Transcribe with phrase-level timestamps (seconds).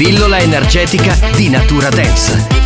[0.00, 2.59] Pillola energetica di natura dance.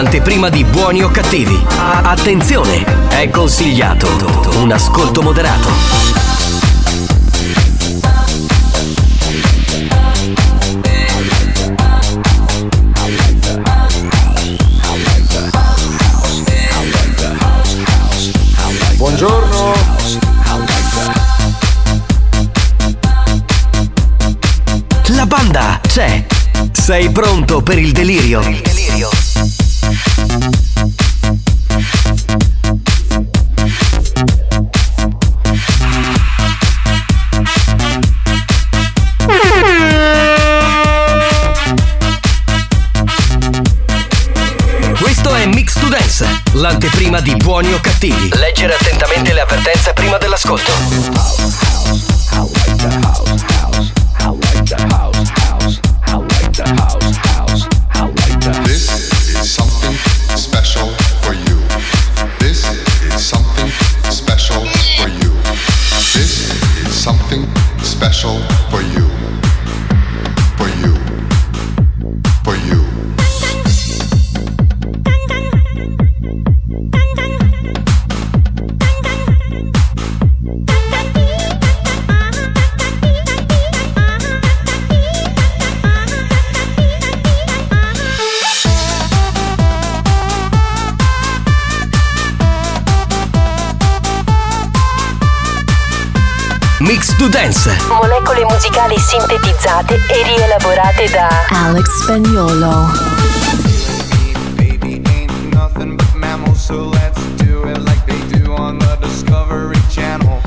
[0.00, 1.60] L'anteprima di buoni o cattivi.
[1.76, 4.06] Attenzione, è consigliato
[4.58, 5.68] un ascolto moderato.
[18.94, 19.72] Buongiorno.
[25.08, 26.24] La banda c'è.
[26.70, 28.40] Sei pronto per il delirio?
[28.40, 29.27] Questo
[46.78, 48.30] l'anteprima di buoni o cattivi.
[48.34, 51.77] Leggere attentamente le avvertenze prima dell'ascolto.
[101.12, 102.88] Rielaborate da Alex Spagnolo.
[104.56, 109.76] Baby ain't nothing but mammals, so let's do it like they do on the Discovery
[109.90, 110.40] Channel.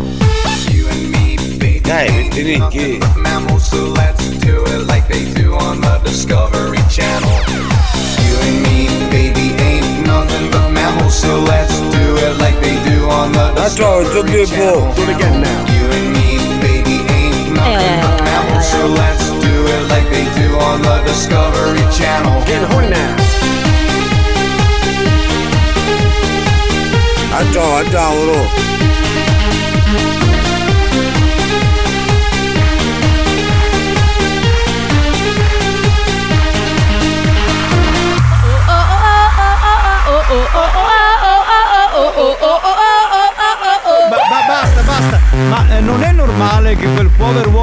[0.71, 2.99] You and me, baby, Dai, ain't metti nothing Ricky.
[2.99, 7.39] but mammals, so let's do it like they do on the Discovery Channel.
[8.25, 13.09] You and me, baby, ain't nothing but mammals, so let's do it like they do
[13.09, 14.81] on the That's all, it's a Discovery good Channel.
[14.85, 14.95] book.
[14.95, 15.60] Do it again now.
[27.91, 28.70] Ciao, a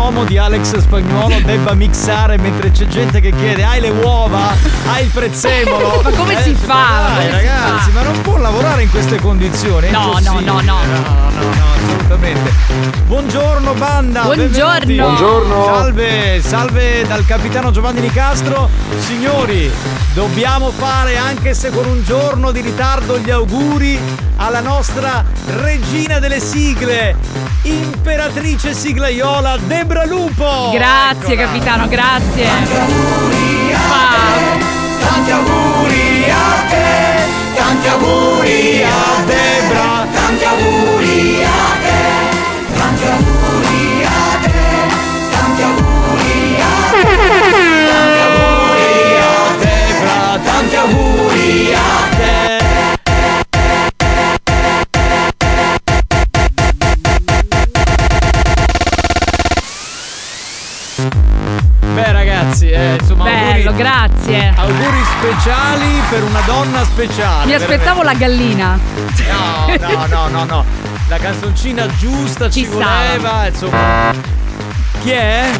[0.08, 4.54] povero uomo di Alex Spagnuolo debba mixare mentre c'è gente che chiede hai le uova?
[4.86, 6.00] Hai il prezzemolo?
[6.02, 7.12] Ma come si fa?
[7.14, 7.98] Dai Come si ragazzi, fa?
[7.98, 9.90] ma non può lavorare in queste condizioni.
[9.90, 10.60] No, no, no, no.
[10.60, 12.52] No, no, no, assolutamente.
[13.06, 14.22] Buongiorno banda.
[14.22, 14.78] Buongiorno.
[14.78, 14.94] benvenuti.
[14.96, 15.64] Buongiorno.
[15.64, 18.68] Salve, salve dal capitano Giovanni Nicastro.
[18.98, 19.70] Signori,
[20.18, 23.96] dobbiamo fare anche se con un giorno di ritardo gli auguri
[24.34, 27.14] alla nostra regina delle sigle,
[27.62, 30.70] imperatrice sigla siglaiola Debra Lupo.
[30.72, 31.46] Grazie Eccola.
[31.46, 32.48] capitano, grazie.
[34.98, 40.06] Tanti auguri a te, tanti auguri a Debra.
[40.12, 40.97] tanti auguri a
[62.78, 64.52] eh, insomma Bello, auguri, grazie.
[64.56, 67.46] auguri speciali per una donna speciale.
[67.46, 68.78] Mi aspettavo la gallina.
[69.16, 69.86] veramente.
[69.86, 70.64] No, no, no, no, no.
[71.08, 74.12] La canzoncina giusta ci, Ci voleva, insomma.
[75.00, 75.50] Chi è?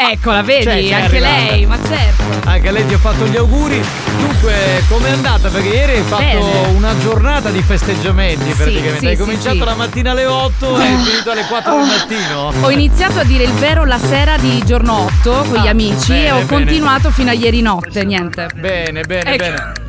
[0.00, 2.22] Eccola, vedi, Cioè, anche lei, ma certo.
[2.48, 3.82] Anche a lei ti ho fatto gli auguri.
[4.20, 5.48] Dunque, com'è andata?
[5.48, 6.66] Perché ieri hai fatto Bene.
[6.76, 8.98] una giornata di festeggiamenti praticamente.
[9.00, 9.64] sì, hai sì, cominciato sì.
[9.64, 12.52] la mattina alle 8 e hai finito alle 4 del mattino.
[12.60, 16.12] Ho iniziato a dire il vero la sera di giorno 8 con gli Ah, amici
[16.12, 16.46] bene, e ho bene.
[16.46, 18.46] continuato fino a ieri notte, niente.
[18.54, 19.44] Bene, bene, Ecco.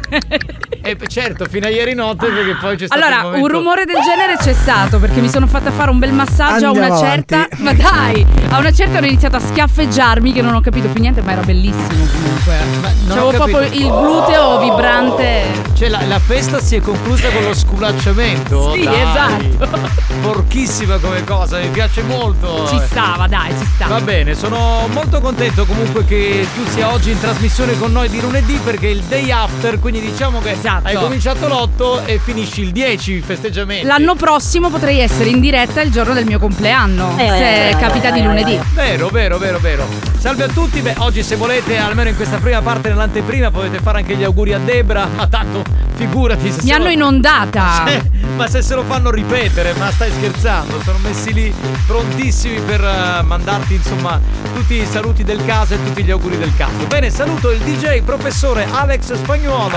[0.10, 0.28] bene.
[0.82, 3.46] E certo, fino a ieri notte perché poi c'è stato Allora, momento...
[3.46, 6.70] un rumore del genere c'è stato perché mi sono fatta fare un bel massaggio a
[6.70, 7.06] Andiamo una avanti.
[7.06, 7.48] certa.
[7.58, 11.22] Ma dai, a una certa hanno iniziato a schiaffeggiarmi che non ho capito più niente,
[11.22, 12.56] ma era bellissimo comunque.
[12.58, 15.44] ho C'avevo proprio il gluteo vibrante.
[15.74, 18.74] Cioè la, la festa si è conclusa con lo sculacciamento.
[18.74, 19.02] Sì, Dai.
[19.02, 19.98] esatto.
[20.22, 22.68] Porchissima come cosa, mi piace molto.
[22.68, 23.96] Ci stava, dai, ci stava.
[23.96, 28.22] Va bene, sono molto contento comunque che tu sia oggi in trasmissione con noi di
[28.22, 30.88] lunedì perché è il day after, quindi diciamo che Esatto.
[30.88, 33.86] hai cominciato l'8 e finisci il 10 i festeggiamenti.
[33.86, 37.28] L'anno prossimo potrei essere in diretta il giorno del mio compleanno, Eh,
[37.72, 38.60] se capita di lunedì.
[38.74, 39.88] Vero, vero, vero, vero.
[40.18, 44.00] Salve a tutti, beh, oggi se volete, almeno in questa prima parte nell'anteprima, potete fare
[44.00, 45.64] anche gli auguri a Debra, ma tanto
[45.96, 47.84] figurati se Mi se hanno lo- inondata.
[48.00, 48.04] Eh,
[48.36, 50.82] ma se se lo fanno ripetere, ma stai scherzando?
[50.84, 51.54] Sono messi lì
[51.88, 54.20] prontissimi per eh, mandarti insomma
[54.54, 56.86] tutti i saluti del caso e tutti gli auguri del caso.
[56.88, 59.76] Bene, saluto il DJ professore Alex Spagnuolo.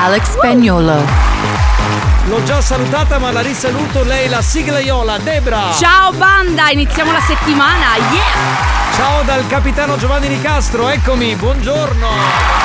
[0.00, 0.94] Alex Spagnuolo.
[2.28, 5.72] L'ho già salutata, ma la risaluto lei, la siglaiola Debra.
[5.72, 8.78] Ciao banda, iniziamo la settimana, yeah!
[8.98, 12.08] Ciao dal capitano Giovanni Nicastro, eccomi, buongiorno.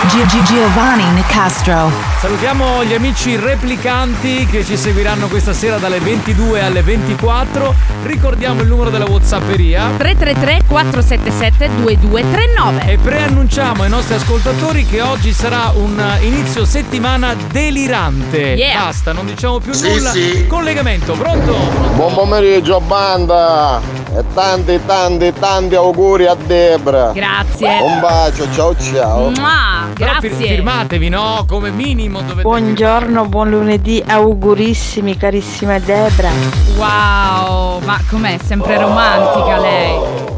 [0.08, 1.92] Gigi Giovanni Nicastro.
[2.20, 7.74] Salutiamo gli amici replicanti che ci seguiranno questa sera dalle 22 alle 24.
[8.04, 9.92] Ricordiamo il numero della Whatsapperia.
[9.96, 12.92] 333 477 2239.
[12.92, 18.38] E preannunciamo ai nostri ascoltatori che oggi sarà un inizio settimana delirante.
[18.38, 18.84] Yeah.
[18.86, 20.10] Basta, non diciamo più Sì, nulla.
[20.12, 20.46] sì.
[20.48, 21.56] Collegamento, pronto?
[21.96, 23.80] Buon pomeriggio banda
[24.16, 27.12] e tanti tanti tanti auguri a Debra.
[27.14, 27.80] Grazie.
[27.81, 29.30] Un bacio, ciao ciao.
[29.30, 30.30] Mua, Però grazie.
[30.30, 31.46] firmatevi, no?
[31.48, 36.30] Come minimo dovete Buongiorno, buon lunedì, augurissimi carissima Debra.
[36.75, 38.38] Wow, ma com'è?
[38.44, 40.33] Sempre romantica lei.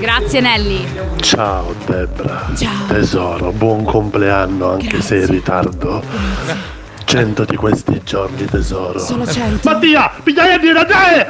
[0.00, 0.84] Grazie Nelly.
[1.20, 2.50] Ciao Debra.
[2.54, 2.86] Ciao.
[2.88, 6.75] Tesoro, buon compleanno anche se in ritardo.
[7.06, 8.98] Cento di questi giorni tesoro.
[8.98, 9.60] Solo 100.
[9.70, 11.28] Mattia, pigliai di Natale!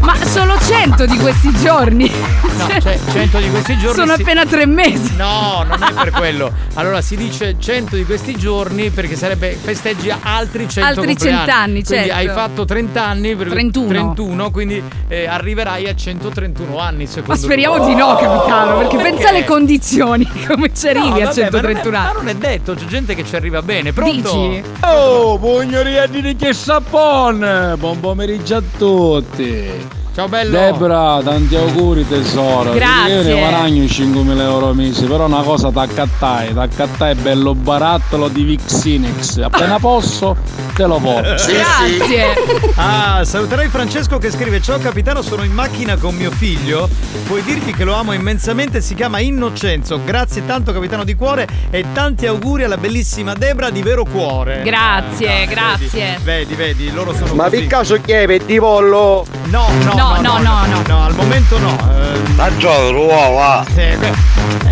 [0.00, 2.08] Ma solo 100 di questi giorni.
[2.56, 3.94] No, cioè 100 di questi giorni.
[3.96, 5.16] Sono si- appena tre mesi.
[5.16, 6.52] No, non è per quello.
[6.74, 11.36] Allora si dice 100 di questi giorni perché sarebbe festeggi altri 100 Altri compleanni.
[11.46, 12.14] 100 anni, Quindi certo.
[12.14, 13.88] hai fatto 30 anni per 31.
[13.88, 17.86] 31, quindi eh, arriverai a 131 anni secondo Ma speriamo me.
[17.86, 19.12] di no, capitano, perché Perché?
[19.12, 22.16] pensa alle condizioni, come ci arrivi No, a vabbè, 131 ma non, è, ma anni.
[22.16, 23.92] non è detto, c'è gente che ci arriva bene.
[23.92, 24.48] Pronto?
[24.48, 24.62] Dici?
[24.82, 27.76] Oh, pugnoria di che sapone!
[27.76, 30.04] Buon pomeriggio a tutti!
[30.14, 30.50] Ciao bello!
[30.50, 32.72] Debra, tanti auguri tesoro!
[32.72, 33.14] Grazie.
[33.14, 39.38] Io ne guadagno 5.000 euro mesi, però una cosa t'accattai, t'accattai bello barattolo di Vixinix.
[39.38, 40.36] Appena posso,
[40.76, 41.28] te lo porto.
[41.50, 42.34] Grazie.
[42.76, 46.88] Ah, saluterei Francesco che scrive: Ciao capitano, sono in macchina con mio figlio.
[47.26, 50.00] Puoi dirgli che lo amo immensamente, si chiama Innocenzo.
[50.04, 54.62] Grazie tanto, capitano di cuore, e tanti auguri alla bellissima Debra di vero cuore.
[54.62, 56.18] Grazie, Ah, grazie.
[56.22, 57.56] Vedi, vedi, vedi, loro sono Ma così.
[57.56, 59.24] per caso chi è di pollo?
[59.44, 60.82] No, no, No, no, no, no.
[60.86, 61.76] no, al momento no.
[61.90, 64.12] Eh, Mangiò l'uovo, eh, beh,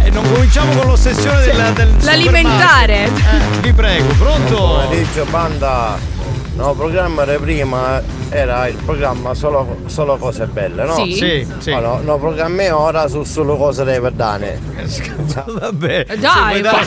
[0.04, 3.04] eh, non cominciamo con l'ossessione del, del L'alimentare.
[3.04, 4.57] Eh, vi prego, pronto?
[4.87, 6.13] pomeriggio banda.
[6.56, 10.94] No, programma di prima era il programma solo, solo cose belle, no?
[10.94, 11.12] Sì.
[11.14, 11.70] Sì, sì.
[11.73, 14.61] No, no, no, programmi ora su solo cose dei verdane.
[15.46, 16.87] Vabbè, Eh, dai, dare-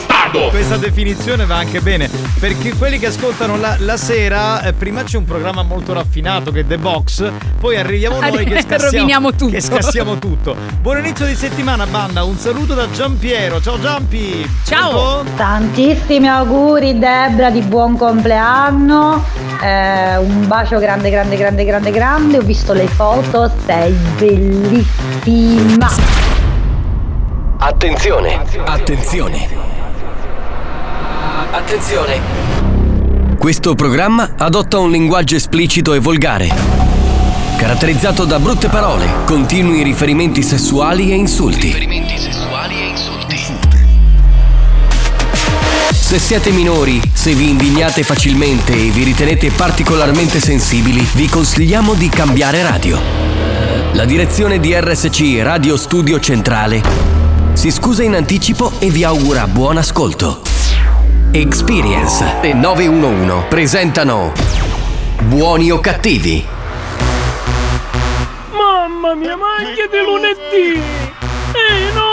[0.50, 2.08] questa definizione va anche bene.
[2.40, 6.60] Perché quelli che ascoltano la, la sera, eh, prima c'è un programma molto raffinato che
[6.60, 9.50] è The Box, poi arriviamo noi che scassiamo, Roviniamo tutto.
[9.52, 10.56] che scassiamo tutto.
[10.80, 12.24] Buon inizio di settimana, banda.
[12.24, 13.60] Un saluto da Giampiero.
[13.60, 14.48] Ciao Giampi.
[14.64, 15.24] Ciao.
[15.36, 19.24] Tantissimi auguri Debra di buon compleanno
[19.60, 22.38] Eh, un bacio grande, grande, grande, grande, grande.
[22.38, 25.90] Ho visto le foto, sei bellissima.
[27.58, 29.48] Attenzione, attenzione.
[31.50, 32.20] Attenzione.
[33.36, 36.48] Questo programma adotta un linguaggio esplicito e volgare,
[37.56, 41.70] caratterizzato da brutte parole, continui riferimenti sessuali e insulti.
[46.08, 52.08] Se siete minori, se vi indignate facilmente e vi ritenete particolarmente sensibili, vi consigliamo di
[52.08, 52.98] cambiare radio.
[53.92, 56.80] La direzione di RSC Radio Studio Centrale
[57.52, 60.40] si scusa in anticipo e vi augura buon ascolto.
[61.30, 64.32] Experience e 911 presentano
[65.24, 66.42] Buoni o cattivi?
[68.50, 72.07] Mamma mia, ma anche di lunedì!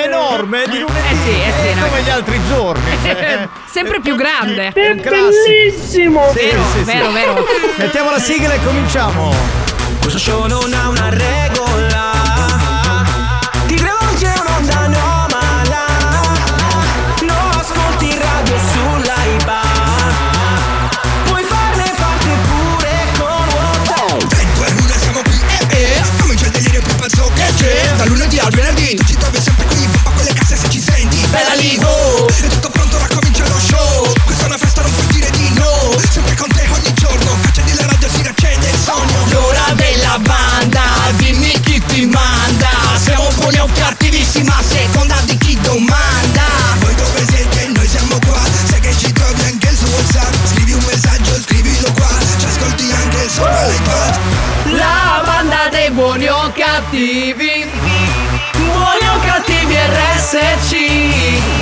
[0.00, 0.62] È enorme!
[0.64, 0.98] È di lunedì!
[1.10, 1.86] Eh sì, eh sì, È no.
[1.86, 2.90] come gli altri giorni.
[3.02, 3.48] cioè.
[3.70, 4.68] Sempre più grande.
[4.68, 6.30] È bellissimo!
[6.32, 6.84] Sì, Vero, sì, sì.
[6.84, 7.46] vero, vero.
[7.76, 9.32] Mettiamo la sigla e cominciamo.
[10.00, 11.39] Questo show non ha una regola
[40.10, 40.82] Della banda
[41.18, 42.68] Dimmi chi ti manda.
[42.96, 46.46] Siamo buoni o cattivissima a seconda di chi domanda.
[46.80, 47.68] Voi dove siete?
[47.68, 48.40] Noi siamo qua.
[48.68, 50.34] Sai che ci trovi anche su WhatsApp.
[50.52, 52.08] Scrivi un messaggio, scrivilo qua.
[52.38, 54.18] Ci ascolti anche sopra l'iPad
[54.72, 57.70] La banda dei buoni o cattivi.
[58.56, 61.59] Buoni o cattivi RSC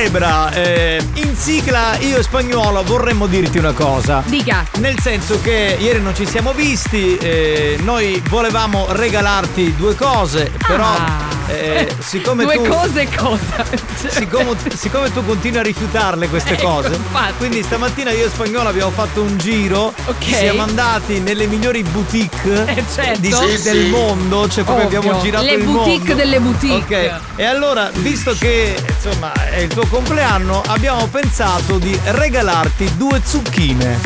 [0.00, 4.22] Debra, eh, in sigla io e Spagnuolo vorremmo dirti una cosa.
[4.24, 4.64] Dica.
[4.78, 11.29] Nel senso che ieri non ci siamo visti, eh, noi volevamo regalarti due cose, però
[11.50, 12.68] eh, siccome Due tu...
[12.68, 13.64] cose cosa?
[14.10, 17.32] Siccome, siccome tu continui a rifiutarle queste Ecco, cose, infatti.
[17.36, 20.22] quindi stamattina io e Spagnolo abbiamo fatto un giro, Ok.
[20.24, 23.20] siamo andati nelle migliori boutique Eh, certo.
[23.20, 23.88] di- Sì, del sì.
[23.90, 24.98] mondo, cioè proprio Ovvio.
[25.00, 26.14] abbiamo girato Le il boutique mondo.
[26.14, 27.06] delle boutique.
[27.12, 33.20] Ok, e allora, visto che insomma è il tuo compleanno, abbiamo pensato di regalarti due
[33.24, 33.98] zucchine.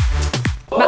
[0.76, 0.84] Ma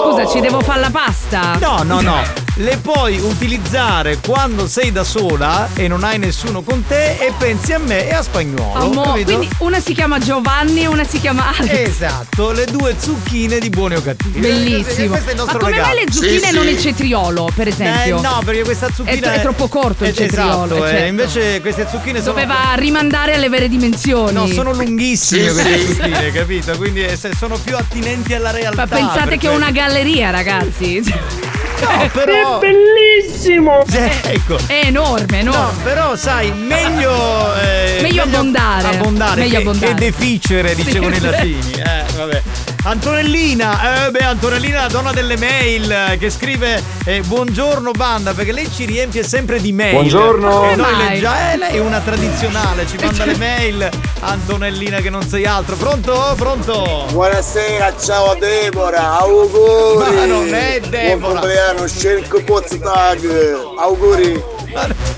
[0.00, 1.56] scusa, ci devo fare la pasta?
[1.58, 2.22] No, no, no.
[2.56, 7.72] Le puoi utilizzare quando sei da sola e non hai nessuno con te e pensi
[7.72, 8.74] a me e a spagnolo.
[8.74, 9.24] Amo, capito?
[9.24, 11.70] quindi una si chiama Giovanni e una si chiama Alex.
[11.88, 14.38] Esatto, le due zucchine di buoni o cattivi.
[14.38, 15.08] Bellissimo.
[15.08, 15.94] Questo è il Ma come regalo.
[15.94, 18.18] mai le zucchine e non il cetriolo, per esempio?
[18.18, 20.64] Eh, no, perché questa zucchina È, è troppo corto il eh, cetriolo.
[20.64, 21.06] Esatto, eh, eh, certo.
[21.06, 24.34] invece queste zucchine sono Doveva rimandare alle vere dimensioni.
[24.34, 25.86] No, sono lunghissime Sì, queste sì.
[25.94, 26.76] zucchine, capito?
[26.76, 28.82] Quindi eh, sono più attinenti alla realtà.
[28.82, 31.51] Ma pensate per che è una galleria, ragazzi.
[31.82, 32.60] No, però.
[32.60, 33.84] È bellissimo!
[34.24, 34.56] ecco.
[34.66, 35.60] È enorme, enorme.
[35.60, 37.54] No, però sai, meglio.
[37.60, 38.88] eh, Meglio abbondare.
[38.88, 39.94] Abbondare Meglio che, abbondare.
[39.94, 41.24] che deficere, dicevano i Sì.
[41.30, 41.72] latini.
[41.72, 42.42] Eh, vabbè.
[42.84, 48.50] Antonellina, eh beh, Antonellina, la donna delle mail, eh, che scrive eh, buongiorno banda, perché
[48.50, 49.92] lei ci riempie sempre di mail.
[49.92, 50.70] Buongiorno.
[50.70, 53.88] E noi leggiamo, eh, lei è una tradizionale, ci manda le mail.
[54.18, 55.76] Antonellina che non sei altro.
[55.76, 56.34] Pronto?
[56.36, 57.06] Pronto?
[57.12, 60.16] Buonasera, ciao Deborah, auguri!
[60.16, 61.16] Ma non è Deborah.
[61.16, 64.42] Buon compleanno, Scelco Pozztag, auguri!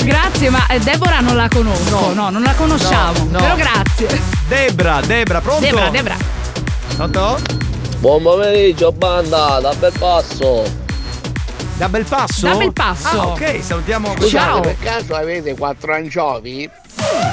[0.03, 2.13] Grazie, ma eh, Deborah non la conosco.
[2.13, 3.21] No, non la conosciamo.
[3.31, 3.39] No, no.
[3.39, 4.21] Però grazie.
[4.47, 5.65] Debra, Debra, pronto?
[5.65, 6.34] Debra, Debra.
[6.97, 7.39] Pronto?
[7.99, 10.83] Buon pomeriggio banda, da bel passo.
[11.77, 12.47] Da Belpasso?
[12.47, 13.21] Da Belpasso.
[13.21, 14.61] Ah, ok, salutiamo Ciao.
[14.61, 16.71] Per caso avete quattro anciovi?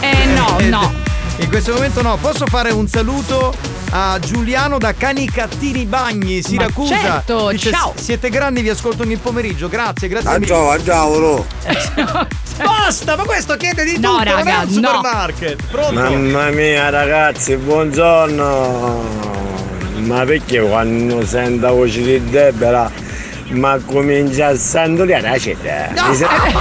[0.01, 1.10] Eh no, no.
[1.41, 3.53] In questo momento no, posso fare un saluto
[3.91, 6.95] a Giuliano da Canicattini Bagni, Siracusa.
[6.97, 7.93] certo, Dice, ciao.
[7.95, 9.67] Siete grandi, vi ascolto ogni pomeriggio.
[9.67, 10.73] Grazie, grazie Anciao, mille.
[10.75, 11.45] anciao,
[12.63, 14.87] Basta, ma questo chiede di No, tutto, non è raga, un no.
[14.87, 15.63] supermarket.
[15.69, 15.93] Pronto?
[15.93, 19.03] Mamma mia ragazzi, buongiorno!
[19.97, 22.89] Ma perché quando sento la voce di Debra
[23.49, 25.89] ma comincia a sandoliare la città?
[26.07, 26.51] Mi sa- Eh,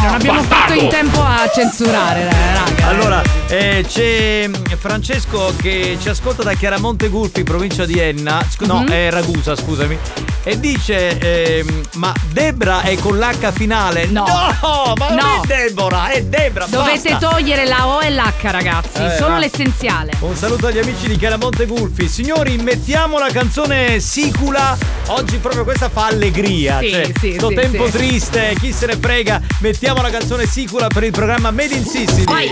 [0.00, 2.86] non abbiamo fatto in tempo a censurare, eh, raga.
[2.88, 8.66] Allora, eh, c'è mm, Francesco che ci ascolta da Chiaramonte Gulfi, provincia di Enna, scu-
[8.66, 8.88] no, Mhm.
[8.90, 9.98] è Ragusa, scusami,
[10.44, 14.06] e dice, ehm, ma Debra è con l'H finale?
[14.06, 14.24] No.
[14.62, 15.42] No, ma non No.
[15.42, 17.28] è Debora, è Debra, Dovete basta.
[17.30, 19.02] togliere la O e l'H, ragazzi.
[19.02, 19.38] Eh, Solo va.
[19.38, 20.12] l'essenziale.
[20.20, 22.08] Un saluto agli amici di Chiaramonte Gulfi.
[22.08, 24.76] Signori, mettiamo la canzone Sicula.
[25.08, 26.78] Oggi proprio questa fa allegria.
[26.80, 27.92] Sì, cioè, sì, sto sì, tempo sì.
[27.92, 29.40] triste, chi se ne frega.
[29.58, 32.48] Mettiamo la canzone Sicula per il programma Made in Sicily.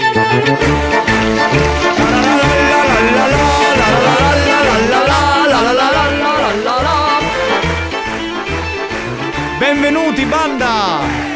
[9.58, 11.28] Benvenuti banda!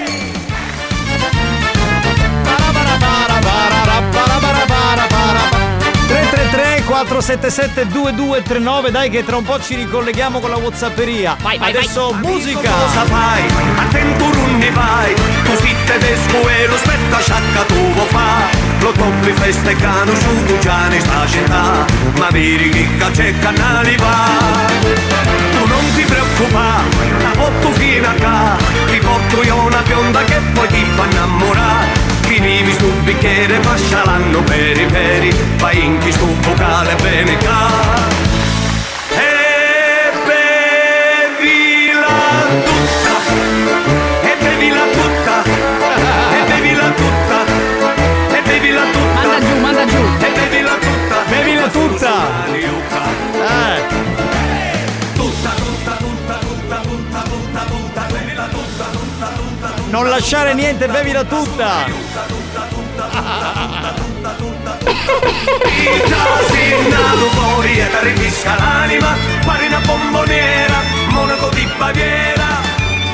[6.07, 11.37] 333 477 2239 dai che tra un po' ci ricolleghiamo con la Whatsapperia.
[11.41, 12.21] Vai, vai, Adesso vai.
[12.21, 12.71] musica.
[12.71, 13.43] Cosa fai?
[13.77, 18.52] Attento non ne vai Così tedesco e lo spetta sciacca tu vuoi fa
[18.83, 21.87] Lo toppi festeggiano su Dugiani sta città
[22.19, 24.27] Ma vedi che c'è canali va.
[25.53, 26.89] Tu non ti preoccupare
[27.23, 28.57] La porto fino a qua
[28.91, 31.93] Ti porto io una bionda che poi ti fa innamorare.
[32.23, 38.12] Ti vivi sul bicchiere pascia l'anno peri peri Vai in chi sto vocale bene ca
[60.13, 61.87] lasciare niente, bevila tutta.
[66.53, 72.61] Il nato fuori ti rifisca l'anima, pari una bomboniera, monaco di Baviera.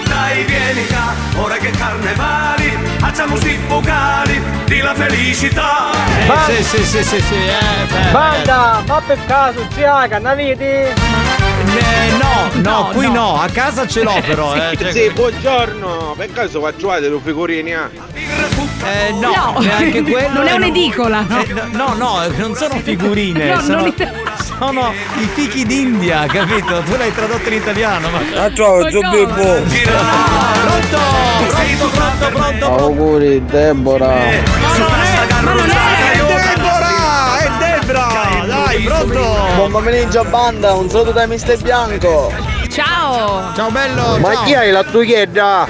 [0.09, 5.91] Dai vieni qua, ora che carnevali, alziamo sti vocali di la felicità.
[6.27, 11.28] Eh, sì, sì, sì, sì, sì, eh, beh, Banda, ma per caso Giaga, ne vedi?
[11.77, 13.41] Eh, no, no, qui no.
[13.41, 14.55] a casa ce l'ho però.
[14.55, 16.15] eh, cioè- Sì, buongiorno!
[16.17, 17.75] Per caso facciate le figurini?
[17.75, 17.89] ah?
[18.85, 20.29] Eh, no, No, neanche quello.
[20.33, 21.41] non è eh, un'edicola, no.
[21.43, 23.55] eh, no, no, non sono figurine.
[23.55, 23.95] No, sono, non
[24.57, 26.81] sono i fichi d'India, capito?
[26.83, 28.43] Tu l'hai tradotto in italiano, ma.
[28.45, 29.63] Ah, ciao, Gio Bibbo!
[29.63, 30.99] Pronto!
[31.49, 32.67] Pronto, pronto, pronto!
[32.79, 34.15] Auguri Deborah.
[34.31, 35.88] È Debora!
[39.05, 39.55] Pronto!
[39.57, 42.33] Buon pomeriggio banda, un saluto da Mister Bianco.
[42.69, 43.55] Ciao.
[43.55, 44.19] Ciao bello!
[44.19, 44.45] Ma ciao.
[44.45, 45.67] chi hai la tuietta?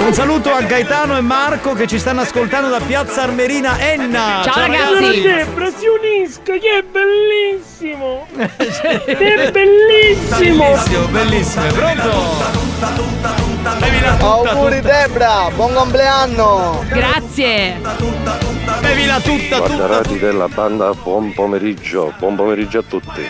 [0.00, 4.42] Un saluto a Gaetano e Marco che ci stanno ascoltando da Piazza Armerina Enna!
[4.44, 5.04] Ciao, ragazzi.
[5.04, 8.26] Allora Debra, si unisca, che è bellissimo!
[8.36, 10.64] è bellissimo!
[10.64, 11.66] Bellissimo, bellissimo!
[11.66, 13.47] Pronto?
[13.62, 15.06] Bevi la tutta, Auguri tutta.
[15.06, 16.84] Debra, buon compleanno!
[16.88, 17.76] Grazie.
[18.80, 19.58] Bevi la tutta, tutta!
[19.74, 23.28] Guardarati della banda, buon pomeriggio, buon pomeriggio a tutti.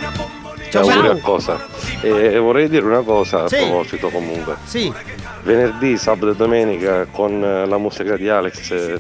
[0.71, 1.17] Ciao, Auguri ciao.
[1.17, 1.67] a cosa?
[2.03, 3.55] E vorrei dire una cosa Sì.
[3.57, 4.57] a proposito comunque.
[4.65, 4.93] Sì,
[5.43, 8.99] Venerdì, sabato e domenica con la musica di Alex eh,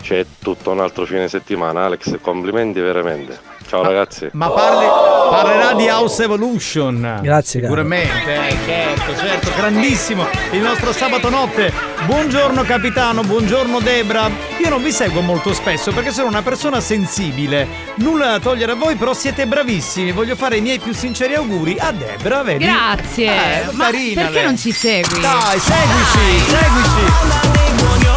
[0.00, 1.84] c'è tutto un altro fine settimana.
[1.84, 3.38] Alex, complimenti veramente.
[3.68, 4.30] Ciao ragazzi.
[4.32, 4.86] ma parli,
[5.28, 7.18] parlerà di House Evolution.
[7.22, 7.60] Grazie.
[7.60, 10.26] Sicuramente, eh, certo, certo, grandissimo.
[10.52, 11.70] Il nostro sabato notte.
[12.06, 14.30] Buongiorno capitano, buongiorno Debra.
[14.56, 17.66] Io non vi seguo molto spesso perché sono una persona sensibile.
[17.96, 20.12] Nulla da togliere a voi, però siete bravissimi.
[20.12, 22.64] Voglio fare i miei più sinceri auguri a Debra, vedi?
[22.64, 23.26] Grazie.
[23.26, 24.44] Eh, Ma carina perché lei.
[24.44, 25.20] non ci segui?
[25.20, 28.16] Dai, seguici, seguici.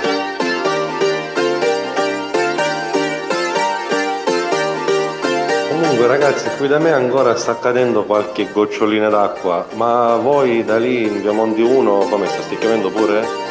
[6.01, 11.03] Comunque ragazzi, qui da me ancora sta cadendo qualche gocciolina d'acqua, ma voi da lì
[11.03, 13.50] in Piemonte 1 come sta sticcando pure?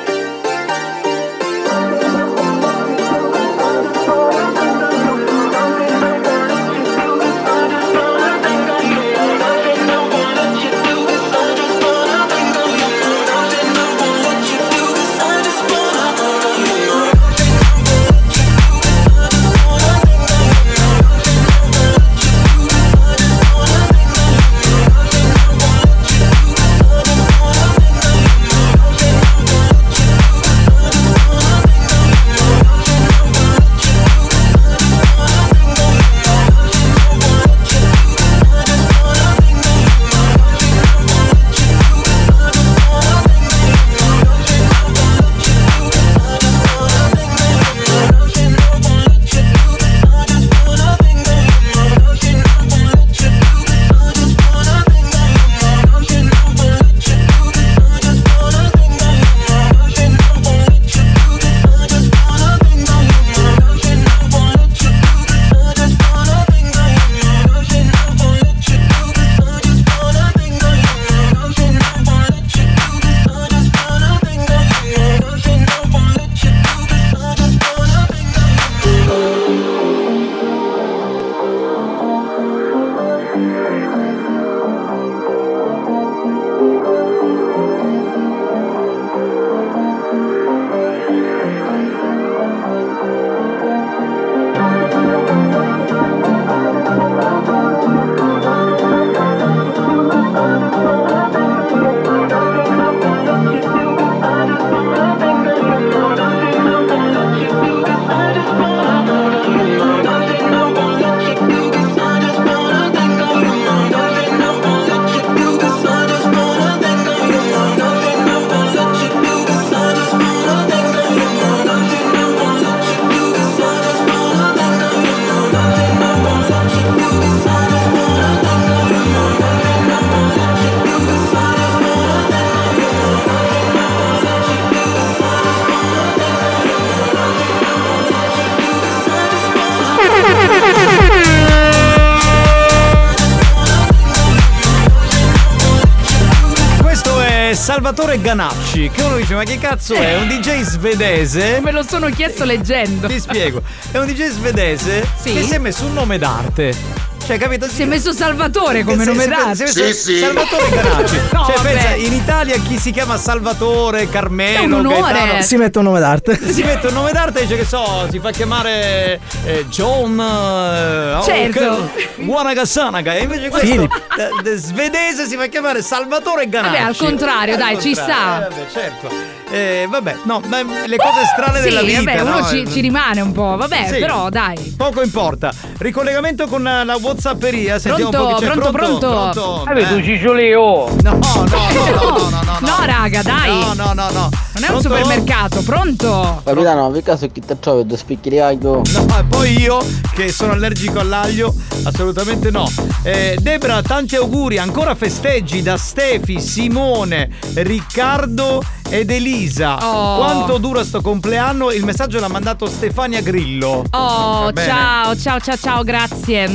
[148.01, 150.17] Salvatore Ganacci, che uno dice ma che cazzo è?
[150.17, 151.61] Un DJ svedese?
[151.63, 153.07] Me lo sono chiesto leggendo.
[153.07, 153.61] Ti spiego,
[153.93, 155.35] è un DJ svedese Sì.
[155.35, 157.09] che si è messo un nome d'arte.
[157.27, 157.69] Cioè, capito?
[157.69, 159.67] Si è messo Salvatore come Si- nome si- d'arte.
[159.69, 161.17] si è messo Salvatore Ganacci.
[161.33, 161.73] No, cioè, vabbè.
[161.73, 165.13] pensa, in Italia chi si chiama Salvatore, Carmelo, È un onore.
[165.13, 166.41] Gaetano, Si mette un nome d'arte.
[166.53, 171.15] si mette un nome d'arte e dice che so, si fa chiamare eh, John eh,
[171.15, 171.91] oh, Certo.
[171.95, 174.03] che- Wanagassanaga e invece questo Philip.
[174.45, 176.73] Eh, eh, svedese si fa chiamare Salvatore Ganacci.
[176.75, 178.37] Vabbè, al contrario, dai, Al ci sta.
[178.37, 179.09] eh, vabbè, certo.
[179.51, 182.47] Eh, vabbè, no, ma le cose strane Sì, della vita, vabbè, uno no?
[182.47, 183.99] ci, ci rimane un po', vabbè, Sì.
[183.99, 184.75] però dai.
[184.77, 185.53] Poco importa.
[185.79, 187.79] Ricollegamento con eh, la Whatsapperia.
[187.79, 188.53] Sentiamo Pronto, un po' chi c'è.
[188.53, 189.09] pronto, pronto.
[189.33, 189.63] pronto?
[189.67, 190.03] Vabbè, tu Eh.
[190.05, 190.97] ciccioleo.
[191.03, 192.59] No, no, no, no, no, no, no, no.
[192.61, 193.59] No, raga, dai.
[193.59, 194.29] No, no, no, no.
[194.53, 194.83] Non è un Pronto?
[194.83, 196.43] supermercato, pronto?
[196.45, 198.83] Capitano, per caso chi ti trovi due spicchi di aglio?
[198.93, 199.79] No, e poi io
[200.15, 201.55] che sono allergico all'aglio,
[201.85, 202.71] assolutamente no.
[203.03, 209.77] Eh, Debra, tanti auguri, ancora festeggi da Stefi, Simone, Riccardo ed Elisa.
[209.81, 210.17] Oh.
[210.17, 211.71] Quanto dura sto compleanno?
[211.71, 213.85] Il messaggio l'ha mandato Stefania Grillo.
[213.91, 216.49] Oh, ciao, ciao, ciao, ciao, grazie.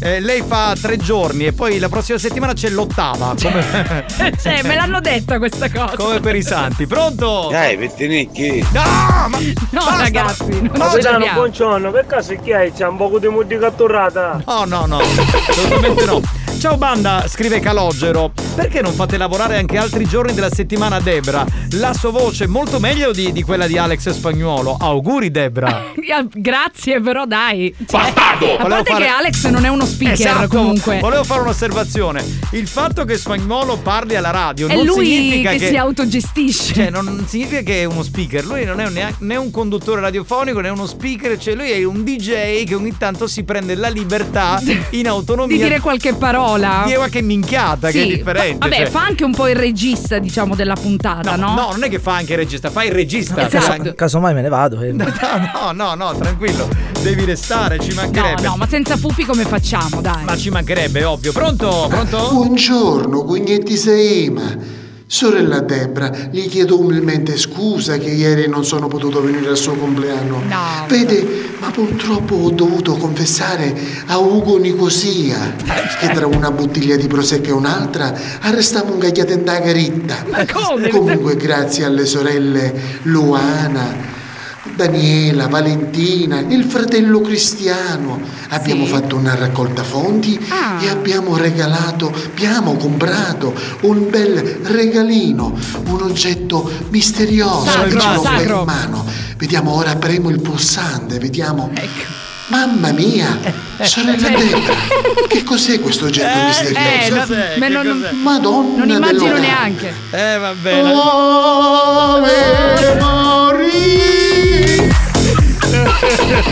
[0.00, 3.34] Eh, lei fa tre giorni e poi la prossima settimana c'è l'ottava.
[3.40, 4.04] Come,
[4.42, 5.96] Cioè, me l'hanno detta questa cosa.
[5.96, 6.86] come per i santi.
[6.86, 7.48] Pronto?
[7.50, 8.66] Dai, pettinicchi.
[8.72, 8.82] No,
[9.28, 9.38] ma
[9.70, 9.96] No, basta.
[9.98, 11.38] ragazzi, non Capitano, abbiamo.
[11.40, 12.72] buongiorno, per caso chi hai?
[12.72, 14.40] C'è un poco di muti catturata?
[14.46, 16.20] No, no, no, assolutamente no.
[16.58, 18.32] Ciao banda, scrive Calogero.
[18.56, 21.44] Perché non fate lavorare anche altri giorni della settimana Debra?
[21.72, 24.78] La sua voce è molto meglio di, di quella di Alex Spagnuolo.
[24.80, 25.92] Auguri Debra.
[26.32, 27.74] Grazie, però dai.
[27.86, 28.56] Cioè, Bastardo!
[28.58, 30.98] a parte fare- che Alex non è uno speaker Esatto, comunque.
[31.00, 32.24] Volevo fare un'osservazione.
[32.52, 36.74] Il fatto che Spagnuolo parli alla radio È non lui significa che che, si autogestisce.
[36.74, 38.44] Cioè, non significa che è uno speaker.
[38.44, 41.36] Lui non è neanche- né un conduttore radiofonico né uno speaker.
[41.38, 45.62] Cioè, lui è un DJ che ogni tanto si prende la libertà in autonomia Di
[45.62, 46.44] dire qualche parola.
[46.46, 46.82] vola.
[46.86, 48.58] Dia qualche minchiata, che Sì, è differente.
[48.58, 48.90] fa- vabbè, cioè.
[48.90, 51.54] fa anche un po' il regista, diciamo, della puntata, no?
[51.54, 53.44] No, non è che fa anche il regista, fa il regista.
[53.46, 53.82] Esatto.
[53.84, 54.80] Cioè, Casomai me ne vado.
[54.82, 54.92] eh.
[55.56, 56.68] No, no, no, tranquillo.
[57.02, 58.42] Devi restare, ci No, mancherebbe.
[58.42, 60.24] no, ma senza Pupi come facciamo, dai?
[60.24, 61.32] Ma ci mancherebbe, ovvio.
[61.32, 61.86] Pronto?
[61.88, 62.28] Pronto?
[62.32, 64.74] Buongiorno, cugnetti Seima.
[65.08, 70.42] Sorella Debra, gli chiedo umilmente scusa che ieri non sono potuto venire al suo compleanno.
[70.88, 73.72] Vede, ma purtroppo ho dovuto confessare
[74.06, 75.54] a Ugo Nicosia
[76.00, 80.24] che tra una bottiglia di prosecco e un'altra arrestiamo un gagliato in garitta.
[80.90, 83.94] Comunque grazie alle sorelle Luana,
[84.76, 88.20] Daniela, Valentina, il fratello Cristiano.
[88.50, 90.38] Abbiamo fatto una raccolta fondi
[90.80, 98.58] e abbiamo regalato, abbiamo comprato un bel regalino, un oggetto misterioso Sacro, che ce l'ho
[98.58, 99.04] in mano.
[99.38, 101.70] Vediamo ora premo il pulsante, vediamo.
[102.48, 103.36] Mamma mia,
[103.82, 104.74] sorella Debra,
[105.26, 107.34] che cos'è questo oggetto Eh, misterioso?
[107.34, 109.92] no, me non, Madonna non immagino neanche.
[110.12, 110.92] Eh, va bene.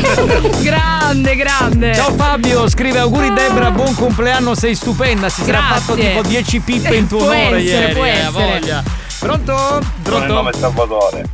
[0.62, 1.94] grande, grande.
[1.94, 5.28] Ciao Fabio, scrive auguri Debra, buon compleanno, sei stupenda.
[5.28, 7.94] Si sarà fatto tipo 10 pippe in tuo Può onore essere, ieri.
[7.94, 8.30] può eh, essere.
[8.30, 8.82] voglia.
[9.18, 9.78] Pronto?
[9.80, 10.32] Il Pronto?
[10.32, 11.24] nome è Salvatore.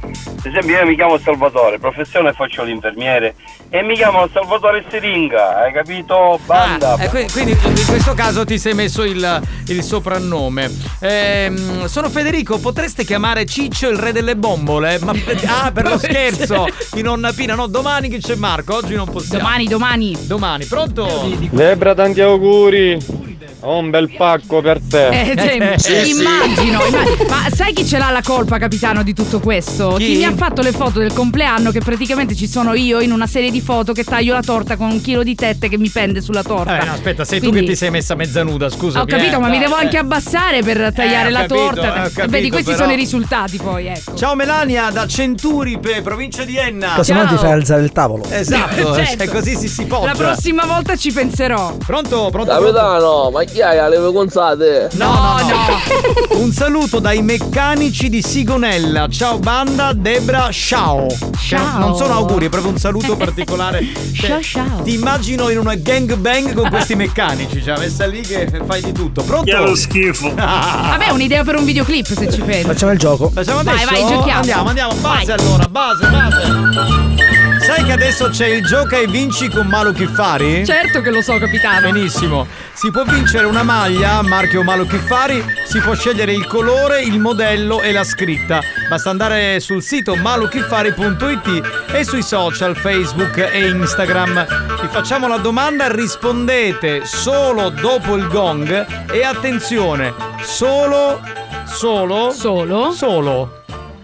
[0.42, 3.34] Per esempio io mi chiamo Salvatore, professione faccio l'infermiere
[3.68, 6.40] e mi chiamo Salvatore Siringa, hai capito?
[6.46, 6.96] Banda.
[6.98, 10.70] Eh, qui- quindi in questo caso ti sei messo il, il soprannome.
[11.00, 14.98] Ehm, sono Federico, potreste chiamare Ciccio il re delle bombole?
[15.02, 15.12] Ma,
[15.46, 16.66] ah, per lo scherzo!
[16.90, 19.44] Di nonna Pina, no, domani che c'è Marco, oggi non possiamo.
[19.44, 20.16] Domani, domani.
[20.26, 21.30] Domani, pronto?
[21.50, 23.28] Debra, tanti auguri.
[23.62, 25.08] Ho un bel pacco per te.
[25.08, 27.26] Eh, sì, immagino, immagino.
[27.28, 29.94] Ma sai chi ce l'ha la colpa, capitano, di tutto questo?
[29.98, 30.16] Chi?
[30.16, 33.50] mi ha fatto le foto del compleanno, che praticamente ci sono io in una serie
[33.50, 36.42] di foto che taglio la torta con un chilo di tette che mi pende sulla
[36.42, 36.80] torta.
[36.80, 39.00] Eh, no, aspetta, sei tu Quindi- che ti sei messa mezza nuda, scusa.
[39.00, 42.04] Ho capito, ma mi devo anche abbassare per tagliare ho la capito, torta.
[42.04, 44.14] eh, E Vedi, capito, questi però- sono i risultati poi, ecco.
[44.14, 46.92] Ciao Melania da Centuripe, provincia di Enna.
[46.96, 48.24] Casomai ti fai alzare il tavolo.
[48.30, 49.16] Esatto, Certo.
[49.24, 50.06] cioè, così si si poggia.
[50.06, 51.76] La prossima volta ci penserò.
[51.84, 52.50] Pronto, pronto?
[52.52, 54.88] Capitano, ma chi hai alle consate?
[54.92, 56.38] No, no, no.
[56.40, 59.08] Un saluto dai meccanici di Sigonella.
[59.08, 61.06] Ciao banda, Debra, ciao.
[61.38, 61.78] Ciao.
[61.78, 63.78] Non sono auguri, è proprio un saluto particolare.
[64.20, 64.82] Cioè, Ciao, ciao.
[64.82, 68.92] Ti immagino in una gang bang con questi meccanici, cioè messa lì che fai di
[68.92, 69.22] tutto.
[69.22, 69.44] Pronto?
[69.50, 70.34] Che è lo schifo.
[70.34, 72.66] Vabbè, è un'idea per un videoclip se ci pensi.
[72.66, 73.30] Facciamo il gioco.
[73.30, 73.90] Facciamo Vai, adesso?
[73.90, 74.38] vai, giochiamo.
[74.40, 74.94] Andiamo, andiamo.
[75.00, 75.38] Base Vai.
[75.38, 77.39] allora, base, base.
[77.70, 80.66] Sai che adesso c'è il gioca e vinci con Malo Chiffari?
[80.66, 81.92] Certo che lo so, capitano.
[81.92, 82.44] Benissimo.
[82.72, 87.80] Si può vincere una maglia marchio Malo Chiffari, si può scegliere il colore, il modello
[87.80, 88.58] e la scritta.
[88.88, 94.46] Basta andare sul sito malochiffari.it e sui social Facebook e Instagram.
[94.80, 101.20] Vi facciamo la domanda, rispondete solo dopo il gong e attenzione, solo
[101.66, 103.58] solo solo solo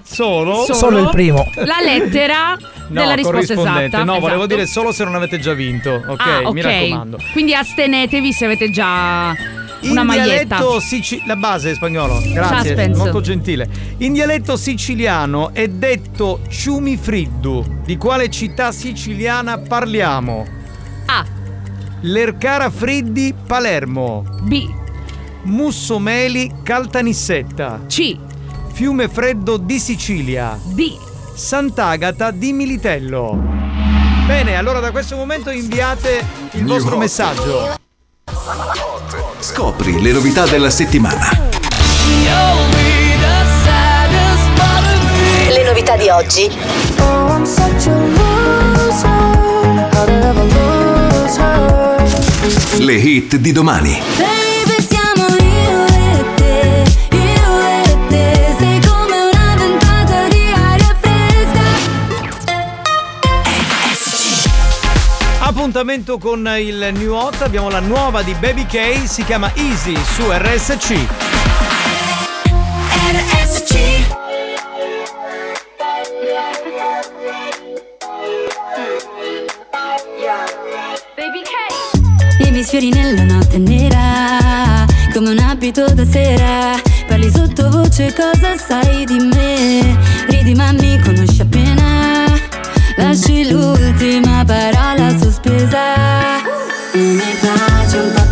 [0.07, 1.51] solo Solo il primo.
[1.57, 2.57] La lettera
[2.88, 4.05] No, della risposta esatta.
[4.05, 4.47] No, volevo Esatto.
[4.47, 5.90] dire solo se non avete già vinto.
[6.07, 6.64] Ok, Ah, mi ok.
[6.64, 7.19] raccomando.
[7.33, 9.35] Quindi astenetevi se avete già
[9.83, 10.57] una in maglietta.
[10.57, 12.21] dialetto sici- la base è spagnolo.
[12.33, 12.97] Grazie, Suspense.
[12.99, 13.69] molto gentile.
[13.99, 17.81] In dialetto siciliano è detto ciumifriddu.
[17.85, 20.47] Di quale città siciliana parliamo?
[21.07, 21.25] A.
[22.03, 24.25] Lercara Friddi, Palermo.
[24.42, 24.64] B.
[25.42, 27.81] Mussomeli, Caltanissetta.
[27.88, 28.16] C.
[28.77, 30.61] Fiume Freddo di Sicilia.
[30.62, 30.99] D.
[31.35, 33.43] Sant'Agata di Militello.
[34.27, 37.75] Bene, allora da questo momento inviate il vostro messaggio.
[39.39, 41.31] Scopri le novità della settimana.
[45.49, 46.51] Le novità di oggi.
[52.85, 54.46] Le hit di domani.
[65.77, 70.23] Appuntamento con il New Hot, abbiamo la nuova di Baby K, si chiama Easy su
[70.27, 70.97] RSC.
[73.12, 73.75] RSC.
[82.39, 89.05] I miei sfiori nella notte nera Come un abito da sera Parli sottovoce cosa sai
[89.05, 91.56] di me Ridi ma mi conosci appena
[92.97, 96.39] Lasci l'ultima parola sospesa.
[96.93, 98.26] E mi piace un po'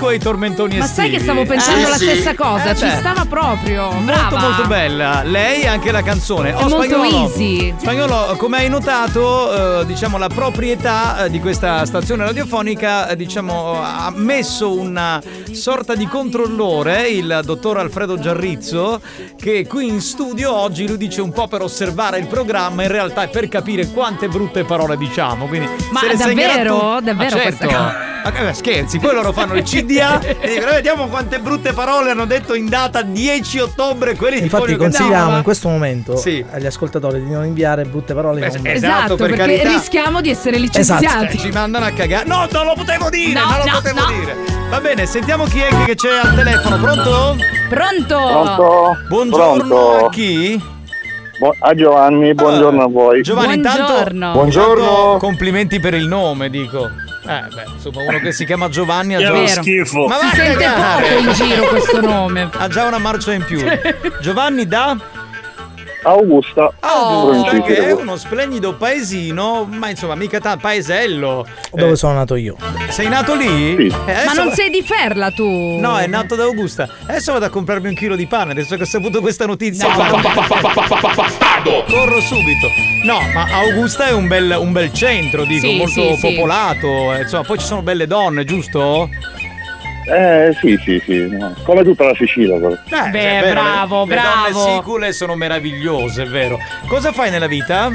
[0.00, 1.08] preferisco ai tormentoni Ma estivi.
[1.08, 2.04] sai che stavo pensando Eh, la sì.
[2.04, 2.70] stessa cosa?
[2.70, 2.96] Eh, Ci beh.
[2.98, 3.82] stava proprio.
[3.90, 4.38] Molto Brava.
[4.38, 6.54] molto bella, lei e anche la canzone.
[6.54, 7.74] È molto easy.
[7.76, 13.80] Spagnolo, come hai notato, eh, diciamo la proprietà eh, di questa stazione radiofonica, eh, diciamo,
[13.80, 15.20] ha messo una
[15.52, 19.00] sorta di controllore, il dottor Alfredo Giarrizzo,
[19.36, 23.22] che qui in studio oggi lui dice un po' per osservare il programma, in realtà
[23.22, 25.46] è per capire quante brutte parole diciamo.
[25.46, 26.98] Quindi Ma davvero?
[27.02, 27.66] Davvero questa certo.
[27.66, 28.09] cosa?
[28.22, 32.10] Ma che- scherzi, poi loro fanno il CDA e dicono "Eh, vediamo quante brutte parole
[32.10, 35.36] hanno detto in data 10 ottobre quelli di Infatti consigliamo Occhiali".
[35.38, 36.44] in questo momento Sì.
[36.50, 39.68] agli ascoltatori di non inviare brutte parole Eh, con esatto, per perché carità.
[39.70, 40.78] rischiamo di essere Esatto.
[41.00, 41.36] licenziati.
[41.36, 42.26] Eh, ci mandano a cagare.
[42.26, 44.06] No, non lo potevo dire, No, non lo no, potevo no.
[44.18, 44.36] dire.
[44.68, 46.76] Va bene, sentiamo chi è che c'è al telefono.
[46.78, 47.36] Pronto?
[47.68, 48.16] Pronto?
[48.16, 48.96] Pronto?
[49.08, 50.06] Buongiorno Pronto?
[50.06, 50.62] a chi?
[51.60, 53.22] A Giovanni, buongiorno a voi.
[53.22, 54.32] Giovanni, intanto, Buongiorno.
[54.32, 54.82] Buongiorno.
[54.82, 56.86] intanto complimenti per il nome, dico.
[57.22, 60.06] Eh, beh, insomma, uno che si chiama Giovanni ha già uno schifo.
[60.06, 61.08] Ma Si sente cagare.
[61.08, 62.48] poco in giro questo nome.
[62.52, 63.62] Ha già una marcia in più.
[64.20, 64.96] Giovanni da
[66.02, 66.72] Augusta.
[66.80, 71.46] Augusta, Provincia di che è uno splendido paesino, ma insomma, mica tanto paesello.
[71.72, 72.56] dove Eh, sono nato io.
[72.88, 73.76] sei nato lì?
[73.76, 73.94] Sì.
[74.06, 75.44] Eh, Ma non sei di Ferla tu?
[75.78, 76.88] No, è nato da Augusta.
[77.06, 79.88] Adesso vado a comprarmi un chilo di pane, adesso che ho saputo questa notizia.
[81.88, 82.68] Corro subito.
[83.04, 86.34] No, ma Augusta è un bel, un bel centro, dico, Sì, molto sì, sì.
[86.34, 87.12] popolato.
[87.14, 89.08] eh, Insomma, poi ci sono belle donne, giusto?
[90.08, 91.28] Eh sì, sì, sì.
[91.28, 91.54] no.
[91.64, 92.56] Come tutta la Sicilia.
[92.58, 92.72] però.
[92.72, 94.50] Eh, Beh, è vero, bravo, le, Le bravo.
[94.52, 96.58] donne sicule sono meravigliose, è vero.
[96.88, 97.90] Cosa fai nella vita?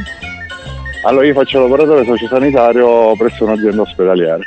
[1.04, 4.40] Allora io faccio l'operatore sociosanitario presso un'azienda ospedaliera.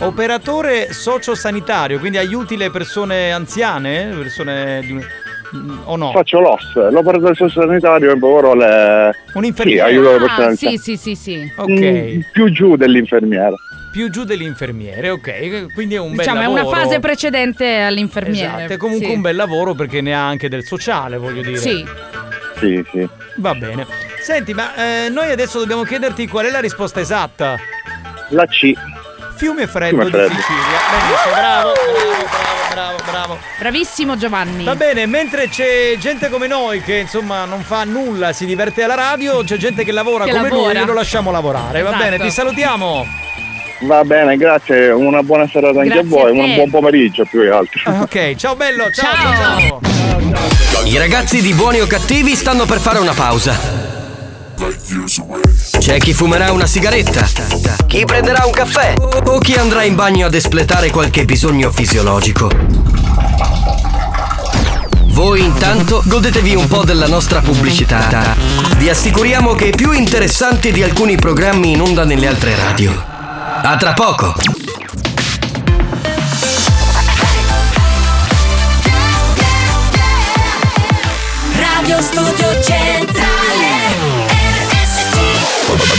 [0.00, 4.12] Operatore sociosanitario, quindi aiuti le persone anziane?
[4.16, 4.96] Persone di...
[5.84, 6.12] o no?
[6.12, 9.12] Faccio l'OS, l'operatore sociosanitario in poco le...
[9.32, 9.82] Un Sì, infermiere.
[9.82, 10.76] aiuto le persone Ah, anziane.
[10.76, 11.52] sì, sì, sì, sì.
[11.56, 11.68] Ok.
[11.68, 13.54] Mm, più giù dell'infermiera.
[13.98, 15.72] Più giù dell'infermiere, ok.
[15.74, 16.68] Quindi è un Diciamo, bel è lavoro.
[16.68, 18.56] una fase precedente all'infermiere.
[18.58, 19.12] Esatto, è comunque Sì.
[19.12, 21.56] un bel lavoro perché ne ha anche del sociale, voglio dire.
[21.56, 21.84] Sì.
[22.60, 23.08] Sì, sì.
[23.38, 23.84] Va bene.
[24.22, 27.56] Senti, ma eh, noi adesso dobbiamo chiederti qual è la risposta esatta.
[28.28, 28.70] La C.
[29.34, 30.34] Fiume freddo Fiume di freddo.
[30.34, 30.78] Sicilia.
[30.92, 33.38] Benissimo, bravo, bravo, bravo, bravo.
[33.58, 34.62] Bravissimo Giovanni.
[34.62, 38.94] Va bene, mentre c'è gente come noi che insomma non fa nulla, si diverte alla
[38.94, 40.72] radio, c'è gente che lavora Che come lavora.
[40.74, 41.82] noi e lo lasciamo lavorare.
[41.82, 42.04] Va Esatto.
[42.04, 43.26] bene, ti salutiamo.
[43.80, 44.90] Va bene, grazie.
[44.90, 46.38] Una buona serata anche Grazie a voi.
[46.38, 46.42] a.
[46.44, 47.80] Un buon pomeriggio più che altro.
[47.84, 49.80] Ah, Ok, ciao bello, ciao, ciao.
[49.80, 50.84] ciao.
[50.84, 53.86] I ragazzi di buoni o cattivi stanno per fare una pausa.
[55.78, 57.24] C'è chi fumerà una sigaretta,
[57.86, 58.94] chi prenderà un caffè
[59.26, 62.50] o chi andrà in bagno ad espletare qualche bisogno fisiologico.
[65.10, 68.34] Voi intanto godetevi un po' della nostra pubblicità.
[68.78, 73.16] Vi assicuriamo che è più interessante di alcuni programmi in onda nelle altre radio.
[73.60, 74.34] A tra poco!
[81.54, 83.16] Radio Studio Centrale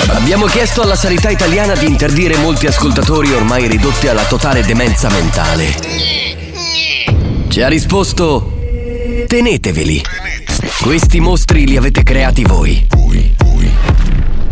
[0.08, 5.76] Abbiamo chiesto alla sanità italiana di interdire molti ascoltatori ormai ridotti alla totale demenza mentale.
[7.50, 8.58] Ci ha risposto:
[9.28, 10.02] Teneteveli.
[10.82, 12.88] Questi mostri li avete creati voi.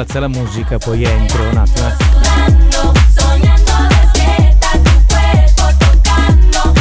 [0.00, 1.88] Rialza la musica, poi entro un attimo.
[1.88, 3.10] eh.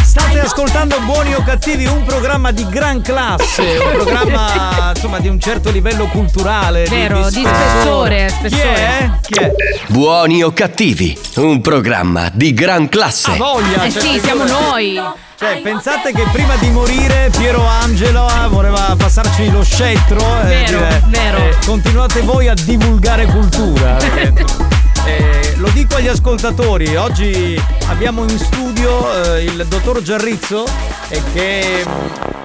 [0.01, 5.39] State ascoltando Buoni o Cattivi, un programma di gran classe, un programma insomma di un
[5.39, 6.85] certo livello culturale.
[6.85, 8.73] Vero, di spessore, Chi spessore.
[8.75, 9.09] è?
[9.21, 9.51] Chi è?
[9.87, 13.31] Buoni o cattivi, un programma di gran classe.
[13.31, 13.83] Ha voglia!
[13.83, 14.99] Eh cioè, sì, siamo noi.
[15.39, 20.19] Cioè, pensate che prima di morire Piero Angelo eh, voleva passarci lo scettro.
[20.41, 21.37] eh, Vero, dire, vero.
[21.37, 23.93] eh, continuate voi a divulgare cultura.
[23.95, 24.33] perché,
[25.07, 30.65] eh, lo dico agli ascoltatori, oggi abbiamo in studio eh, il dottor Giarrizzo
[31.07, 31.85] e che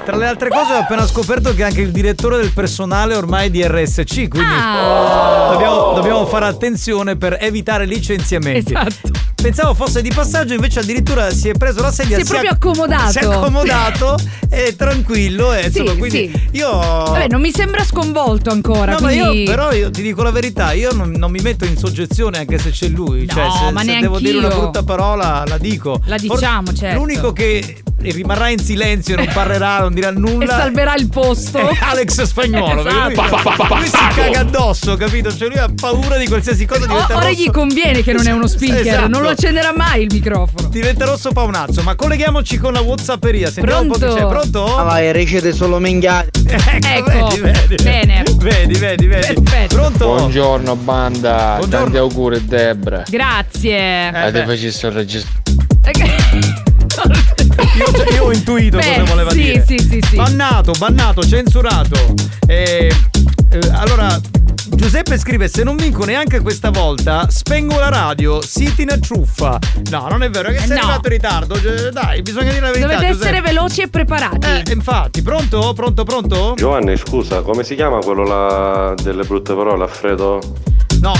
[0.04, 3.50] tra le altre cose ho appena scoperto che è anche il direttore del personale ormai
[3.50, 5.48] di RSC, quindi Ah.
[5.50, 8.72] dobbiamo, dobbiamo fare attenzione per evitare licenziamenti.
[8.72, 9.03] Esatto.
[9.44, 13.10] Pensavo fosse di passaggio, invece addirittura si è preso la sedia Si è proprio accomodato.
[13.10, 14.16] Si è accomodato
[14.48, 15.52] e tranquillo.
[15.52, 16.56] E, Sì, insomma, quindi sì.
[16.56, 16.70] io.
[16.70, 18.92] Vabbè, non mi sembra sconvolto ancora.
[18.92, 19.42] No, ma quindi...
[19.42, 22.56] io, però io ti dico la verità, io non, non mi metto in soggezione anche
[22.56, 23.28] se c'è lui.
[23.28, 26.00] cioè, No, se, ma se devo dire una brutta parola, la dico.
[26.06, 26.98] La diciamo, certo.
[26.98, 27.82] L'unico che
[28.12, 30.46] rimarrà in silenzio e non parlerà, non dirà E nulla.
[30.56, 31.58] salverà il posto.
[31.58, 32.86] è Alex Spagnolo.
[32.86, 33.08] Esatto.
[33.08, 35.34] lui, lui si caga addosso, capito?
[35.34, 37.28] Cioè lui ha paura di qualsiasi cosa O- ora rosso.
[37.30, 39.08] gli conviene che non è uno speaker, Esatto.
[39.08, 40.68] non lo accenderà mai il microfono.
[40.68, 43.50] Diventa rosso paonazzo, ma colleghiamoci con la Whatsapperia.
[43.50, 44.16] Sentiamo un po' Pronto?
[44.16, 44.26] c'è.
[44.26, 44.76] Pronto?
[44.76, 46.30] Ah, vai, riceve solo minchiate.
[46.94, 47.82] Ecco, vedi, vedi.
[47.82, 48.22] bene.
[48.36, 49.34] Vedi, vedi, vedi.
[49.42, 49.74] Perfetto.
[49.74, 50.06] Pronto?
[50.06, 51.84] Buongiorno banda, Buongiorno.
[51.84, 53.02] tanti auguri Debra.
[53.08, 53.76] Grazie.
[53.76, 54.44] Eh, A te beh.
[54.46, 55.42] facessi il registro.
[57.76, 59.64] Io, io ho intuito Beh, cosa voleva sì, dire.
[59.66, 60.16] sì, sì, sì.
[60.16, 62.14] Bannato, bannato, censurato.
[62.46, 62.92] Eh,
[63.50, 64.16] eh, allora,
[64.68, 68.40] Giuseppe scrive: Se non vinco neanche questa volta, spengo la radio.
[68.42, 69.58] Siti una truffa.
[69.90, 70.82] No, non è vero, che Eh, sei no.
[70.84, 71.60] arrivato in ritardo.
[71.60, 72.86] Cioè, Dai, bisogna dire la verità.
[72.86, 73.28] Dovete Giuseppe.
[73.28, 74.46] essere veloci e preparati.
[74.46, 75.72] Eh, infatti, pronto?
[75.72, 76.52] Pronto, pronto?
[76.56, 80.38] Giovanni, scusa, come si chiama quello là delle brutte parole, Alfredo?
[81.04, 81.12] No,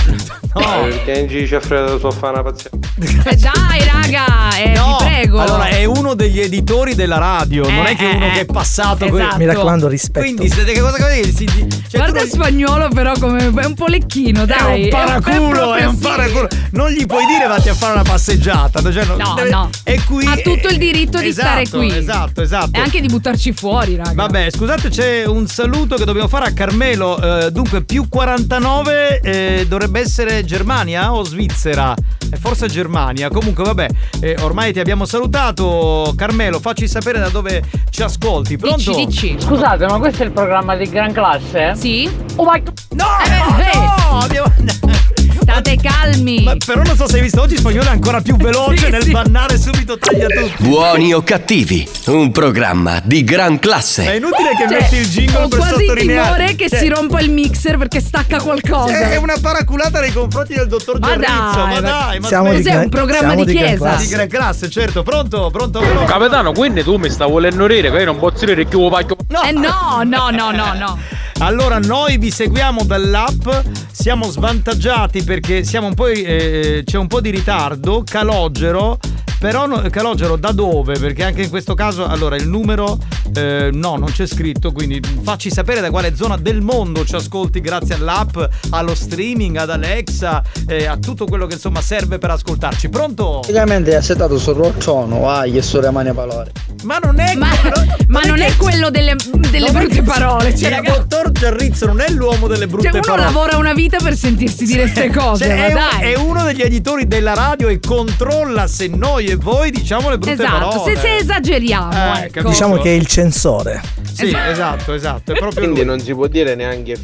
[0.55, 0.81] no.
[0.89, 3.29] Perché in giro c'è Alfredo so fa una pazienza.
[3.29, 5.39] Eh, dai, raga, eh, No, vi prego.
[5.41, 8.31] Allora, è uno degli editori della radio, non Eh, è che eh, uno eh.
[8.31, 9.05] che è passato.
[9.05, 9.37] Esatto.
[9.37, 10.25] Mi raccomando, rispetto.
[10.25, 13.85] Quindi, siete che cosa che si cioè, Guarda non- spagnolo, però, come è un po'
[13.85, 14.81] lecchino, dai.
[14.81, 16.47] È un paraculo, proprio è un paraculo.
[16.71, 18.81] Non gli puoi dire vatti a fare una passeggiata.
[18.91, 19.69] Cioè, non- No, deve- no.
[19.83, 20.25] È qui.
[20.25, 21.95] Ha tutto il diritto di Esatto, stare qui.
[21.95, 22.71] Esatto, esatto.
[22.73, 24.13] E anche di buttarci fuori, raga.
[24.13, 27.21] Vabbè, scusate, c'è un saluto che dobbiamo fare a Carmelo.
[27.45, 31.93] eh, dunque, più 49 eh, dovrebbe essere Germania o Svizzera?
[32.31, 33.29] Eh, forse Germania.
[33.29, 33.87] Comunque, vabbè,
[34.21, 36.13] eh, ormai ti abbiamo salutato.
[36.15, 38.55] Carmelo, facci sapere da dove ci ascolti.
[38.57, 38.93] Pronto?
[38.93, 39.35] Dici, dici.
[39.37, 41.75] Scusate, ma questo è il programma di gran classe?
[41.75, 42.09] Sì?
[42.35, 44.53] Oh my No, Eh, no, abbiamo-
[45.47, 46.41] State calmi.
[46.43, 49.03] Ma però non so se hai visto oggi spagnolo è ancora più veloce Sì, nel
[49.03, 49.11] sì.
[49.11, 50.63] bannare subito taglia tutti.
[50.63, 54.15] Buoni o cattivi, un programma di gran È classe.
[54.15, 56.23] inutile che Cioè, metti il jingle ho per quasi sottolineare.
[56.33, 58.97] timore che Cioè, si rompa il mixer perché stacca qualcosa.
[59.11, 61.31] È una paraculata nei confronti del dottor Ma Giarrizzo.
[61.55, 63.95] dai, ma dai, ma Siamo di Cos'è gran- un programma siamo di gran chiesa?
[63.95, 65.03] di gran classe, certo.
[65.03, 65.49] Pronto?
[65.51, 65.79] Pronto?
[65.79, 66.03] Pronto?
[66.05, 69.15] Capitano, quindi tu mi stai volendo dire che io non posso dire che io voglio.
[69.29, 69.41] No.
[69.43, 70.97] Eh no, no, no, no, no.
[71.39, 73.47] Allora, noi vi seguiamo dall'app,
[73.91, 78.97] siamo svantaggiati perché siamo un po', eh, c'è un po' di ritardo, calogero.
[79.37, 80.97] Però no- calogero da dove?
[80.97, 82.97] Perché anche in questo caso, allora il numero
[83.35, 87.59] eh, no, non c'è scritto, quindi facci sapere da quale zona del mondo ci ascolti
[87.59, 88.37] grazie all'app,
[88.69, 92.87] allo streaming, ad Alexa, eh, a tutto quello che insomma serve per ascoltarci.
[92.89, 93.39] Pronto?
[93.41, 96.51] Praticamente è assetato sul roccione, vai, che sono le mani a palore.
[96.83, 97.49] Ma non è Ma,
[98.07, 99.15] ma non è quello delle,
[99.51, 100.55] delle è brutte che- parole.
[100.55, 103.23] Cioè, il raga, dottor Giarrizzo non è l'uomo delle brutte cioè, uno parole.
[103.25, 105.45] lavora una vita per sentirsi dire queste cose.
[105.45, 109.35] Cioè, ma è, un- è uno degli editori della radio e controlla se noi e
[109.35, 110.95] voi diciamo le brutte esatto, parole.
[110.95, 112.47] se, se esageriamo, Eh, ecco.
[112.49, 113.81] Diciamo che è il censore.
[114.13, 115.33] Sì, esatto, esatto.
[115.33, 115.89] È proprio Quindi lui.
[115.89, 116.95] non si può dire neanche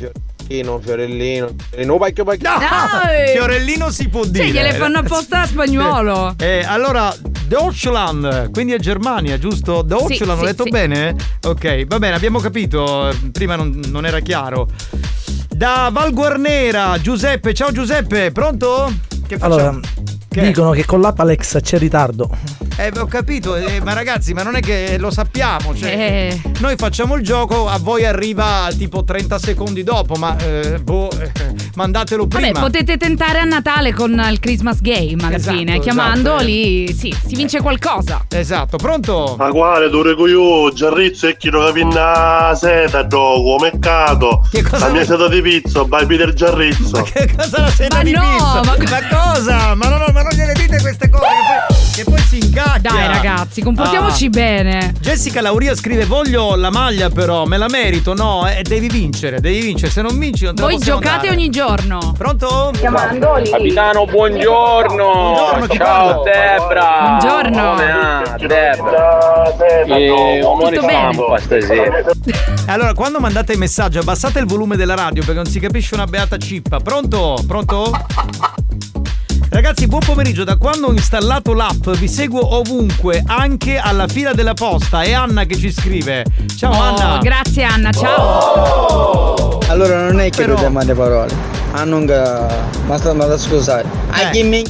[0.51, 2.49] Fiorellino, Fiorellino, Fiorellino, pacchio, pacchio.
[2.49, 3.27] No, Dai!
[3.33, 4.45] Fiorellino si può dire.
[4.45, 6.35] Sì, gliele fanno apposta a spagnolo.
[6.37, 9.81] Eh, allora, Deutschland, quindi è Germania, giusto?
[9.81, 10.69] Deutschland, Sì, ho sì, detto sì.
[10.69, 11.15] bene?
[11.43, 13.09] Ok, va bene, abbiamo capito.
[13.09, 14.67] eh, Prima non, non era chiaro.
[15.47, 18.91] Da Val Guarnera, Giuseppe, ciao Giuseppe, pronto?
[19.27, 19.55] Che facciamo?
[19.55, 19.79] Allora,
[20.33, 20.39] Che?
[20.41, 22.29] dicono che con l'app Alexa c'è ritardo.
[22.77, 25.75] Eh, ho capito, eh, ma ragazzi, ma non è che lo sappiamo.
[25.75, 26.41] Cioè, Eh.
[26.59, 31.31] Noi facciamo il gioco, a voi arriva tipo 30 secondi dopo, ma eh, boh, eh,
[31.75, 32.47] mandatelo prima.
[32.47, 35.79] Vabbè, potete tentare a Natale con il Christmas Game alla Esatto, fine.
[35.79, 36.45] Chiamando esatto, eh.
[36.45, 38.25] lì, sì, si vince qualcosa.
[38.29, 39.35] Esatto, pronto?
[39.37, 44.47] Ma quale dure con io, Giarrizzo e chi non capinna seta, gioco, mercato.
[44.49, 47.01] Che cosa- La mia seta di pizzo, vai Peter Giarrizzo.
[47.03, 48.61] Che cosa la seta Ma di no, pizza?
[48.63, 49.75] ma- Ma cosa?
[49.75, 52.91] Ma, no, no, ma non gliele dite queste cose che poi, che poi si incacchia.
[52.91, 54.29] Dai ragazzi, comportiamoci Ah.
[54.29, 54.93] bene.
[54.99, 58.13] Jessica Lauria scrive: Voglio la maglia, però me la merito.
[58.13, 59.91] No, eh, devi vincere, devi vincere.
[59.91, 61.29] Se non vinci, non te la Voi giocate dare.
[61.29, 62.13] ogni giorno.
[62.17, 62.71] Pronto?
[62.79, 65.03] Capitano, buongiorno.
[65.03, 67.17] Buongiorno, Ciao Debra.
[67.19, 67.69] Buongiorno.
[67.75, 69.55] Come va, Debra?
[69.85, 71.13] E onore Tutto bene?
[71.13, 72.01] stampa stasera.
[72.71, 76.05] Allora, quando mandate il messaggio, abbassate il volume della radio perché non si capisce una
[76.05, 76.79] beata cippa.
[76.79, 77.37] Pronto?
[77.45, 77.91] Pronto?
[79.53, 80.45] Ragazzi, buon pomeriggio.
[80.45, 85.01] Da quando ho installato l'app vi seguo ovunque, anche alla fila della posta.
[85.01, 86.23] È Anna che ci scrive.
[86.55, 87.17] Ciao Oh, Anna.
[87.17, 89.59] Grazie Anna, ciao.
[89.67, 91.33] Allora non è che Però- tu ti mandi parole.
[91.73, 92.21] Ah non che.
[92.85, 93.85] Ma sta ma da scusare.
[94.09, 94.63] Ah chi mi.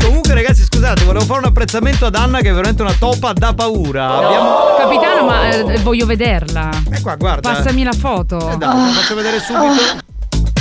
[0.00, 3.52] Comunque, ragazzi, scusate, volevo fare un apprezzamento ad Anna che è veramente una topa da
[3.52, 4.14] paura.
[4.14, 4.54] Abbiamo.
[4.78, 6.70] Capitano, ma eh, voglio vederla.
[6.92, 7.50] Eh qua, guarda.
[7.52, 8.36] Passami la foto.
[8.36, 10.06] Eh, dai, te la faccio vedere subito.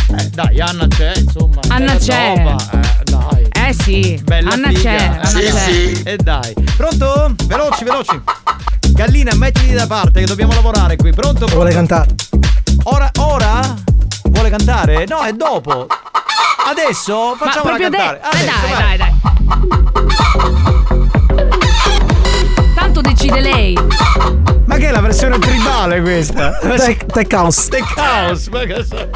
[0.09, 1.59] Eh, dai, Anna c'è, insomma.
[1.69, 2.33] Anna c'è.
[2.43, 2.55] topa.
[2.71, 3.47] Eh, dai.
[3.67, 4.81] Eh sì, Bella Anna figa.
[4.81, 5.51] c'è, Anna Sì, c'è.
[5.51, 6.01] sì.
[6.03, 6.53] E dai.
[6.77, 7.33] Pronto?
[7.45, 8.21] Veloci, veloci.
[8.91, 11.11] Gallina, mettiti da parte che dobbiamo lavorare qui.
[11.11, 11.39] Pronto?
[11.45, 11.55] pronto?
[11.55, 12.07] Vuole cantare?
[12.83, 13.59] Ora, ora?
[14.23, 15.05] Vuole cantare?
[15.07, 15.87] No, è dopo.
[16.69, 17.35] Adesso?
[17.37, 18.19] Proprio cantare.
[18.21, 18.97] de- eh, Adesso, dai, vai.
[18.97, 19.15] dai, dai.
[22.75, 23.77] Tanto decide lei.
[24.65, 26.57] Ma che è la versione tribale questa?
[26.59, 27.69] Tech, tech House.
[27.69, 29.09] Tech House, ma che so-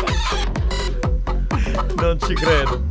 [1.97, 2.82] Non ci credo.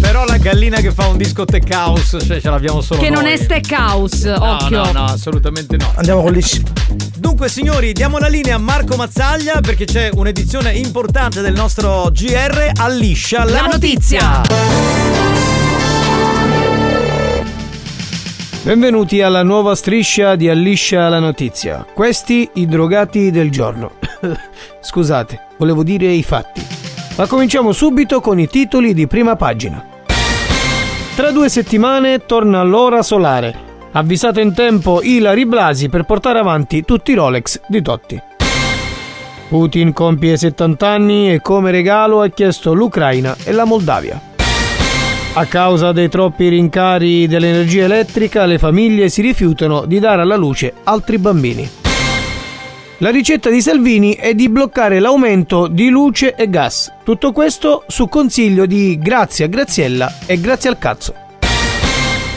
[0.00, 3.22] Però la gallina che fa un disco tech house, cioè ce l'abbiamo solo Che non
[3.22, 3.32] noi.
[3.32, 4.84] è Steakhouse, No, occhio.
[4.84, 5.90] No, no, assolutamente no.
[5.96, 6.62] Andiamo con lisci.
[7.16, 12.70] Dunque, signori, diamo la linea a Marco Mazzaglia perché c'è un'edizione importante del nostro GR
[12.76, 14.42] a liscia la, La notizia.
[18.64, 21.84] Benvenuti alla nuova striscia di Alliscia la notizia.
[21.92, 23.96] Questi i drogati del giorno.
[24.80, 26.64] Scusate, volevo dire i fatti.
[27.18, 29.86] Ma cominciamo subito con i titoli di prima pagina.
[31.14, 33.54] Tra due settimane torna l'ora solare.
[33.92, 38.22] Avvisato in tempo Ilari Blasi per portare avanti tutti i Rolex di Totti.
[39.46, 44.32] Putin compie 70 anni e come regalo ha chiesto l'Ucraina e la Moldavia.
[45.36, 50.72] A causa dei troppi rincari dell'energia elettrica, le famiglie si rifiutano di dare alla luce
[50.84, 51.68] altri bambini.
[52.98, 56.92] La ricetta di Salvini è di bloccare l'aumento di luce e gas.
[57.02, 61.14] Tutto questo su consiglio di Grazia Graziella e Grazie al cazzo.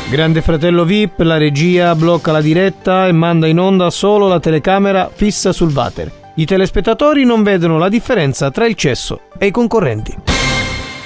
[0.10, 5.08] Grande fratello VIP, la regia blocca la diretta e manda in onda solo la telecamera
[5.14, 6.12] fissa sul water.
[6.34, 10.37] I telespettatori non vedono la differenza tra il cesso e i concorrenti.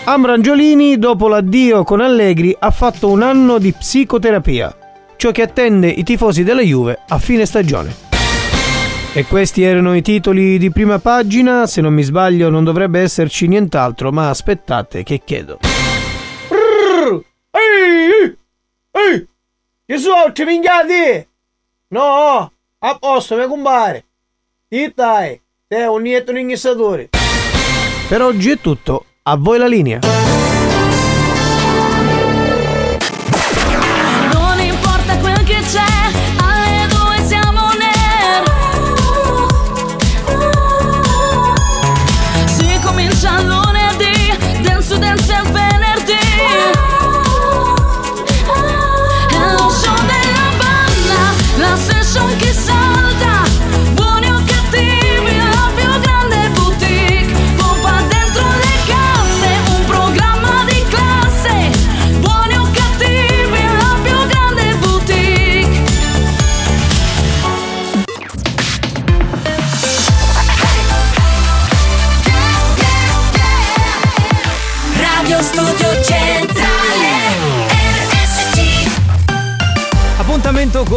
[0.04, 4.76] Ambrangiolini, dopo l'addio con Allegri, ha fatto un anno di psicoterapia,
[5.16, 7.96] ciò che attende i tifosi della Juve a fine stagione.
[9.14, 13.48] E questi erano i titoli di prima pagina, se non mi sbaglio non dovrebbe esserci
[13.48, 15.60] nient'altro, ma aspettate che chiedo.
[17.52, 18.36] Ehi!
[18.92, 19.28] Ehi!
[19.86, 20.34] Che sono?
[20.34, 21.28] Ci minchiati?
[21.90, 22.52] No!
[22.80, 24.06] A posto, mi compare!
[24.68, 25.40] Ti dai!
[25.68, 27.10] Sei un nieto inghissatore!
[28.08, 30.31] Per oggi è tutto, a voi la linea.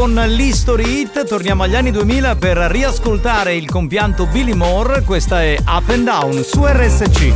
[0.05, 5.57] Con l'History Hit, torniamo agli anni 2000 per riascoltare il compianto Billy Moore, questa è
[5.67, 7.33] Up and Down su RSC.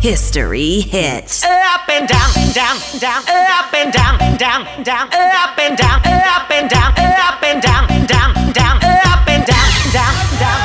[0.00, 1.42] History hits.
[1.42, 6.70] Up and down, down, down, up and down, down, down, up and down, up and
[6.70, 10.60] down, up and down, down, down, up and down, down, down,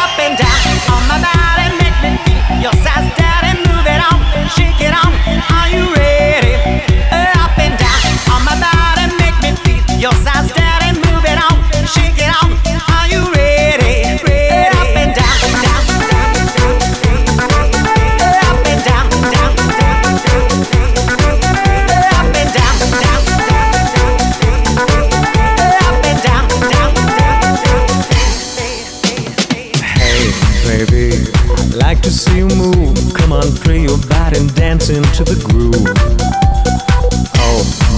[0.00, 0.58] up and down.
[0.88, 4.16] On my body, make me feel your size, daddy, move it on,
[4.48, 5.12] shake it on.
[5.52, 6.09] Are you ready?
[31.90, 32.96] like to see you move.
[33.14, 36.59] Come on, free your body and dance into the groove.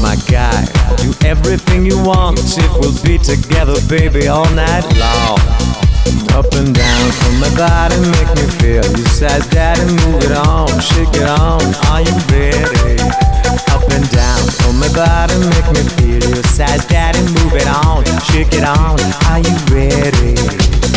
[0.02, 0.66] My God,
[0.98, 2.40] do everything you want.
[2.42, 5.38] It will be together, baby, all night long.
[6.34, 8.82] Up and down from my body, make me feel.
[8.98, 11.62] You said, Daddy, move it on, shake it on.
[11.86, 12.98] Are you ready?
[13.70, 16.34] Up and down from my body, make me feel.
[16.34, 18.98] You said, Daddy, move it on, shake it on.
[19.30, 20.34] Are you ready?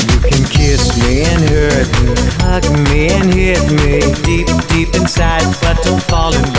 [0.10, 5.46] You can kiss me and hurt me, hug me and hit me deep, deep inside,
[5.62, 6.55] but don't fall in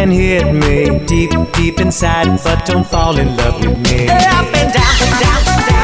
[0.00, 4.08] and hit me deep, deep inside, but don't fall in love with me.
[4.08, 5.79] Up and down, down, down,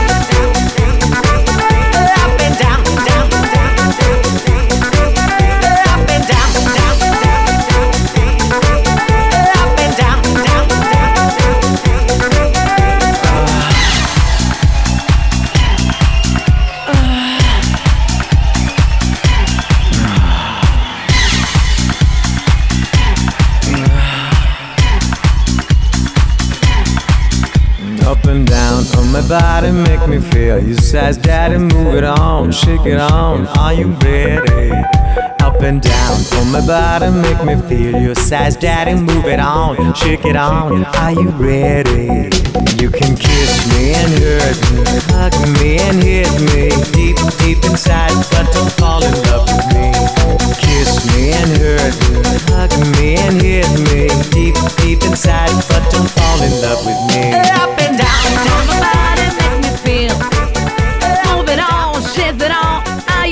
[30.97, 33.47] said, Daddy, move it on, shake it on.
[33.59, 34.71] Are you ready?
[35.45, 38.01] Up and down on my body, make me feel.
[38.01, 40.87] You said, Daddy, move it on, shake it on.
[40.87, 42.33] Are you ready?
[42.81, 48.17] You can kiss me and hurt me, hug me and hit me deep, deep inside,
[48.33, 49.93] but don't fall in love with me.
[50.65, 56.09] Kiss me and hurt me, hug me and hit me deep, deep inside, but don't
[56.17, 57.37] fall in love with me.
[57.53, 59.06] Up and down, down my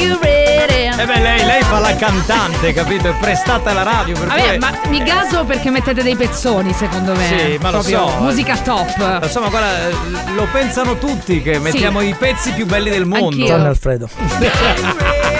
[0.04, 1.00] you ready?
[1.00, 3.08] Eh beh, lei, lei fa la cantante, capito?
[3.08, 7.14] È prestata alla radio per Vabbè, cui- ma mi gaso perché mettete dei pezzoni, secondo
[7.14, 7.26] me.
[7.26, 8.16] Sì, ma lo Proprio so.
[8.20, 9.20] Musica top.
[9.22, 9.94] Insomma, guarda, eh,
[10.34, 13.26] lo pensano tutti che mettiamo i pezzi più belli del mondo.
[13.26, 13.46] Anch'io.
[13.46, 14.08] Gianni Alfredo.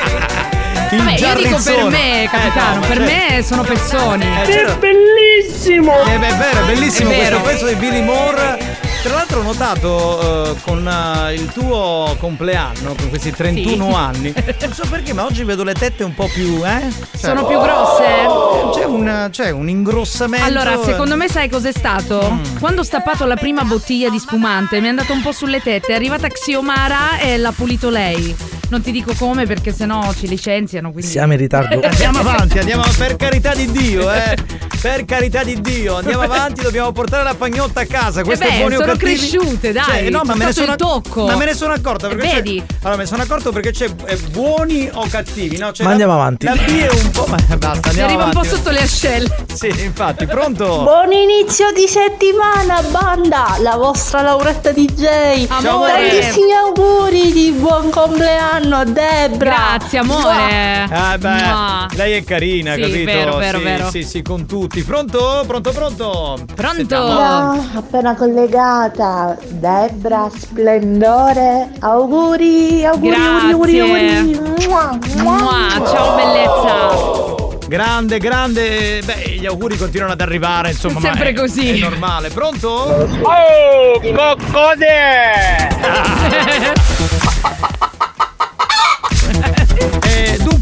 [0.90, 3.06] Il Vabbè, io dico per me, Eh, capitano, no, ma per cioè-
[3.36, 4.24] me sono pezzoni.
[4.24, 5.92] Eh, c'era- bellissimo!
[6.04, 7.40] Eh beh, è vero, è bellissimo È vero.
[7.40, 8.58] questo pezzo di Billy Moore.
[9.04, 13.94] Tra l'altro ho notato eh, con eh, il tuo compleanno, con questi 31 Sì.
[13.94, 16.88] anni, non so perché, ma oggi vedo le tette un po' più, eh?
[17.14, 18.26] Sono più grosse?
[18.72, 20.46] C'è un, c'è un ingrossamento.
[20.46, 22.30] Allora, secondo me sai cos'è stato?
[22.32, 22.56] Mm.
[22.58, 25.92] Quando ho stappato la prima bottiglia di spumante mi è andato un po' sulle tette,
[25.92, 28.34] è arrivata Xiomara e l'ha pulito lei.
[28.70, 31.08] Non ti dico come perché sennò ci licenziano, quindi...
[31.10, 31.80] Siamo in ritardo.
[31.86, 34.36] Andiamo avanti, andiamo per carità di Dio, eh.
[34.80, 38.22] Per carità di Dio, andiamo avanti, dobbiamo portare la pagnotta a casa.
[38.22, 39.14] Queste Eh beh, buoni o sono cattivi.
[39.16, 41.24] cresciute, dai, Cioè, no, ma me ne sono il tocco.
[41.26, 42.62] Ma me ne sono accorto perché Eh, vedi?
[42.80, 45.72] Allora, me ne sono accorto perché c'è eh, buoni o cattivi, no?
[45.72, 46.44] Cioè, Ma la- andiamo avanti.
[46.46, 47.26] La B è un po'.
[47.28, 48.48] Ma basta, andiamo arriva un po' avanti.
[48.56, 49.36] sotto le ascelle.
[49.52, 50.82] Sì, infatti, pronto?
[50.82, 53.56] Buon inizio di settimana, banda!
[53.60, 55.46] La vostra Lauretta DJ.
[55.48, 55.92] Amore.
[56.10, 59.76] Tantissimi auguri di buon compleanno a Debra.
[59.76, 60.86] Grazie, amore.
[60.90, 61.86] Ah, beh, Mua.
[61.94, 63.04] lei è carina, Sì, capito?
[63.04, 63.90] vero, vero, sì, vero.
[63.90, 64.82] Sì, sì, con tutti.
[64.82, 65.42] Pronto?
[65.46, 66.38] Pronto, pronto?
[66.54, 66.96] Pronto?
[66.96, 71.70] Ah, appena collegata, Debra Splendore.
[71.80, 74.40] Auguri, auguri, auguri, auguri, auguri.
[74.68, 75.32] Mua, mua.
[75.32, 77.42] Mua, ciao bellezza.
[77.66, 79.00] Grande, grande.
[79.04, 81.00] Beh, gli auguri continuano ad arrivare, insomma.
[81.00, 81.78] ma Sempre è- così.
[81.78, 82.28] È normale.
[82.30, 82.68] Pronto?
[82.70, 84.86] Oh, coccode!
[84.86, 86.72] Eh,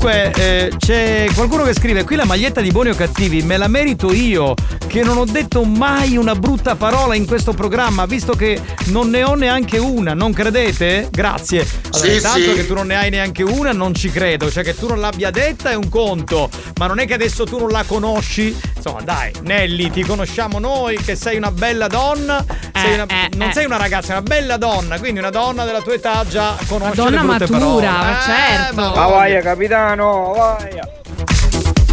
[0.03, 3.69] dunque, eh, c'è qualcuno che scrive: Qui la maglietta di buoni o cattivi me la
[3.69, 4.55] merito io,
[4.89, 9.23] che non ho detto mai una brutta parola in questo programma, visto che non ne
[9.23, 11.09] ho neanche una, non credete?
[11.11, 11.61] Grazie.
[11.93, 12.55] Allora, Sì, intanto sì.
[12.55, 14.51] che tu non ne hai neanche una, non ci credo.
[14.51, 16.49] Cioè, che tu non l'abbia detta è un conto,
[16.79, 18.57] ma non è che adesso tu non la conosci.
[18.77, 22.45] Insomma, dai, Nelly, ti conosciamo noi, che sei una bella donna.
[22.75, 23.53] sei una- non eh.
[23.53, 26.97] sei una ragazza, è una bella donna, quindi una donna della tua età già conosce
[26.97, 27.87] donna le brutte matura, parole.
[27.87, 28.75] ma Eh, certo.
[28.75, 30.81] ma Ma vai, capitano, vai!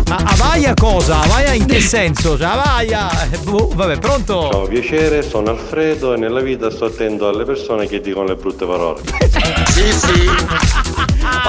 [0.07, 1.19] Ma Avaia cosa?
[1.21, 2.35] Avaia in che senso?
[2.37, 3.07] Cioè, Avaia.
[3.43, 4.49] boh, vabbè, pronto?
[4.51, 8.65] Ciao, piacere, sono Alfredo e nella vita sto attento alle persone che dicono le brutte
[8.65, 9.01] parole.
[9.67, 10.29] Sì, sì.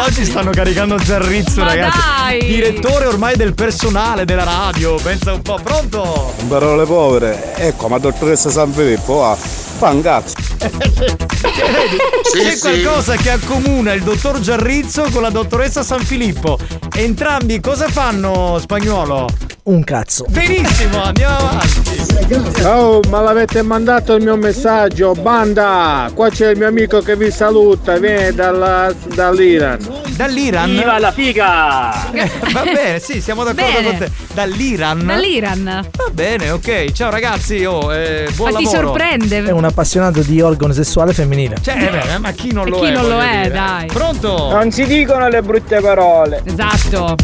[0.06, 1.98] Oggi stanno caricando Zarrizzo, Ma ragazzi.
[2.18, 2.38] dai!
[2.46, 4.96] Direttore ormai del personale della radio.
[4.96, 6.34] Pensa un po', pronto?
[6.48, 7.54] Parole povere.
[7.56, 9.34] Ecco, ma dottoressa San Filippo, va.
[9.36, 10.34] Fa un cazzo.
[10.60, 12.60] Sì, C'è sì.
[12.60, 16.58] qualcosa che accomuna il dottor Giarrizzo con la dottoressa San Filippo.
[16.94, 19.26] Entrambi cosa fanno, spagnolo?
[19.70, 20.24] Un cazzo.
[20.28, 22.62] Benissimo, andiamo avanti.
[22.64, 26.10] Oh, ma l'avete mandato il mio messaggio, banda!
[26.12, 29.78] Qua c'è il mio amico che vi saluta, viene dalla- dall'Iran.
[30.16, 30.70] Dall'Iran.
[30.70, 32.10] Viva la figa!
[32.10, 33.86] Eh, va bene, sì, siamo d'accordo Bene.
[33.86, 34.10] con te.
[34.34, 35.06] Dall'Iran.
[35.06, 35.64] Dall'Iran.
[35.96, 36.90] Va bene, ok.
[36.90, 38.82] Ciao ragazzi, oh, eh, buon Ma ti lavoro.
[38.88, 39.44] sorprende?
[39.44, 41.58] È un appassionato di organo sessuale femminile.
[41.62, 42.90] Cioè, eh, beh, ma chi non E lo chi è?
[42.90, 43.50] non lo è, dire.
[43.50, 43.86] dai.
[43.86, 44.50] Pronto?
[44.50, 46.42] Non si dicono le brutte parole.
[46.44, 47.14] Esatto.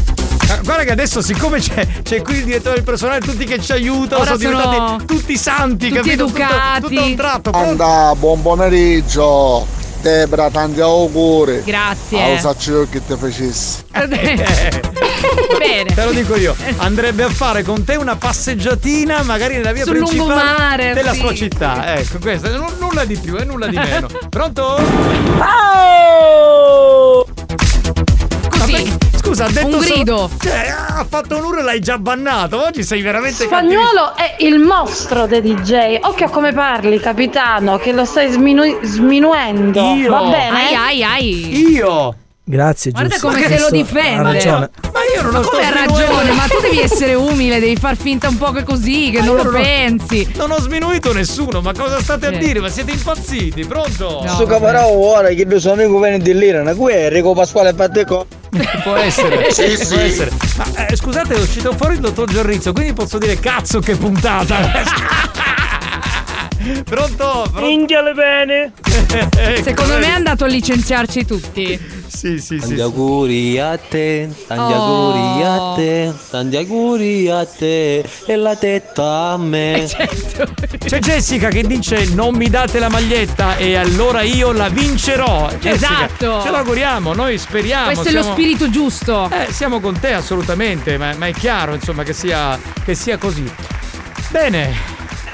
[0.66, 4.22] Guarda che adesso, siccome c'è, c'è qui il direttore del personale, tutti che ci aiutano,
[4.22, 6.26] Ora sono, sono diventati tutti santi, tutti capito?
[6.26, 6.80] Tutto- educati.
[6.80, 7.50] Tutto, a un tratto.
[7.52, 9.64] Anda, buon pomeriggio.
[10.02, 11.62] Debra, tanti auguri.
[11.64, 12.32] Grazie.
[12.32, 13.84] Lo saccio io che ti facessi.
[15.58, 15.94] Bene.
[15.94, 19.94] Te lo dico io, andrebbe a fare con te una passeggiatina magari nella via Sul
[19.98, 21.20] principale lungomare, della sì.
[21.20, 21.94] sua città.
[21.96, 24.08] Ecco, questo, n- nulla di più e nulla di meno.
[24.28, 24.82] Pronto?
[28.48, 29.05] Così.
[29.26, 30.30] Scusa, ha detto Un solo- grido.
[30.40, 32.62] cioè, ha fatto un urlo e l'hai già bannato.
[32.64, 35.98] Oggi sei veramente Spagnuolo è il mostro dei DJ.
[36.00, 39.94] Occhio a come parli, capitano, che lo stai sminu- sminuendo.
[39.94, 40.10] Io?
[40.10, 40.58] Va bene?
[40.58, 41.70] Ai ai ai.
[41.72, 42.14] Io?
[42.48, 44.22] Grazie, Guarda come se lo difende.
[44.22, 46.30] Ma io non Ma lo sto come ha ragione?
[46.30, 49.36] Ma tu devi essere umile, devi far finta un po' che così, che Ma non
[49.38, 50.32] io lo non ho- pensi.
[50.36, 52.38] Non ho sminuito nessuno, ma cosa state a Eh.
[52.38, 52.60] dire?
[52.60, 54.24] Ma siete impazziti, pronto?
[54.28, 58.26] Sto caparò ora che il suo amico di l'Iran, qui è Enrico Pasquale Patteco.
[58.84, 59.98] Può essere, Sì, può sì.
[59.98, 60.30] essere.
[60.56, 64.84] Ma eh, scusate, è uscito fuori il dottor Giorrizzo, quindi posso dire cazzo che puntata.
[66.84, 67.48] Pronto?
[67.50, 67.60] Pronto?
[67.60, 68.72] Minchiale bene.
[69.62, 71.78] Secondo me è andato a licenziarci tutti.
[72.08, 74.76] Sì, sì, Tanti auguri a te, tanti Oh.
[74.76, 79.86] auguri a te, tanti auguri a te e la tetta a me.
[79.88, 80.46] certo.
[80.86, 85.48] C'è Jessica che dice non mi date la maglietta e allora io la vincerò.
[85.58, 85.74] Jessica,
[86.06, 86.42] Esatto.
[86.42, 87.86] Ce lo auguriamo, noi speriamo.
[87.86, 89.28] Questo è lo siamo- spirito giusto.
[89.30, 93.44] Eh, siamo con te assolutamente, ma, ma è chiaro insomma che sia, che sia così.
[94.30, 94.74] Bene,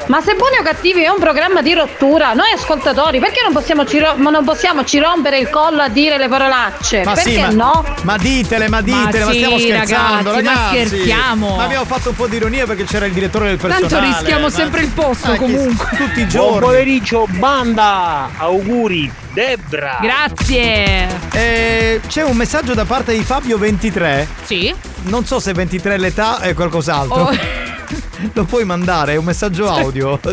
[0.06, 3.86] Ma se buoni o cattivi è un programma di rottura, noi ascoltatori, perché non possiamo
[3.86, 7.02] ci, ro- ma non possiamo ci rompere il collo a dire le parolacce?
[7.04, 7.84] ma perché sì, ma, no?
[8.02, 10.86] ma ditele, ma ditele, ma, sì, stiamo scherzando, ragazzi, ma ragazzi.
[10.86, 11.56] scherziamo.
[11.56, 13.88] Ma abbiamo fatto un po' di ironia perché c'era il direttore del personale.
[13.88, 15.88] Tanto rischiamo ma- sempre il posto ma chi- comunque.
[15.96, 16.60] Tutti i Buon giorni.
[16.60, 18.28] pomeriggio, banda!
[18.36, 19.98] Auguri, Debra!
[20.00, 21.06] Grazie.
[21.32, 24.26] Eh, c'è un messaggio da parte di Fabio23.
[24.44, 24.74] Sì.
[25.04, 27.22] Non so se 23 è l'età è qualcos'altro.
[27.22, 27.30] Oh.
[28.34, 30.18] Lo puoi mandare, è un messaggio audio.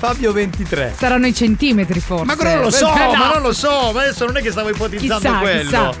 [0.00, 0.94] Fabio23.
[0.94, 2.24] Saranno i centimetri forse.
[2.24, 3.16] Ma non lo so, Eh, no.
[3.16, 5.60] ma non lo so, ma adesso non è che stavo ipotizzando Chissà, quello.
[5.62, 5.92] chissà.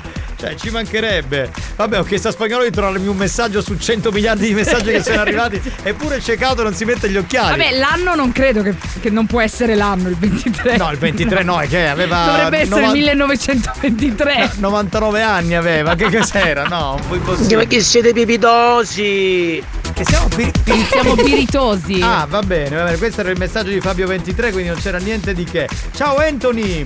[0.48, 1.50] Cioè, ci mancherebbe.
[1.76, 5.02] Vabbè, ho chiesto a spagnolo di trovarmi un messaggio su 100 miliardi di messaggi che
[5.02, 5.60] sono arrivati.
[5.82, 7.58] Eppure ciecato non si mette gli occhiali.
[7.58, 10.76] Vabbè, l'anno non credo che, che non può essere l'anno il 23.
[10.76, 12.24] No, il 23 no, è che aveva.
[12.26, 14.50] Dovrebbe essere novan- 1923.
[14.58, 16.64] 99 anni aveva, che cos'era?
[16.64, 17.56] No, un po' impossibile.
[17.56, 19.62] Ma che siete pipitosi!
[19.94, 22.00] Che siamo pi- pi- Siamo piritosi.
[22.02, 22.96] Ah, va bene, va bene.
[22.98, 25.68] Questo era il messaggio di Fabio23, quindi non c'era niente di che.
[25.94, 26.84] Ciao Anthony!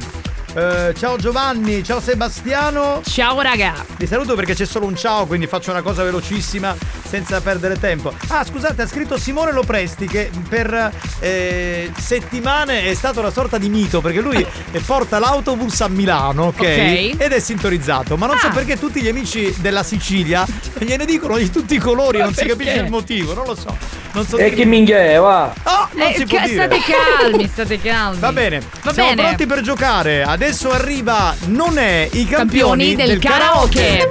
[0.59, 3.01] Eh, ciao Giovanni, ciao Sebastiano.
[3.05, 3.75] Ciao raga.
[3.97, 6.75] Vi saluto perché c'è solo un ciao, quindi faccio una cosa velocissima
[7.07, 8.13] senza perdere tempo.
[8.27, 10.91] Ah, scusate, ha scritto Simone Lopresti che per
[11.21, 16.47] eh, settimane è stato una sorta di mito perché lui eh, porta l'autobus a Milano,
[16.47, 16.59] ok?
[16.59, 16.67] Ok.
[16.67, 18.51] Ed è sintonizzato, ma non so Ah.
[18.51, 20.45] perché tutti gli amici della Sicilia
[20.79, 22.57] gliene dicono di tutti i colori, Ma non si perché?
[22.65, 23.77] capisce il motivo, non lo so.
[24.11, 25.53] Non so E che minchia è, va!
[25.65, 26.65] Oh, non Eh, si può ca- dire.
[26.65, 26.81] state
[27.21, 28.19] calmi, state calmi.
[28.19, 29.23] Va bene, Va siamo bene.
[29.23, 30.23] pronti per giocare.
[30.23, 34.09] Adesso arriva Non è i campioni, Campioni del, karaoke.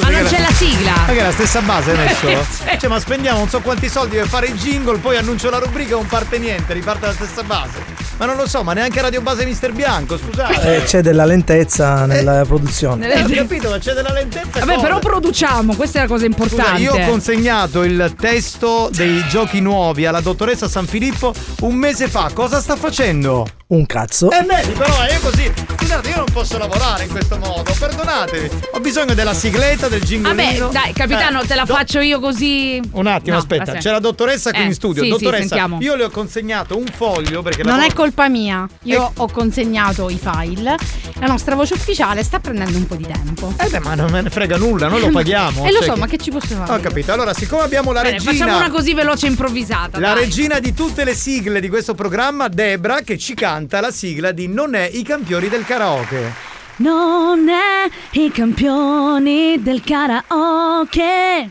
[0.00, 0.92] Ma non c'è la sigla.
[1.06, 2.28] Ma che è la stessa base hai messo?
[2.28, 2.78] Sì.
[2.78, 5.90] Cioè, ma spendiamo non so quanti soldi per fare il jingle, poi annuncio la rubrica
[5.90, 7.82] e non parte niente, riparte la stessa base.
[8.16, 10.76] Ma non lo so, ma neanche Radio Base Mister Bianco, scusate.
[10.76, 13.12] Eh, c'è della lentezza nella produzione.
[13.12, 14.60] Eh, ho capito, ma c'è della lentezza.
[14.60, 14.86] Vabbè, cosa?
[14.86, 16.80] però produciamo, questa è la cosa Scusa, importante.
[16.82, 22.30] io ho consegnato il testo dei giochi nuovi alla dottoressa San Filippo un mese fa.
[22.32, 23.46] Cosa sta facendo?
[23.66, 24.30] Un cazzo.
[24.30, 28.80] Eh vedi però io così Scusate io non posso lavorare in questo modo Perdonatemi Ho
[28.80, 32.80] bisogno della sigletta del Vabbè, gingolino dai, capitano, Eh, te la do- faccio io così.
[32.92, 33.72] Un attimo No, aspetta.
[33.72, 35.78] C'è la dottoressa qui Eh, in studio sì, sì, Dottoressa sentiamo.
[35.80, 40.10] io le ho consegnato un foglio Perché Non lavoro- è colpa mia, io ho consegnato
[40.10, 40.76] i file.
[41.20, 43.54] La nostra voce ufficiale sta prendendo un po' di tempo.
[43.58, 45.92] Eh beh ma non me ne frega nulla Noi lo paghiamo E lo cioè so,
[45.94, 46.70] che- ma che ci posso fare?
[46.72, 49.98] Ho capito Allora siccome abbiamo la Bene, regina facciamo una così veloce improvvisata.
[50.00, 50.24] La dai.
[50.24, 54.48] regina di tutte le sigle di questo programma, Debra, che ci canta la sigla di
[54.48, 56.32] Non è i campioni del karaoke.
[56.76, 61.50] Non è i campioni del karaoke.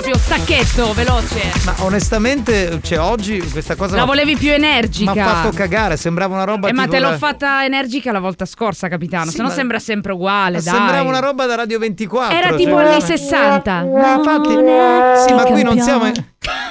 [0.00, 1.50] Proprio stacchetto, veloce.
[1.64, 3.96] Ma onestamente, cioè oggi questa cosa.
[3.96, 5.12] La volevi più energica.
[5.12, 8.20] Mi ha fatto cagare, sembrava una roba Eh, ma te l'ho la- fatta energica la
[8.20, 9.24] volta scorsa, capitano.
[9.30, 10.72] Sì, Se no ma- sembra sempre uguale, dai.
[10.72, 12.36] Sembrava una roba da Radio 24.
[12.36, 13.80] Era cioè- tipo anni 60.
[13.82, 14.48] No, infatti,
[15.26, 16.12] sì, ma qui non siamo.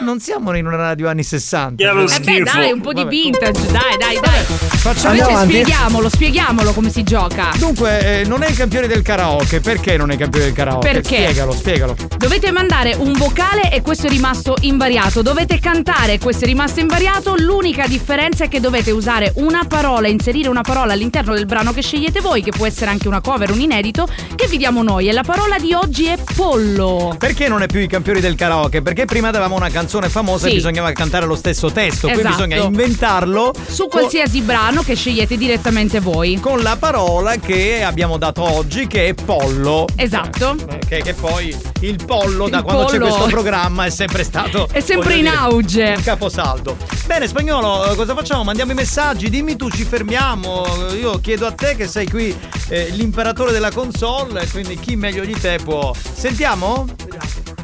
[0.02, 1.84] Non siamo in una radio anni 60.
[1.84, 4.44] Eh beh, dai, un po' di Vabbè, vintage, dai, dai, dai.
[4.78, 5.54] Facciamo Invece avanti.
[5.54, 7.50] spieghiamolo, spieghiamolo come si gioca.
[7.58, 9.60] Dunque, eh, non è i campioni del karaoke.
[9.60, 10.90] Perché non è i campioni del karaoke?
[10.92, 11.16] Perché?
[11.24, 11.96] Spiegalo, spiegalo.
[12.18, 15.22] Dovete mandare un vocale e questo è rimasto invariato.
[15.22, 17.36] Dovete cantare e questo è rimasto invariato.
[17.38, 21.82] L'unica differenza è che dovete usare una parola, inserire una parola all'interno del brano che
[21.82, 25.10] scegliete voi, che può essere anche una cover, un inedito, che vi diamo noi.
[25.10, 27.16] E la parola di oggi è pollo.
[27.18, 28.82] Perché non è più i campioni del karaoke?
[28.82, 30.56] Perché prima avevamo una canzone famosa e Sì.
[30.56, 32.08] bisognava cantare lo stesso testo.
[32.08, 32.36] Qui Esatto.
[32.36, 36.40] bisogna inventarlo Su qualsiasi brano che scegliete direttamente voi.
[36.40, 39.86] con la parola che abbiamo dato oggi, che è pollo.
[39.96, 40.56] Esatto.
[40.70, 43.08] Eh, Che, che poi il pollo, da Il quando c'è pollo.
[43.14, 44.68] questo programma, è sempre stato.
[44.72, 45.94] È sempre in dire, auge.
[45.98, 46.78] Un caposaldo.
[47.06, 48.44] Bene, spagnolo, eh, cosa facciamo?
[48.44, 50.66] Mandiamo i messaggi, dimmi tu, ci fermiamo.
[51.00, 52.36] Io chiedo a te che sei qui
[52.70, 55.94] eh, l'imperatore della console, quindi chi meglio di te può.
[56.14, 56.86] Sentiamo?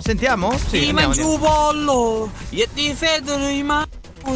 [0.04, 0.52] Sentiamo?
[0.58, 3.88] Sì, Ti andiamo, mangio pollo, e ti fedono i ma...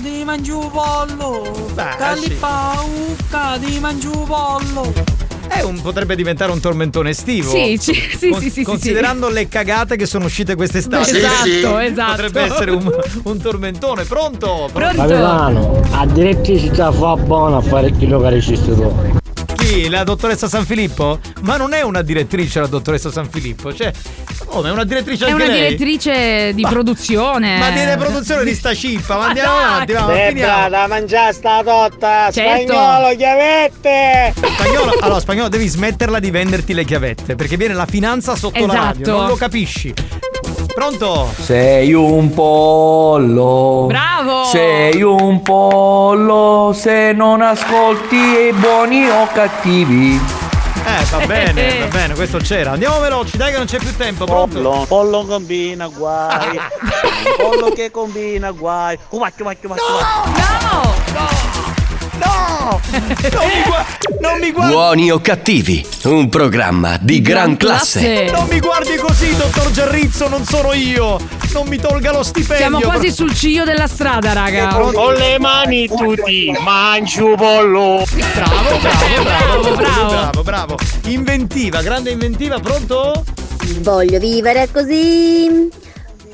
[0.02, 2.34] Ti mangio pollo, Beh, calli sì.
[2.40, 4.94] pauca, ti mangio pollo.
[5.50, 7.52] Eh, un- potrebbe diventare un tormentone estivo.
[7.52, 11.18] Sì, ci- sì, sì, sì, sì, Considerando le cagate che sono uscite quest'estate.
[11.18, 12.12] Esatto, esatto.
[12.12, 14.04] Potrebbe essere un, un tormentone.
[14.06, 14.70] Pronto?
[14.74, 18.20] Capitano, a direttrice fa buono a fare il chilo
[18.76, 19.16] tu.
[19.68, 19.90] Chi?
[19.90, 21.20] La dottoressa San Filippo?
[21.42, 23.74] Ma non è una direttrice la dottoressa San Filippo.
[23.74, 23.92] Cioè,
[24.46, 25.62] come è una direttrice È anche una lei?
[25.76, 27.58] direttrice di produzione.
[27.60, 30.70] Ma di produzione di sta cippa, ma Ma andiamo avanti, va, finiamo.
[30.70, 32.30] da mangiare sta totta!
[32.32, 32.74] Certo.
[32.74, 34.34] Spagnolo, chiavette!
[34.36, 38.74] Spagnolo, allora, spagnolo, devi smetterla di venderti le chiavette perché viene la finanza sotto la
[38.74, 39.18] radio, Esatto.
[39.18, 39.94] non lo capisci.
[40.78, 41.34] Pronto?
[41.40, 43.86] Sei un pollo.
[43.88, 44.44] Bravo!
[44.44, 50.22] Sei un pollo se non ascolti i buoni o cattivi.
[50.86, 52.74] Eh, va bene, va bene, questo c'era.
[52.74, 54.26] Andiamo veloci, dai che non c'è più tempo.
[54.26, 54.62] Pronto?
[54.62, 56.60] Pollo, pollo combina guai.
[57.36, 59.00] pollo che combina guai.
[59.08, 60.94] Cumacchio, macchio, macchio, No!
[61.12, 61.47] No!
[62.20, 62.80] Non
[63.48, 63.86] mi, gua-
[64.20, 64.74] non mi guardi.
[64.74, 68.30] Buoni o cattivi, un programma di gran classe.
[68.32, 71.20] Non mi guardi così, dottor Giarrizzo, non sono io.
[71.54, 72.58] Non mi tolga lo stipendio.
[72.58, 74.68] Siamo quasi sul ciglio della strada, raga.
[74.70, 78.04] Con le mani tutti, mangio pollo!
[78.34, 80.08] Bravo, bravo, bravo, Bravo, bravo.
[80.10, 80.78] bravo, bravo.
[81.06, 83.24] Inventiva, grande inventiva, pronto?
[83.80, 85.68] Voglio vivere così,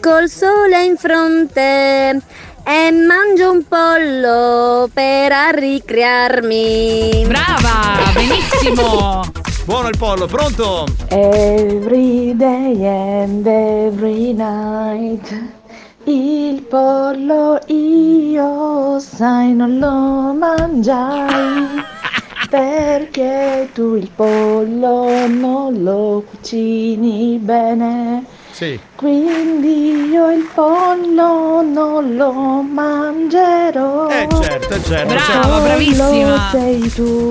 [0.01, 2.19] col sole in fronte
[2.63, 7.25] e mangio un pollo per arricrearmi.
[7.27, 9.21] Brava, benissimo.
[9.65, 10.85] Buono il pollo, pronto?
[11.09, 15.61] Every day and every night.
[16.05, 21.81] Il pollo io sai non lo mangiai
[22.49, 28.41] perché tu il pollo non lo cucini bene.
[28.63, 28.79] Sì.
[28.95, 34.07] Quindi io il pollo non lo mangerò.
[34.07, 35.13] Eh certo, certo.
[35.13, 35.61] Brava, certo.
[35.61, 36.49] bravissima.
[36.49, 37.27] Sei tu.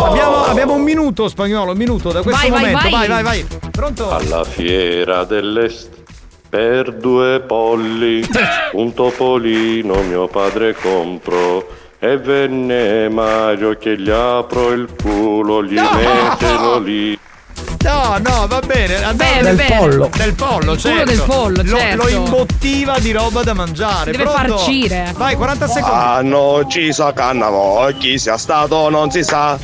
[0.00, 2.96] Abbiamo, abbiamo un minuto spagnolo, un minuto da questo Vai, vai, momento.
[2.96, 3.08] vai.
[3.08, 4.10] vai, vai, Pronto?
[4.10, 5.88] Alla fiera dell'est
[6.48, 8.24] per due polli
[8.74, 11.66] un topolino mio padre comprò
[11.98, 17.18] e venne Mario che gli apro il culo, gli mettono lì.
[17.84, 18.96] No, no, va bene.
[19.04, 19.76] Andiamo Bene, del bene.
[19.78, 20.10] pollo.
[20.16, 21.04] Del pollo, certo.
[21.04, 22.02] del pollo, Lo- certo.
[22.02, 24.10] Lo, imbottiva di roba da mangiare.
[24.10, 24.56] Deve Pronto?
[24.58, 25.12] farcire.
[25.16, 25.96] Vai, 40 secondi.
[25.96, 29.56] Hanno ucciso a Cannavo, chi sia stato non si sa.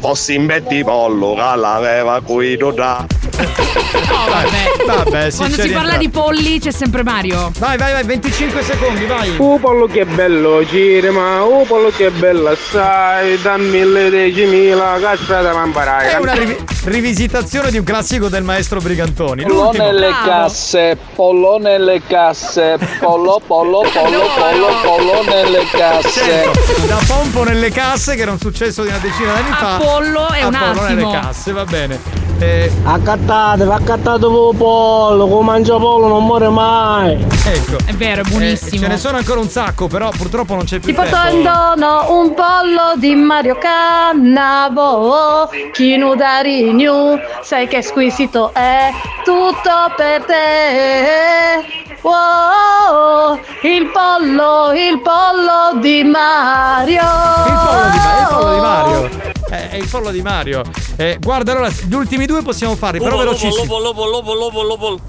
[0.00, 3.06] Fossi in betti pollo, che l'aveva qui da.
[3.36, 4.84] No, vabbè.
[4.86, 7.50] Vabbè, Quando si parla di polli c'è sempre Mario.
[7.58, 9.34] Vai, vai, vai, 25 secondi, vai.
[9.38, 15.66] Oh pollo che bello cinema, oh pollo che bello assai, da mille decimila, aspetta non
[15.66, 16.08] imparai.
[16.12, 19.44] È una rivi- rivisitazione di un classico del maestro Brigantoni.
[19.44, 26.20] Pollo nelle casse, pollo nelle casse, pollo, pollo, pollo, pollo, pollo nelle casse.
[26.24, 29.74] Certo, da pompo nelle casse che era un successo di una decina d'anni fa.
[29.76, 31.00] Apollo è A un pollo attimo.
[31.10, 32.32] nelle casse, va bene.
[32.44, 37.12] Eh, Accattate, va accattato voi pollo, come mangia pollo non muore mai.
[37.46, 37.76] ecco.
[37.86, 38.82] È vero, è Eh, buonissimo.
[38.82, 41.36] ce ne sono ancora un sacco, però purtroppo non c'è più Ti porto tempo.
[41.36, 48.90] in dono un pollo di Mario Cannavo, Chinu Darignu, sai che squisito è,
[49.24, 51.96] tutto per te.
[52.02, 57.00] Wow, il pollo, il pollo di Mario.
[57.46, 59.32] Il pollo di, il pollo di Mario.
[59.56, 60.62] Eh, è il pollo di Mario.
[60.96, 63.66] Eh, guarda, allora, gli ultimi due possiamo farli, però velocissimi.
[63.66, 65.00] pollo, pollo, pollo, pollo.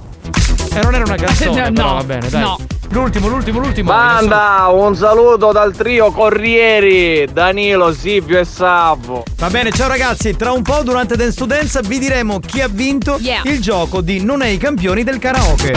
[0.74, 2.42] E non era una canzone, No, però va bene, dai.
[2.42, 2.58] no.
[2.90, 3.92] L'ultimo, l'ultimo, l'ultimo.
[3.92, 9.24] Banda, un saluto dal trio Corrieri, Danilo, Silvio e Savo.
[9.38, 12.68] Va bene, ciao ragazzi, tra un po' durante Dance to Dance vi diremo chi ha
[12.70, 13.42] vinto Yeah.
[13.46, 15.74] il gioco di Non è i campioni del karaoke.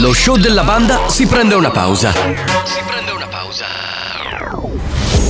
[0.00, 2.12] Lo show della banda si prende una pausa.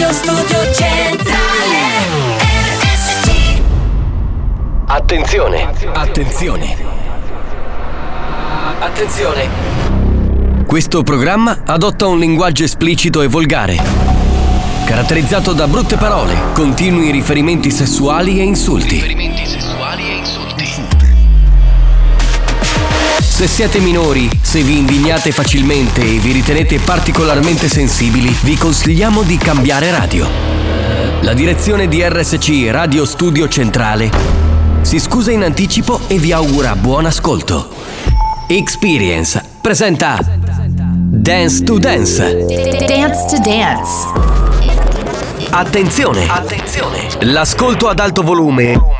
[0.00, 1.76] Radio Studio Centrale
[2.38, 3.60] RSC
[4.86, 6.76] Attenzione, attenzione.
[8.78, 9.48] Attenzione.
[10.66, 13.76] Questo programma adotta un linguaggio esplicito e volgare,
[14.86, 19.00] caratterizzato da brutte parole, continui riferimenti sessuali e insulti.
[23.40, 29.38] Se siete minori, se vi indignate facilmente e vi ritenete particolarmente sensibili, vi consigliamo di
[29.38, 30.28] cambiare radio.
[31.22, 34.10] La direzione di RSC Radio Studio Centrale
[34.82, 37.70] si scusa in anticipo e vi augura buon ascolto.
[38.46, 42.44] Experience presenta Dance to Dance.
[42.44, 44.06] Dance to Dance.
[45.48, 46.28] Attenzione!
[46.28, 47.08] Attenzione!
[47.20, 48.99] L'ascolto ad alto volume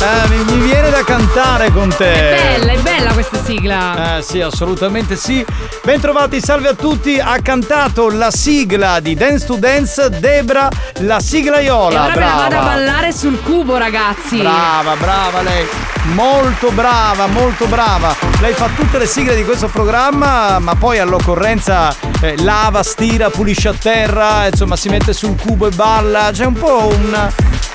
[0.00, 2.12] Eh, mi, mi viene da cantare con te.
[2.12, 3.12] È bella, è bella
[3.48, 4.18] sigla.
[4.18, 5.44] Eh sì, assolutamente sì.
[5.82, 7.18] Bentrovati, salve a tutti.
[7.18, 10.68] Ha cantato la sigla di Dance to Dance Debra,
[10.98, 11.94] la siglaiola.
[11.94, 12.42] E ora me la brava.
[12.42, 14.38] vado a ballare sul cubo, ragazzi.
[14.38, 15.66] Brava, brava lei.
[16.12, 18.14] Molto brava, molto brava.
[18.40, 23.68] Lei fa tutte le sigle di questo programma, ma poi all'occorrenza eh, lava, stira, pulisce
[23.68, 26.30] a terra, insomma si mette sul cubo e balla.
[26.32, 27.30] C'è un po' un,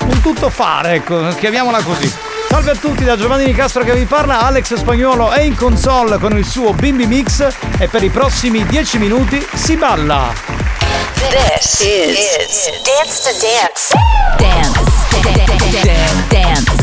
[0.06, 2.33] un tutto fare, ecco, chiamiamola così.
[2.54, 6.38] Salve a tutti da Giovanni Nicastro che vi parla, Alex Spagnuolo è in console con
[6.38, 7.44] il suo Bimbi Mix
[7.78, 10.32] e per i prossimi 10 minuti si balla.
[11.30, 13.96] This is, Dance to Dance.
[14.36, 14.80] Dance.
[15.20, 15.64] Dance.
[16.28, 16.74] Dance.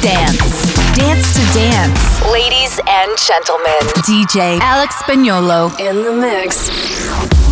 [0.00, 0.50] Dance.
[0.96, 2.00] Dance to dance.
[2.28, 7.51] Ladies and gentlemen, DJ Alex Spagnolo in the mix.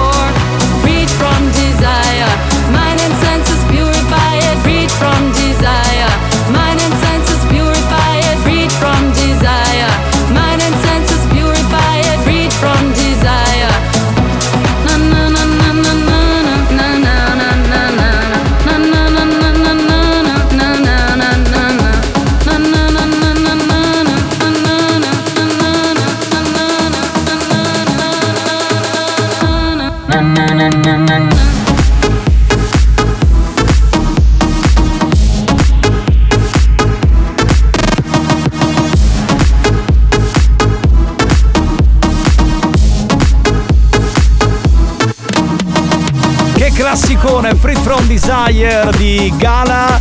[48.51, 49.99] flyer di gala.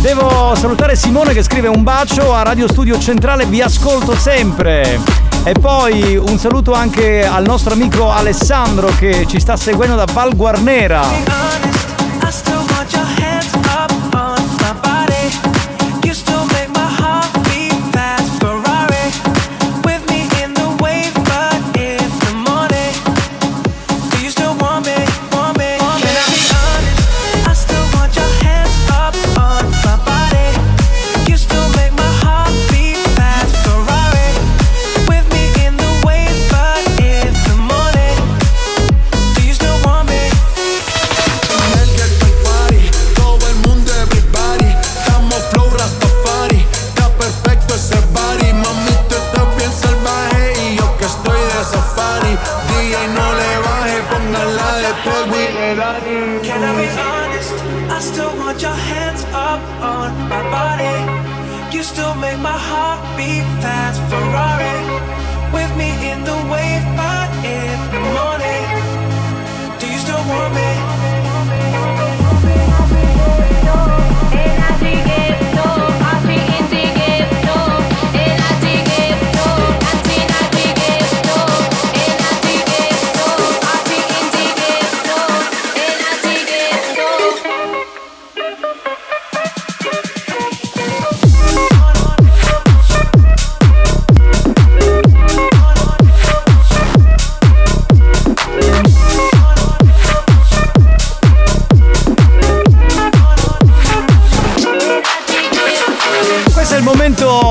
[0.00, 5.00] Devo salutare Simone che scrive un bacio a Radio Studio Centrale, vi ascolto sempre.
[5.42, 10.36] E poi un saluto anche al nostro amico Alessandro che ci sta seguendo da Val
[10.36, 11.67] Guarnera.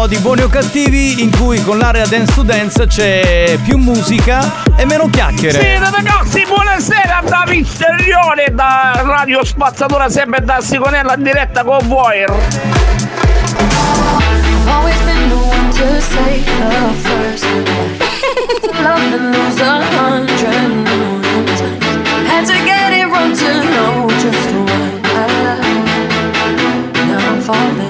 [0.08, 4.86] di buoni o cattivi in cui con l'area dance to dance c'è più musica e
[4.86, 5.60] meno chiacchiere.
[5.60, 12.24] Sì, ragazzi, buonasera da Misterione, da Radio Spazzatura, sempre da Sigonella in diretta con voi.
[27.50, 27.87] Had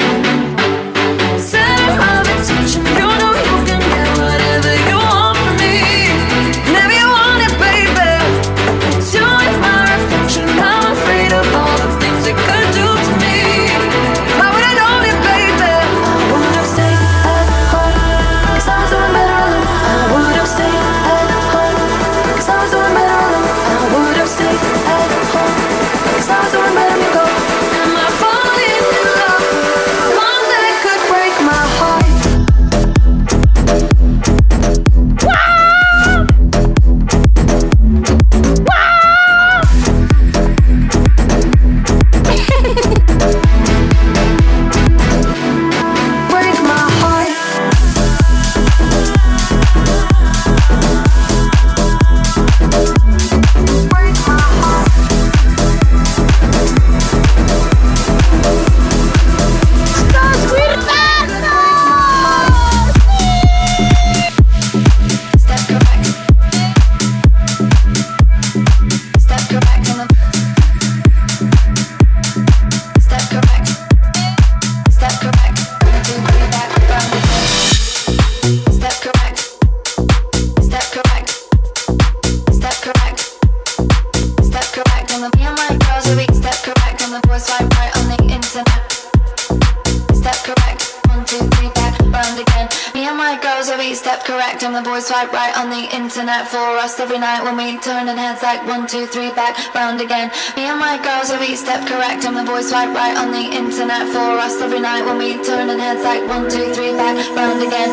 [97.37, 100.31] night when we turn and heads like one, two, three, back round again.
[100.55, 104.07] Me and my girls every step correct, I'm the voice right, right on the internet
[104.09, 107.61] for us every night when we turn and heads like one, two, three, back round
[107.61, 107.89] again.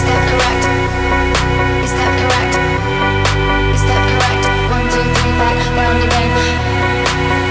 [0.00, 0.64] Step correct.
[1.92, 2.54] Step correct.
[3.84, 4.44] Step correct.
[4.72, 6.30] One, two, three, back round again.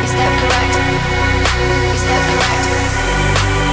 [0.01, 0.75] You step correct.
[1.93, 2.65] You step correct.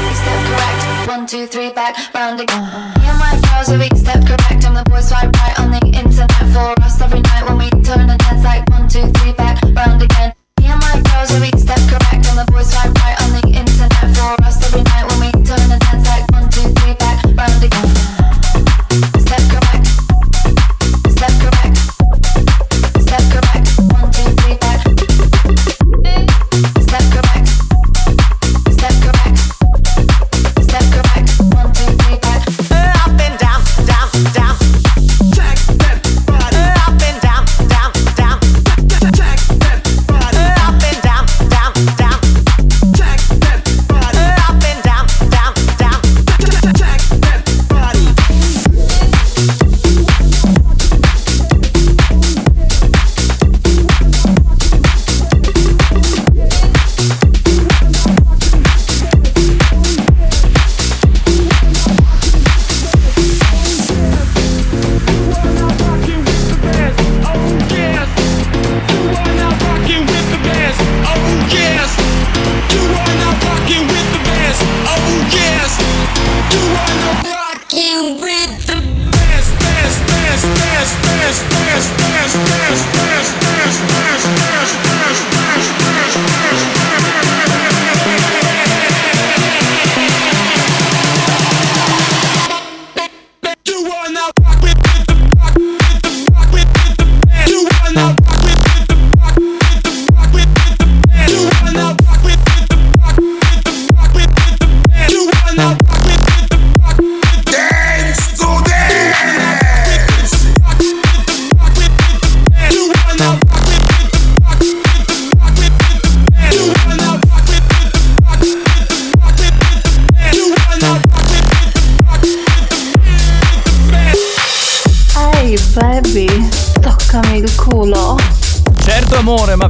[0.08, 1.08] You step correct.
[1.08, 3.01] One, two, three, back round again
[7.92, 10.32] turn and dance like one, two, three, back round again.
[10.58, 11.51] Me and my girls, we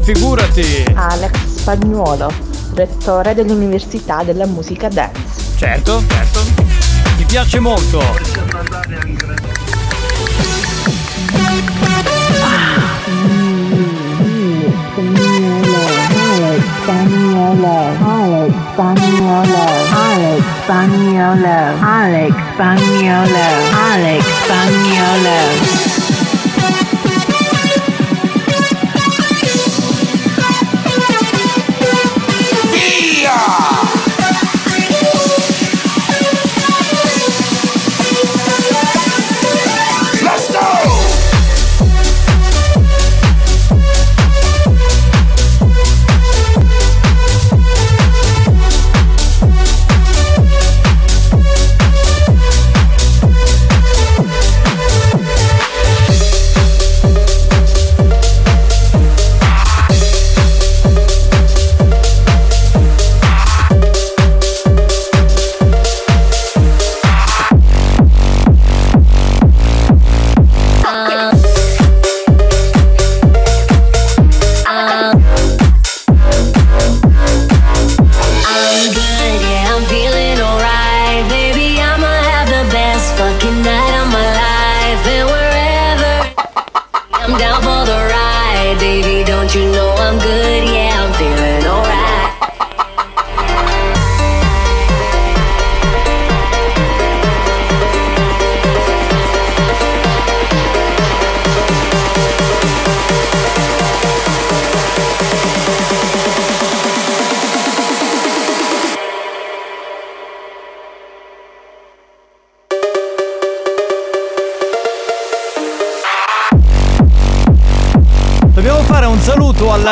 [0.02, 0.84] figurati.
[0.94, 2.32] Alex Spagnuolo,
[2.74, 5.56] rettore dell'Università della Musica Dance.
[5.56, 6.40] Certo, certo.
[7.16, 8.00] Mi piace molto.
[16.82, 19.56] Spagnuolo, Alex Spagnuolo,
[19.92, 25.91] Alex Spagnuolo, Alex Spagnuolo, Alex Spagnuolo.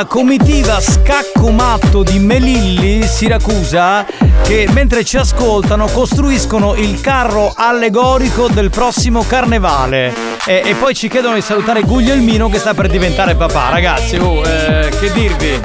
[0.00, 4.06] Alla comitiva Scacco Matto di Melilli, Siracusa,
[4.42, 10.14] che mentre ci ascoltano costruiscono il carro allegorico del prossimo carnevale.
[10.46, 13.68] E, e poi ci chiedono di salutare Guglielmino che sta per diventare papà.
[13.68, 15.60] Ragazzi, oh, eh, che dirvi?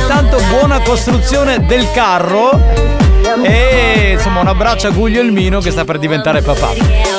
[0.00, 2.97] Intanto buona costruzione del carro.
[3.42, 6.72] E insomma un abbraccio a Guglielmino che sta per diventare papà.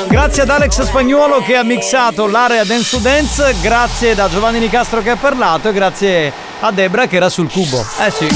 [0.08, 5.02] Grazie ad Alex Spagnuolo che ha mixato l'area Dance to Dance, grazie da Giovanni Nicastro
[5.02, 7.84] che ha parlato e grazie a Debra che era sul cubo.
[8.00, 8.26] Eh sì.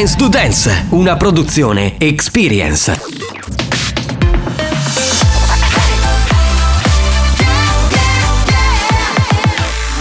[0.00, 0.16] Dance.
[0.16, 2.98] To Dance, una produzione Experience.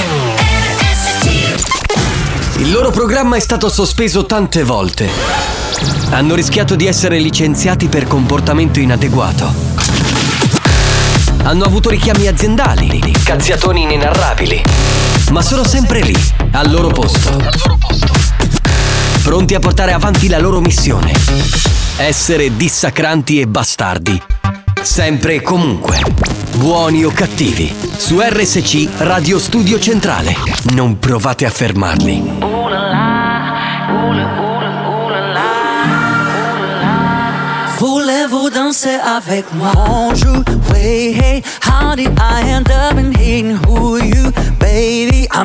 [0.79, 2.59] RSC.
[2.59, 5.09] Il loro programma è stato sospeso tante volte.
[6.09, 9.53] Hanno rischiato di essere licenziati per comportamento inadeguato.
[11.43, 15.14] Hanno avuto richiami aziendali, cazziatoni inenarrabili.
[15.31, 16.15] Ma sono sempre lì,
[16.51, 17.43] al loro posto.
[19.23, 21.11] Pronti a portare avanti la loro missione.
[21.97, 24.21] Essere dissacranti e bastardi.
[24.81, 25.99] Sempre e comunque.
[26.57, 27.73] Buoni o cattivi.
[27.97, 30.35] Su RSC Radio Studio Centrale.
[30.73, 32.23] Non provate a fermarli.
[37.79, 40.13] Voulez-vous danser avec moi?
[40.23, 41.15] You wait?
[41.15, 43.97] Hey, how did I end up in hating who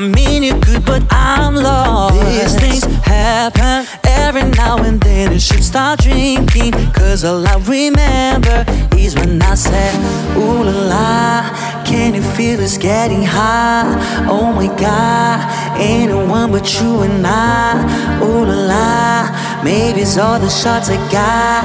[0.01, 2.15] mean you good, but I'm lost.
[2.27, 5.33] These things happen every now and then.
[5.33, 6.73] You should start drinking.
[6.93, 8.65] Cause all I remember
[8.97, 9.95] is when I said,
[10.37, 13.87] Ooh la la, can you feel it's getting hot?
[14.29, 15.39] Oh my god,
[15.79, 18.21] ain't no one but you and I.
[18.23, 21.65] Ooh la la, maybe it's all the shots I got.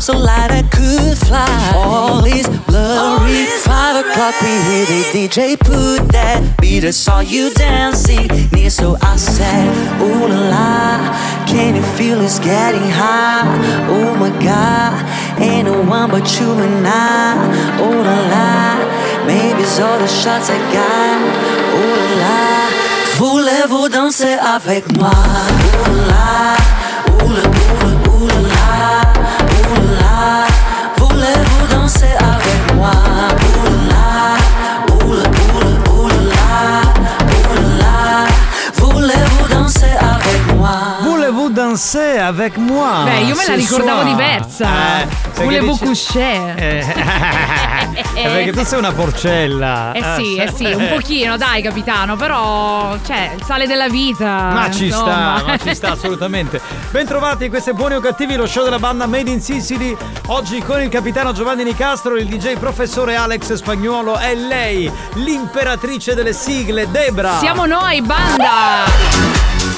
[0.00, 1.72] So light I could fly.
[1.74, 3.46] All is blurry.
[3.62, 6.84] Five o'clock we hear the DJ put that beat.
[6.84, 9.66] I saw you dancing near, so I said,
[10.00, 11.46] Ooh la la.
[11.46, 13.48] Can you feel it's getting hot?
[13.88, 14.94] Oh my God,
[15.40, 17.34] ain't no one but you and I.
[17.80, 21.18] Oh la la, maybe it's all the shots I got.
[21.78, 22.38] Oh la la,
[23.18, 25.10] voulez-vous danser avec moi?
[25.10, 26.56] Oh la la,
[41.88, 43.04] danser avec moi?
[43.04, 45.00] Beh, io me la ricordavo diversa.
[45.00, 45.06] Eh,
[45.42, 46.54] Volevo dici- coucher.
[46.56, 46.84] Eh,
[48.14, 49.92] eh, perché tu sei una porcella.
[49.92, 54.50] Eh sì, eh sì, un pochino, dai capitano, però, cioè, il sale della vita.
[54.52, 55.36] Ma ci insomma.
[55.38, 56.60] sta, ma ci sta assolutamente.
[56.90, 59.96] Bentrovati in queste buoni o cattivi, lo show della banda Made in Sicily.
[60.26, 66.34] Oggi con il capitano Giovanni Nicastro, il DJ professore Alex Spagnuolo e lei, l'imperatrice delle
[66.34, 67.38] sigle, Debra.
[67.38, 68.84] Siamo noi, banda!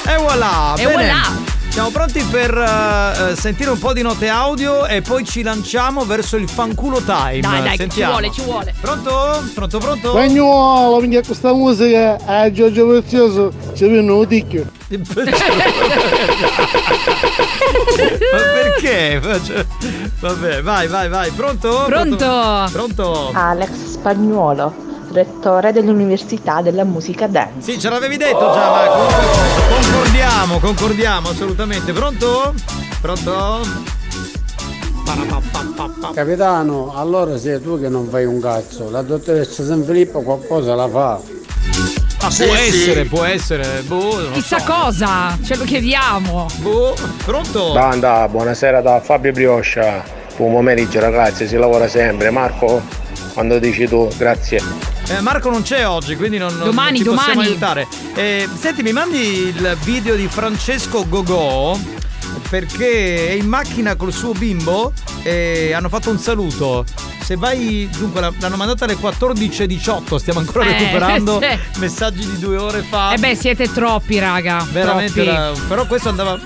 [0.06, 0.74] E voilà!
[0.76, 0.92] E bene.
[0.92, 1.49] voilà.
[1.70, 6.04] Siamo pronti per eh, eh, sentire un po' di note audio e poi ci lanciamo
[6.04, 7.40] verso il fanculo time.
[7.40, 8.10] Dai, dai, che ci Sentiamo.
[8.12, 8.74] vuole, ci vuole.
[8.80, 9.42] Pronto?
[9.54, 10.10] Pronto, pronto?
[10.10, 14.66] Spagnolo, minchia questa musica a Giorgio Prezioso ci viene un ticchio.
[14.90, 14.98] Ma
[18.52, 19.20] perché?
[19.22, 19.64] Faccio-
[20.20, 21.30] Vabbè, vai, vai, vai.
[21.30, 21.84] Pronto?
[21.86, 22.68] Pronto?
[22.72, 23.30] Pronto?
[23.32, 24.74] Alex Spagnuolo,
[25.12, 27.72] rettore dell'Università della Musica Dance.
[27.72, 28.86] Sì, ce l'avevi detto già, ma
[29.68, 31.92] concordiamo, concordiamo assolutamente.
[31.92, 32.54] Pronto?
[33.00, 33.88] Pronto?
[36.14, 38.90] Capitano, allora sei tu che non fai un cazzo.
[38.90, 41.20] La dottoressa San Filippo qualcosa la fa.
[42.22, 43.82] Ah, può essere, può essere.
[43.86, 44.70] Boh, Chissà so.
[44.70, 46.46] cosa, ce lo chiediamo.
[46.58, 47.72] Boh, pronto?
[47.72, 50.02] Banda, buonasera da Fabio Brioscia.
[50.36, 52.30] Buon pomeriggio ragazzi, si lavora sempre.
[52.30, 52.82] Marco,
[53.32, 54.60] quando dici tu, grazie.
[55.10, 57.48] Eh, Marco non c'è oggi, quindi non, Domani, non ti possiamo domani.
[57.48, 57.88] aiutare.
[58.14, 59.18] Eh, senti, mi mandi
[59.48, 61.76] il video di Francesco Gogò
[62.48, 64.92] perché è in macchina col suo bimbo
[65.24, 66.84] e hanno fatto un saluto.
[67.22, 71.40] Se vai, dunque, la- l'hanno mandata alle 14.18, stiamo ancora Eh, recuperando
[71.72, 71.78] sì.
[71.80, 73.12] messaggi di due ore fa.
[73.12, 74.64] Eh beh, siete troppi, raga.
[74.70, 75.28] Veramente troppi.
[75.28, 76.38] era- Però questo andava.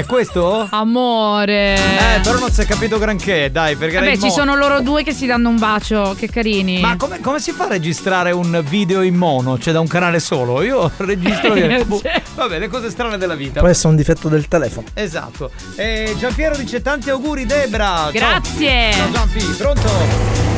[0.00, 0.66] È questo?
[0.70, 1.74] Amore.
[1.74, 5.02] Eh, però non si è capito granché, dai, perché Vabbè, ci mo- sono loro due
[5.02, 6.80] che si danno un bacio, che carini.
[6.80, 9.58] Ma come, come si fa a registrare un video in mono?
[9.58, 10.62] Cioè da un canale solo?
[10.62, 11.52] Io registro.
[11.84, 12.22] Boh, cioè.
[12.34, 13.60] Vabbè, le cose strane della vita.
[13.60, 14.86] Può essere un difetto del telefono.
[14.94, 15.50] Esatto.
[15.76, 17.86] E Giampiero dice tanti auguri, Debra.
[17.86, 18.10] Ciao.
[18.10, 18.92] Grazie.
[18.92, 19.88] Ciao Giampi, pronto?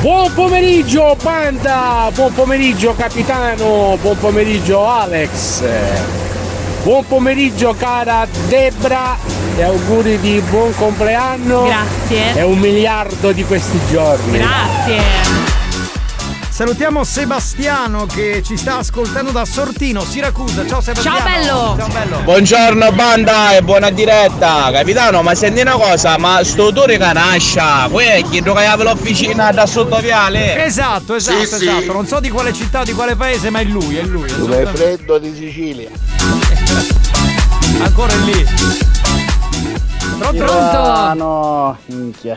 [0.02, 5.62] Buon pomeriggio banda, buon pomeriggio capitano, buon pomeriggio Alex,
[6.82, 9.16] buon pomeriggio cara Debra
[9.56, 11.64] e auguri di buon compleanno.
[11.64, 12.34] Grazie.
[12.34, 14.38] E un miliardo di questi giorni.
[14.38, 15.40] Grazie.
[16.48, 20.66] Salutiamo Sebastiano che ci sta ascoltando da Sortino, Siracusa.
[20.66, 21.18] Ciao Sebastiano.
[21.18, 21.76] Ciao, bello.
[21.78, 22.20] Ciao bello.
[22.24, 27.60] Buongiorno banda e buona diretta Capitano ma senti una cosa Ma sto autore che nasce
[27.90, 31.54] Qui è chi giocava l'officina da sotto viale Esatto, esatto, Sì, sì.
[31.68, 31.92] esatto.
[31.92, 34.32] Non so di quale città, di quale paese, ma è lui, è lui.
[34.36, 35.88] Dove è freddo di Sicilia.
[37.80, 38.46] Ancora lì.
[40.18, 40.44] Pronto?
[40.44, 42.36] Capitano, minchia.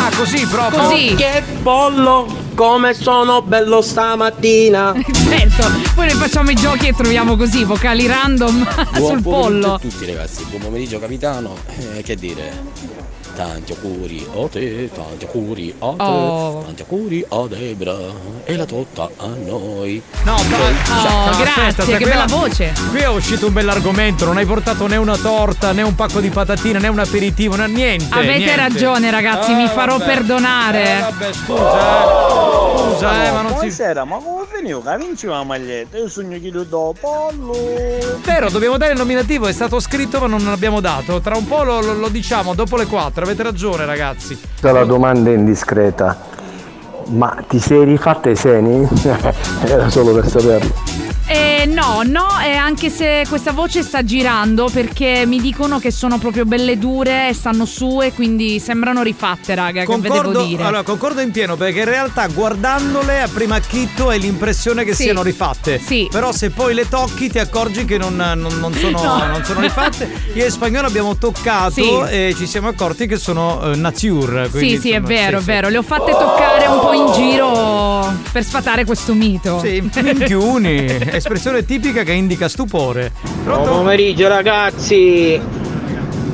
[0.00, 0.82] Ah, così proprio.
[0.82, 1.14] Così.
[1.14, 4.94] Che bollo, come sono bello stamattina.
[5.30, 8.66] Certo, poi noi facciamo i giochi e troviamo così vocali random
[8.96, 9.74] sul pollo.
[9.74, 11.54] a tutti ragazzi, buon pomeriggio capitano.
[11.94, 12.99] Eh, che dire?
[13.34, 16.62] Tanti auguri a te, tanti auguri a te, Oh.
[16.66, 17.96] tanti auguri a Debra
[18.44, 20.02] e la totta a noi.
[20.24, 22.72] No, Oh, grazie, che bella voce.
[22.90, 26.28] Qui è uscito un bell'argomento, non hai portato né una torta, né un pacco di
[26.28, 28.06] patatine, né un aperitivo, né niente.
[28.10, 28.56] Avete niente.
[28.56, 30.12] ragione, ragazzi, Ah, mi farò vabbè.
[30.12, 30.82] perdonare.
[30.98, 32.92] Eh, vabbè, scusa, eh.
[32.92, 33.56] Scusa, eh, ma non si.
[33.60, 34.82] Buonasera, ma come finivo?
[34.82, 35.96] Che vinci la maglietta?
[35.96, 37.56] Io sogno che lo do pollo.
[38.24, 41.20] Vero, dobbiamo dare il nominativo, è stato scritto ma non l'abbiamo dato.
[41.20, 44.38] Tra un po' lo, lo- lo diciamo, dopo le 4, avete ragione ragazzi.
[44.60, 46.38] La domanda è indiscreta.
[47.08, 48.88] Ma ti sei rifatta i seni?
[49.64, 51.09] Era solo per saperlo.
[51.60, 56.16] Eh, no, no, e anche se questa voce sta girando perché mi dicono che sono
[56.16, 60.62] proprio belle dure e stanno su e quindi sembrano rifatte, raga, che devo Concordo, dire.
[60.62, 65.02] allora, concordo in pieno perché in realtà guardandole a prima acchitto hai l'impressione che Sì.
[65.02, 65.78] siano rifatte.
[65.78, 66.08] Sì.
[66.10, 69.26] Però se poi le tocchi ti accorgi che non, non- non sono, No.
[69.26, 70.10] non sono rifatte.
[70.34, 71.90] Io in spagnolo abbiamo toccato Sì.
[72.08, 74.48] e ci siamo accorti che sono eh, nature.
[74.48, 75.68] quindi, sì, sì, è vero, è vero.
[75.68, 79.58] Le ho fatte toccare un po' in giro per sfatare questo mito.
[79.60, 80.86] Sì, minchiuni.
[81.12, 83.12] espressione tipica che indica stupore.
[83.44, 85.40] Buon pomeriggio ragazzi,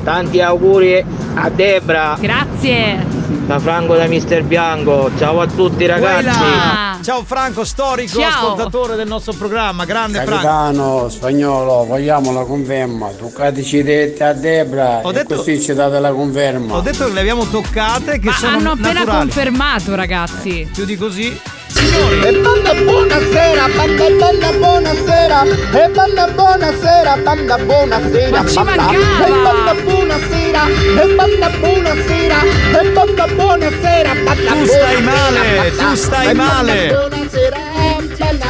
[0.05, 2.17] tanti auguri a Debra.
[2.21, 3.15] Grazie.
[3.47, 6.25] Da Franco da Mister Bianco, ciao a tutti ragazzi.
[6.25, 6.99] Quella!
[7.03, 8.29] Ciao Franco, storico Ciao.
[8.29, 10.33] ascoltatore del nostro programma, grande Franco.
[10.47, 13.09] Capitano spagnolo, vogliamo la conferma.
[13.11, 16.75] Toccateci dette a Debra Ho e detto- così ci date la conferma.
[16.75, 19.19] Ho detto che le abbiamo toccate che Ma sono hanno appena naturali.
[19.21, 20.69] confermato, ragazzi.
[20.73, 21.41] Più di così.
[21.75, 28.91] E banda buonasera, banda banda buonasera, e banda buonasera, banda buonasera, Ma ci banda.
[28.93, 30.63] E banda buonasera,
[31.03, 32.39] e banda buonasera,
[32.81, 36.89] e banda buonasera, banda Tu stai male, tu stai E male.
[36.89, 37.57] Buonasera,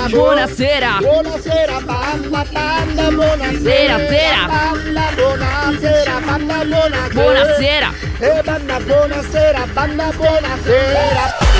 [0.09, 0.99] Buonasera.
[1.01, 3.63] Buonasera, banda, banda, buonasera.
[3.63, 4.47] Sera, sera.
[4.47, 7.13] Banda, buonasera, banda, buonasera.
[7.13, 7.89] Buonasera.
[8.21, 11.56] E banda, buonasera, banda, buonasera.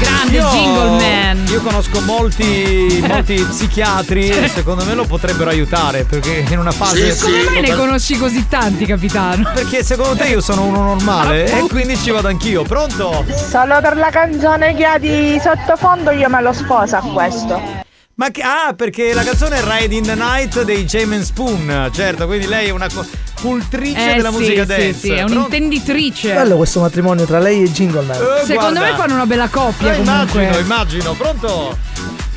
[0.00, 1.46] Grande Io- Jingle Man.
[1.48, 7.16] Io conosco molti, molti psichiatri e secondo me lo potrebbero aiutare perché in una fase.
[7.16, 9.50] Come mai ne conosci così tanti, capitano?
[9.54, 12.62] Perché secondo te io sono uno normale e quindi ci vado anch'io.
[12.62, 13.24] Pronto?
[13.48, 17.84] Solo per la canzone che ha di sottofondo io me lo sposo a questo.
[18.18, 21.90] Ma che, ah, perché la canzone è Ride in the Night dei Jamin Spoon.
[21.92, 23.04] Certo, quindi lei è una co-
[23.42, 24.92] cultrice Eh, della sì, musica sì, dance.
[24.94, 26.32] sì, è un'intenditrice.
[26.32, 28.16] Bello questo matrimonio tra lei e Jingleman.
[28.16, 28.80] Eh, Secondo guarda.
[28.80, 31.12] me fanno una bella coppia Eh, immagino, immagino.
[31.12, 31.76] Pronto?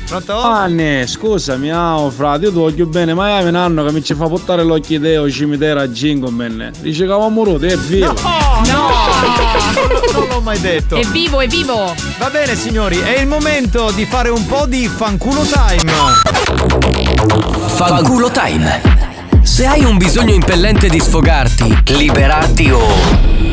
[0.06, 0.38] Pronto?
[0.38, 4.12] Anne, scusami, ah, frate, io ti voglio bene, ma è un anno che mi ci
[4.14, 6.72] fa portare l'orchideo cimitero a Jingoman.
[6.80, 8.12] Dice che avevamo rotto, è vero.
[8.12, 8.14] No,
[8.66, 10.96] non, non l'ho mai detto.
[10.96, 11.94] È vivo, è vivo.
[12.18, 15.92] Va bene signori, è il momento di fare un po' di fanculo time.
[17.74, 18.98] Fanculo time.
[19.42, 22.80] Se hai un bisogno impellente di sfogarti, liberarti o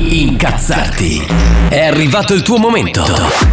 [0.10, 1.26] incazzarti,
[1.70, 3.04] è arrivato il tuo momento.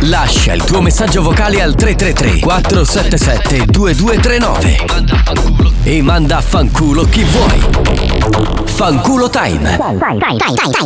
[0.01, 4.77] Lascia il tuo messaggio vocale al 333 477 2239
[5.85, 8.24] e manda a fanculo chi vuoi.
[8.25, 9.79] Fanculo time.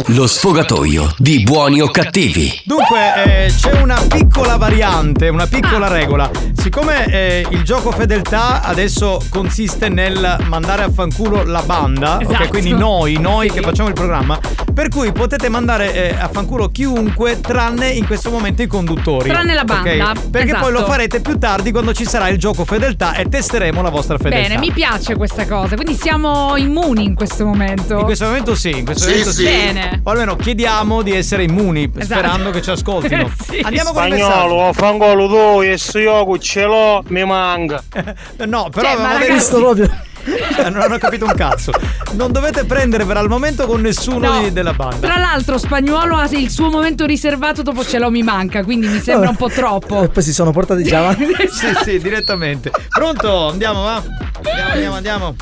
[0.06, 2.60] Lo sfogatoio di buoni o cattivi.
[2.64, 6.28] Dunque, eh, c'è una piccola variante, una piccola regola.
[6.52, 12.22] Siccome eh, il gioco fedeltà adesso consiste nel mandare a fanculo la banda, ok?
[12.22, 12.48] Esatto.
[12.48, 14.38] Quindi noi, noi che facciamo il programma,
[14.74, 19.28] per cui potete mandare eh, a fanculo chiunque tranne in questo momento i conduttori.
[19.28, 19.96] Tranne la ok?
[19.96, 20.90] banda, Perché poi lo esatto.
[20.90, 24.48] farete più tardi quando ci sarà il gioco fedeltà e testeremo la vostra fedeltà.
[24.48, 25.76] Bene, mi piace questa cosa.
[25.76, 27.98] Quindi siamo immuni in questo momento.
[27.98, 29.36] In questo momento sì, in questo Sì, momento sì.
[29.38, 29.44] sì.
[29.44, 30.00] Bene.
[30.04, 32.04] O almeno chiediamo di essere immuni, Esatto.
[32.20, 33.30] sperando che ci ascoltino.
[33.48, 33.60] Sì.
[33.62, 34.02] Andiamo con.
[34.04, 37.82] Spagnolo, fangolo tu, e su io ce l'ho, mi manca.
[38.46, 40.06] No, però Cioè, ma avevamo ragazzi- detto proprio.
[40.54, 41.72] Cioè, non hanno capito un cazzo.
[42.12, 44.48] Non dovete prendere per al momento con nessuno No.
[44.50, 45.06] della banda.
[45.06, 49.00] Tra l'altro, spagnolo ha il suo momento riservato dopo ce l'ho mi manca, quindi mi
[49.00, 50.02] sembra un po' troppo.
[50.02, 51.24] E poi si sono portati già avanti.
[51.48, 52.70] sì, sì, direttamente.
[52.90, 53.48] Pronto?
[53.48, 54.02] Andiamo, va?
[54.42, 55.34] Andiamo, andiamo, andiamo.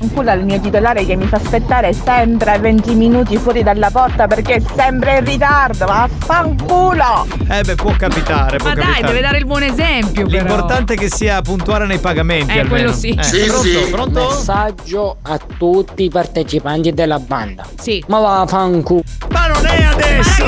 [0.00, 4.28] Un culo al mio titolare che mi fa aspettare sempre 20 minuti fuori dalla porta
[4.28, 5.86] perché è sempre in ritardo.
[5.86, 7.26] Vaffanculo!
[7.50, 9.06] Eh beh, può capitare, può Ma dai, capitare.
[9.08, 10.26] deve dare il buon esempio.
[10.26, 10.38] però.
[10.44, 12.50] L'importante è che sia puntuale nei pagamenti.
[12.56, 12.68] Eh, almeno.
[12.68, 13.08] quello sì.
[13.10, 13.62] Eh, Sì, pronto?
[13.62, 13.90] sì.
[13.90, 14.28] Pronto?
[14.28, 17.66] Messaggio a tutti i partecipanti della banda.
[17.80, 18.02] Sì.
[18.06, 19.02] Ma va fanculo.
[19.30, 20.46] Ma non è adesso!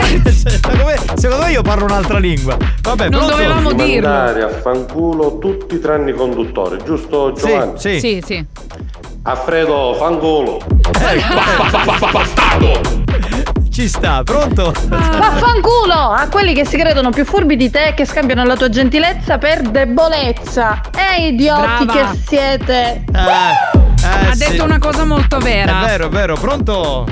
[1.17, 2.57] Secondo me io parlo un'altra lingua.
[2.83, 3.31] Vabbè, Non pronto?
[3.35, 4.09] dovevamo dirlo.
[4.09, 7.73] Mandare a fanculo tutti tranne i conduttori, giusto Sì, Giovanni?
[7.79, 7.99] sì.
[8.01, 8.47] Sì, sì.
[9.23, 10.59] Alfredo, fanculo.
[13.71, 14.73] Ci sta, pronto?
[14.89, 18.71] Vaffanculo a quelli che si credono più furbi di te e che scambiano la tua
[18.71, 20.81] gentilezza per debolezza.
[20.97, 22.11] E idioti Brava.
[22.11, 23.05] che siete.
[23.13, 24.49] Eh, eh, ha sì.
[24.49, 25.83] detto una cosa molto vera.
[25.83, 27.05] È vero, è vero, pronto?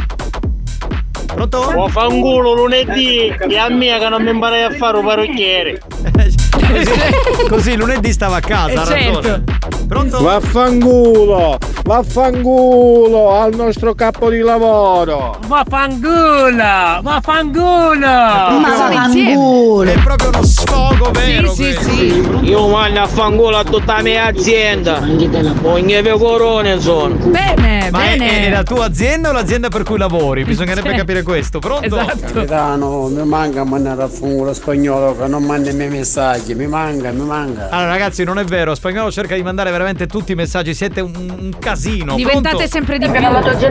[1.34, 1.58] Pronto?
[1.58, 5.80] Ho fanculo lunedì e a me che non mi imparai a fare un parrucchiere.
[6.12, 6.58] Così,
[7.48, 9.22] così lunedì stava a casa, Eh, ha ragione.
[9.22, 9.52] certo.
[9.86, 10.20] Pronto?
[10.22, 11.58] Vaffanculo!
[11.84, 15.38] Vaffanculo al nostro capo di lavoro!
[15.46, 17.00] Vaffanculo!
[17.02, 18.06] Vaffanculo!
[19.84, 21.90] È proprio uno sfogo vero Sì, sì, questo.
[22.40, 22.48] sì.
[22.50, 25.00] Io mando a fanculo a tutta la mia azienda.
[25.62, 27.14] Ogni pecorone sono.
[27.14, 28.46] Bene, Ma è, bene.
[28.46, 30.44] è la tua azienda o l'azienda per cui lavori?
[30.44, 30.96] Bisognerebbe Sì.
[31.18, 31.58] Capire questo.
[31.58, 31.86] Pronto?
[31.86, 32.32] Esatto.
[32.32, 37.10] Capitano, mi manca mandare a fungolo spagnolo che non manda i miei messaggi, mi manca,
[37.12, 37.68] mi manca.
[37.70, 41.12] Allora ragazzi non è vero, Spagnolo cerca di mandare veramente tutti i messaggi, siete un,
[41.16, 42.14] un casino.
[42.14, 42.70] Diventate Pronto?
[42.70, 43.20] sempre di più.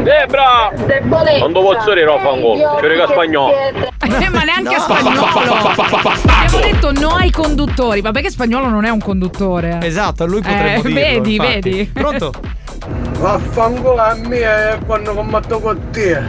[0.03, 0.71] Debra!
[0.85, 1.37] Debolezza.
[1.39, 2.77] Non devo dire no, fanculo.
[2.79, 3.53] Ci rega spagnolo.
[3.57, 4.83] Eh, ma neanche a No.
[4.83, 5.25] spagnolo.
[6.27, 8.01] Abbiamo detto no ai conduttori.
[8.01, 9.79] Vabbè che spagnolo non è un conduttore.
[9.81, 11.59] Esatto, a lui potremmo Eh, dirlo, vedi, infatti.
[11.61, 11.85] vedi.
[11.93, 12.33] Pronto?
[13.19, 16.21] Vaffanculo a me è quando combatto con te!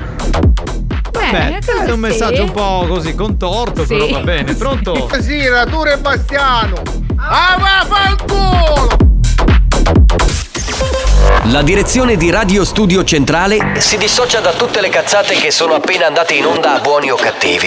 [1.30, 3.88] Beh, è un messaggio un po' così contorto, Sì.
[3.94, 4.54] però va bene.
[4.54, 5.08] Pronto?
[5.20, 6.80] Sì, natura e Bastiano!
[7.16, 8.96] Ah, vaffanculo!
[11.50, 16.06] La direzione di Radio Studio Centrale si dissocia da tutte le cazzate che sono appena
[16.06, 17.66] andate in onda a buoni o cattivi.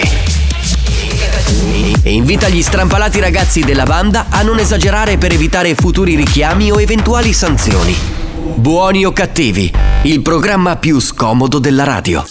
[2.04, 6.80] E invita gli strampalati ragazzi della banda a non esagerare per evitare futuri richiami o
[6.80, 7.96] eventuali sanzioni.
[8.54, 9.72] Buoni o cattivi,
[10.02, 12.24] il programma più scomodo della radio.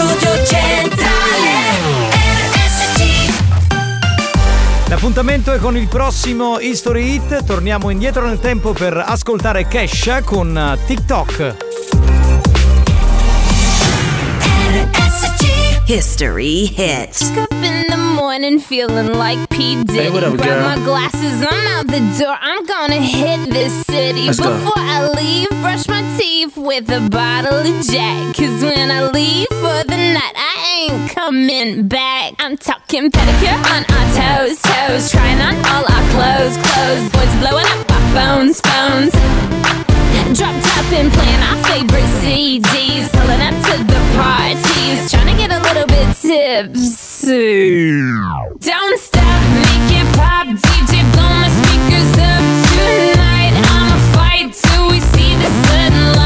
[0.00, 2.08] Studio Centrale
[2.54, 3.28] RSC
[4.88, 7.44] L'appuntamento è con il prossimo History Hit.
[7.44, 11.56] Torniamo indietro nel tempo per ascoltare Kesha con TikTok.
[15.84, 18.09] History hits.
[18.20, 19.82] Morning feeling like P.
[19.82, 19.98] Diddy.
[19.98, 20.62] Hey, what up, Grab girl?
[20.62, 22.36] my glasses, I'm out the door.
[22.38, 24.26] I'm gonna hit this city.
[24.26, 24.52] Let's go.
[24.58, 28.36] Before I leave, brush my teeth with a bottle of Jack.
[28.36, 32.34] Cause when I leave for the night, I ain't coming back.
[32.38, 34.06] I'm talking pedicure on our
[34.44, 35.10] toes, toes.
[35.10, 37.10] Trying on all our clothes, clothes.
[37.12, 39.89] Boys blowing up our phones, phones.
[40.34, 43.10] Drop top and playing our favorite CDs.
[43.12, 45.10] Pulling up to the parties.
[45.10, 47.90] Trying to get a little bit tipsy.
[48.60, 50.46] Don't stop, make it pop.
[50.46, 53.54] DJ, blow my speakers up tonight.
[53.58, 56.19] I'ma fight till we see the sunlight.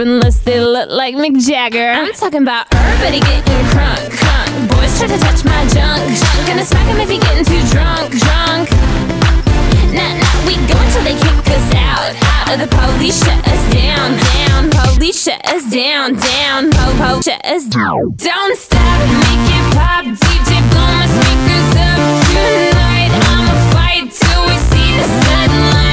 [0.00, 1.90] Unless they look like Mick Jagger.
[1.90, 4.68] I'm talking about everybody getting crunk, crunk.
[4.70, 6.46] Boys try to touch my junk, junk.
[6.46, 8.70] Gonna smack him if he getting too drunk, drunk.
[9.94, 12.14] Nah, nah, we go until they kick us out.
[12.22, 14.70] Out of the police, shut us down, down.
[14.70, 16.70] Police, shut us down, down.
[16.70, 18.14] Po, po, shut us down.
[18.16, 20.04] Don't stop, make it pop.
[20.04, 21.98] DJ, blow my speakers up
[22.30, 23.10] tonight.
[23.30, 25.87] I'ma fight till we see the sunlight.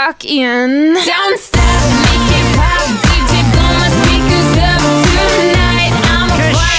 [0.00, 0.94] I walk in.
[0.94, 1.49] Don't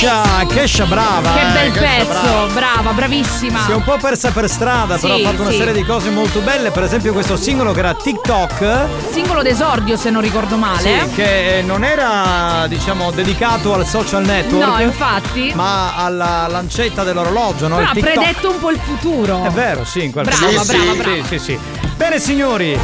[0.01, 1.31] Kesha, Kesha brava.
[1.33, 2.45] Che eh, bel Kesha pezzo, brava.
[2.53, 3.65] brava, bravissima.
[3.65, 5.57] Si è un po' persa per strada, però Sì, ha fatto una sì.
[5.57, 6.71] serie di cose molto belle.
[6.71, 8.87] Per esempio, questo singolo che era TikTok.
[9.11, 10.79] Singolo d'esordio, se non ricordo male.
[11.07, 14.65] Sì, che non era, diciamo, dedicato al social network.
[14.67, 15.51] No, infatti.
[15.53, 17.75] Ma alla lancetta dell'orologio, no?
[17.75, 19.43] Però ha predetto un po' il futuro.
[19.43, 20.65] È vero, sì, in qualche Brava, modo.
[20.65, 21.15] brava, sì, brava.
[21.27, 21.59] Sì, sì, sì.
[21.95, 22.79] Bene, signori.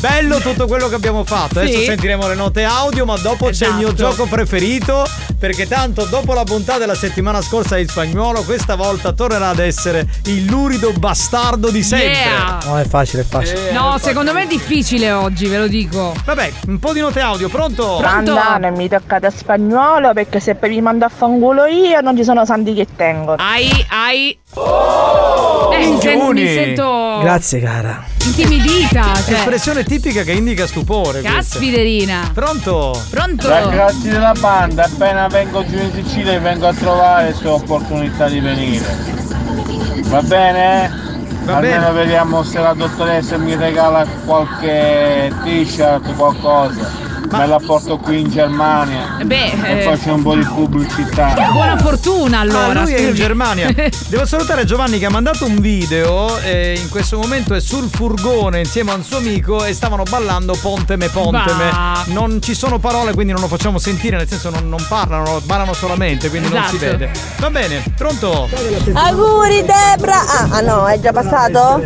[0.00, 1.58] Bello tutto quello che abbiamo fatto.
[1.58, 1.84] Adesso Sì.
[1.86, 4.10] sentiremo le note audio, ma dopo c'è il mio Esatto.
[4.10, 5.04] gioco preferito.
[5.38, 10.04] Perché tanto dopo la bontà della settimana scorsa di spagnolo, questa volta tornerà ad essere
[10.24, 12.08] il lurido bastardo di sempre.
[12.08, 12.58] Yeah.
[12.64, 13.70] No, è facile, è facile.
[13.70, 16.12] No, secondo me è difficile oggi, ve lo dico.
[16.24, 17.98] Vabbè, un po' di note audio, pronto?
[18.02, 22.16] Anda, non mi toccate a spagnolo perché se poi vi mando a fanculo io non
[22.16, 23.34] ci sono santi che tengo.
[23.38, 24.36] Ai, ai.
[24.54, 28.04] Eh, mi, sen- mi sento Grazie, cara.
[28.24, 29.02] intimidita.
[29.24, 29.34] Cioè.
[29.34, 31.20] Espressione tipica che indica stupore.
[31.20, 31.30] questa.
[31.38, 32.30] Caspiterina.
[32.32, 33.00] Pronto?
[33.10, 33.48] Pronto?
[33.48, 38.28] Ragazzi della banda, appena vengo giù in Sicilia vi vengo a trovare se ho opportunità
[38.28, 38.86] di venire.
[40.04, 41.06] Va bene?
[41.44, 41.92] Va Almeno bene.
[41.92, 47.06] vediamo se la dottoressa mi regala qualche t-shirt, qualcosa.
[47.36, 49.18] Me la porto qui in Germania.
[49.20, 51.34] Eh beh, E eh, faccio un po' di pubblicità.
[51.52, 52.80] buona fortuna allora.
[52.80, 53.70] Ah, lui è in Germania.
[54.08, 58.60] Devo salutare Giovanni che ha mandato un video e in questo momento è sul furgone
[58.60, 61.70] insieme a un suo amico e stavano ballando Ponteme Ponteme.
[61.70, 62.04] Bah.
[62.06, 65.72] Non ci sono parole quindi non lo facciamo sentire, nel senso non, non parlano, ballano
[65.74, 66.96] solamente, quindi non si Esatto.
[66.96, 67.10] vede.
[67.38, 68.48] Va bene, pronto?
[68.92, 70.20] Auguri Debra!
[70.26, 71.82] Ah, ah no, è già passato?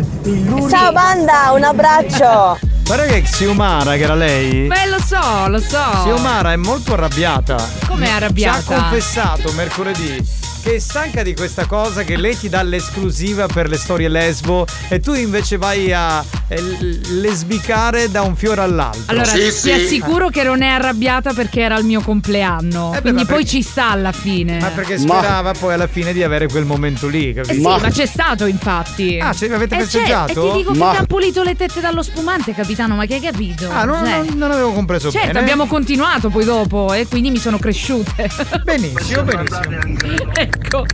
[0.69, 2.72] Ciao banda, un abbraccio!
[2.93, 4.67] Guarda che Xiomara, che era lei.
[4.67, 6.03] Beh, lo so, lo so.
[6.03, 7.55] Xiomara è molto arrabbiata.
[7.87, 8.61] Com'è arrabbiata?
[8.61, 13.47] Ci ha confessato mercoledì che è stanca di questa cosa che lei ti dà l'esclusiva
[13.47, 16.61] per le storie lesbo e tu invece vai a eh,
[17.09, 19.01] lesbicare da un fiore all'altro.
[19.07, 22.91] Allora, ti assicuro che non è arrabbiata perché era il mio compleanno.
[22.91, 24.59] Eh beh, quindi ma poi perché- ci sta alla fine.
[24.59, 27.53] Ma perché sperava poi alla fine di avere quel momento lì, Eh capito?
[27.55, 29.19] sì, ma, c'è stato infatti.
[29.21, 30.47] Ah, ce l'avete Eh, festeggiato?
[30.47, 33.15] E ti dico Ma- che ti ha pulito le tette dallo spumante, capitano, ma che
[33.15, 33.69] hai capito?
[33.69, 35.39] Ah, non, Cioè, non- non avevo compreso Certo, bene.
[35.39, 38.29] abbiamo continuato poi dopo e quindi mi sono cresciute.
[38.63, 40.51] Benissimo, benissimo.
[40.55, 40.85] ecco.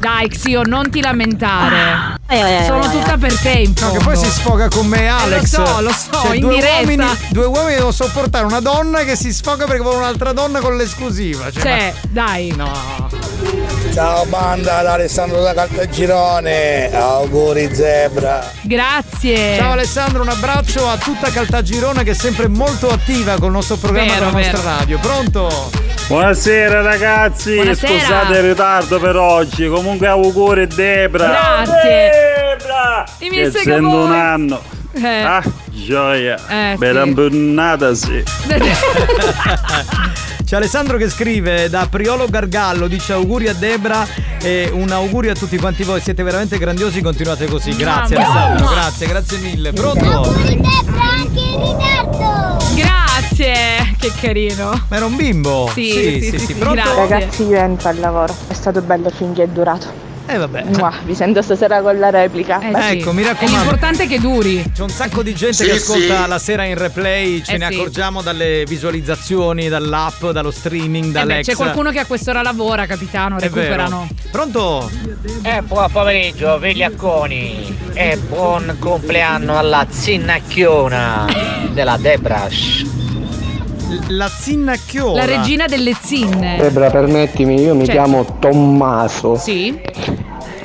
[0.00, 2.14] Dai, Xio, non ti lamentare.
[2.26, 3.98] eh, Sono tutta per te, in No, fondo.
[3.98, 5.52] che poi si sfoga con me Alex.
[5.52, 6.78] Eh, lo so, lo so, Cioè, in due diretta.
[6.80, 10.76] Uomini, due uomini devono sopportare una donna che si sfoga perché vuole un'altra donna con
[10.78, 11.50] l'esclusiva.
[11.50, 12.54] Cioè, Cioè, dai.
[12.56, 13.08] No.
[13.92, 18.50] Ciao banda da Alessandro da Caltagirone, auguri zebra.
[18.62, 19.56] Grazie.
[19.58, 24.12] Ciao Alessandro, un abbraccio a tutta Caltagirone che è sempre molto attiva col nostro programma
[24.14, 24.76] Vero, con la nostra vero.
[24.78, 24.98] radio.
[24.98, 25.70] Pronto?
[26.10, 28.00] Buonasera ragazzi, Buonasera.
[28.00, 29.68] scusate il ritardo per oggi.
[29.68, 31.28] Comunque auguri Debra.
[31.28, 32.10] Grazie.
[32.58, 33.04] Debra!
[33.16, 34.60] Che essendo un anno.
[34.90, 35.06] Eh.
[35.06, 36.36] Ah, gioia.
[36.48, 37.08] Eh, Bella sì.
[37.10, 38.24] impennata, sì.
[40.44, 44.04] C'è Alessandro che scrive da Priolo Gargallo, dice auguri a Debra
[44.42, 47.70] e un augurio a tutti quanti voi, siete veramente grandiosi, continuate così.
[47.76, 48.32] Grazie Mamma.
[48.32, 49.72] Alessandro, grazie, grazie mille.
[49.72, 50.34] Pronto?
[53.44, 53.94] Grazie.
[53.98, 54.84] Che carino.
[54.88, 55.70] Ma era un bimbo?
[55.72, 56.74] Sì, sì, sì, sì, sì, sì, sì, pronto?
[56.82, 56.94] grazie.
[57.08, 58.36] Ragazzi, io entro al lavoro.
[58.46, 60.08] È stato bello finché è durato.
[60.26, 60.64] Eh vabbè.
[60.76, 62.60] Mua, vi sento stasera con la replica.
[62.60, 62.98] Eh, sì.
[62.98, 63.56] Ecco, mi E raccomando.
[63.58, 64.62] L'importante è che duri.
[64.74, 66.28] C'è un sacco di gente Sì, che ascolta sì.
[66.28, 67.74] la sera in replay, ce Eh, ne sì.
[67.78, 72.84] accorgiamo dalle visualizzazioni, dall'app, dallo streaming, Eh da beh, c'è qualcuno che a quest'ora lavora,
[72.86, 73.54] capitano, È vero.
[73.54, 74.08] recuperano.
[74.30, 74.88] Pronto?
[75.42, 81.24] Eh, buon pomeriggio, vigliacconi e buon compleanno alla zinnacchiona
[81.72, 82.98] della Debrash.
[84.08, 85.14] La zinnacchiona.
[85.14, 86.56] La regina delle zinne.
[86.58, 88.00] Debra, permettimi, io mi Certo.
[88.02, 89.36] chiamo Tommaso.
[89.36, 89.72] Sì.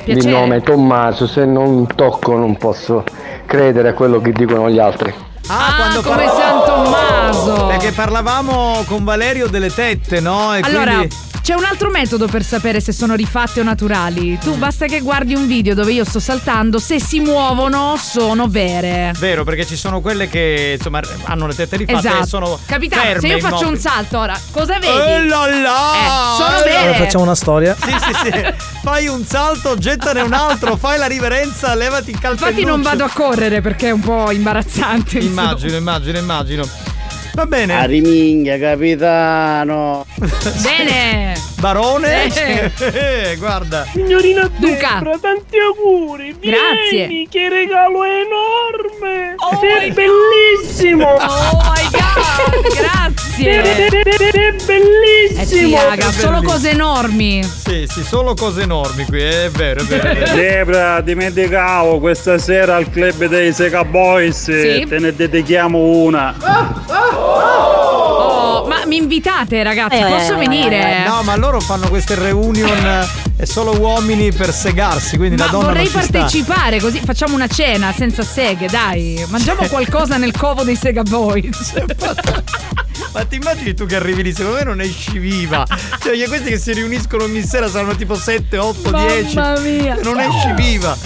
[0.04, 0.30] Di Piacere.
[0.30, 3.02] nome Tommaso, se non tocco non posso
[3.46, 5.12] credere a quello che dicono gli altri.
[5.48, 7.66] Ah, quando come parla- San Tommaso.
[7.66, 10.54] Perché parlavamo con Valerio delle tette, no?
[10.54, 11.14] E Allora, quindi...
[11.46, 14.36] c'è un altro metodo per sapere se sono rifatte o naturali.
[14.38, 19.12] Tu basta che guardi un video dove io sto saltando, se si muovono sono vere.
[19.20, 22.22] Vero, perché ci sono quelle che insomma hanno le tette rifatte Esatto.
[22.24, 23.70] e sono Capitano, ferme, se io faccio immobili.
[23.74, 24.86] un salto ora, cosa vedi?
[24.98, 25.92] Eh là là!
[25.94, 26.76] Eh, sono Eh, vere.
[26.78, 27.76] Allora facciamo una storia.
[27.80, 28.54] Sì, sì, sì.
[28.82, 32.48] Fai un salto, gettane un altro, fai la riverenza, levati il calpelluccio.
[32.48, 35.18] Infatti non vado a correre perché è un po' imbarazzante.
[35.18, 35.42] insomma.
[35.42, 36.68] Immagino, immagino, immagino.
[37.36, 37.74] Va bene.
[37.74, 40.06] Ariminghia, capitano.
[40.62, 41.34] Bene.
[41.60, 42.32] Barone?
[42.34, 42.72] Eh.
[42.78, 43.84] Eh, guarda.
[43.92, 44.94] Signorina Duca.
[44.94, 46.34] Debra, tanti auguri.
[46.40, 47.06] Grazie.
[47.06, 49.34] Vieni, che regalo enorme.
[49.36, 51.10] Oh Sei bellissimo.
[51.10, 53.25] Oh my god, grazie.
[53.44, 53.90] Eh
[55.44, 55.82] sì, bellissimo.
[55.82, 57.42] raga, solo cose enormi.
[57.42, 60.08] Sì, sì, solo cose enormi qui, è vero, è vero.
[60.08, 60.34] È vero.
[60.34, 64.44] Debra, dimenticavo questa sera al club dei Sega Boys.
[64.44, 64.86] Sì.
[64.88, 66.34] Te ne dedichiamo una.
[66.88, 67.95] Oh,
[68.66, 69.96] ma mi invitate, ragazzi?
[69.96, 71.04] Eh, Posso eh, venire?
[71.06, 73.06] No, ma loro fanno queste reunion eh,
[73.36, 77.92] e solo uomini per segarsi, quindi Ma la donna vorrei partecipare, così facciamo una cena
[77.92, 79.24] senza seghe, dai.
[79.28, 81.74] Mangiamo qualcosa nel covo dei Sega Boys.
[83.12, 84.32] Ma ti immagini tu che arrivi lì?
[84.32, 85.64] Secondo me non esci viva.
[86.02, 89.36] Cioè, questi che si riuniscono ogni sera saranno tipo 7, 8, Mamma 10.
[89.62, 89.98] mia.
[90.02, 90.96] Non esci viva.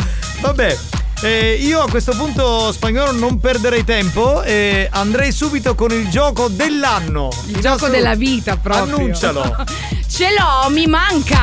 [0.41, 0.77] Vabbè.
[1.23, 6.49] Eh, io a questo punto spagnolo non perderei tempo e andrei subito con il gioco
[6.49, 7.29] dell'anno.
[7.47, 8.97] Il gioco della vita proprio.
[8.97, 9.57] Annuncialo.
[10.09, 11.43] Ce l'ho, mi manca.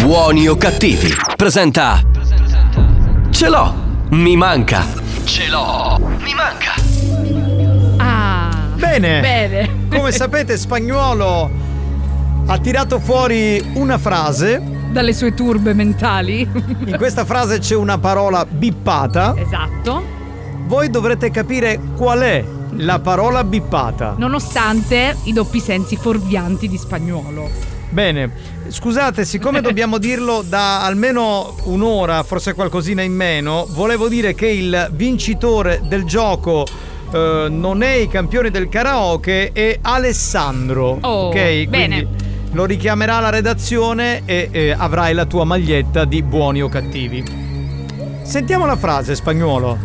[0.00, 1.14] Buoni o cattivi.
[1.36, 2.02] Presenta.
[3.30, 3.74] Ce l'ho.
[4.10, 4.86] Mi manca.
[5.24, 5.98] Ce l'ho.
[6.18, 6.74] Mi manca.
[7.98, 8.68] Ah.
[8.74, 9.20] Bene.
[9.20, 9.86] Bene.
[9.90, 11.68] Come sapete, spagnolo
[12.46, 14.60] ha tirato fuori una frase.
[14.90, 16.40] Dalle sue turbe mentali.
[16.50, 19.34] In questa frase c'è una parola bippata.
[19.36, 20.02] Esatto.
[20.66, 24.14] Voi dovrete capire qual è la parola bippata.
[24.18, 27.48] Nonostante i doppi sensi fuorvianti di spagnolo.
[27.90, 28.32] Bene,
[28.68, 34.90] scusate, siccome dobbiamo dirlo da almeno un'ora, forse qualcosina in meno, volevo dire che il
[34.92, 36.66] vincitore del gioco
[37.12, 40.98] eh, non è i campioni del karaoke, è Alessandro.
[41.00, 41.68] Oh, ok, bene.
[41.68, 47.24] quindi lo richiamerà la redazione e eh, avrai la tua maglietta di buoni o cattivi.
[48.22, 49.78] Sentiamo la frase spagnolo.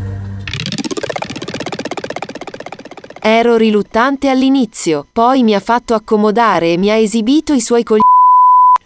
[3.21, 8.01] Ero riluttante all'inizio, poi mi ha fatto accomodare e mi ha esibito i suoi cogli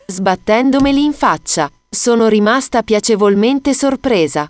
[0.08, 1.70] sbattendomeli in faccia.
[1.90, 4.48] Sono rimasta piacevolmente sorpresa.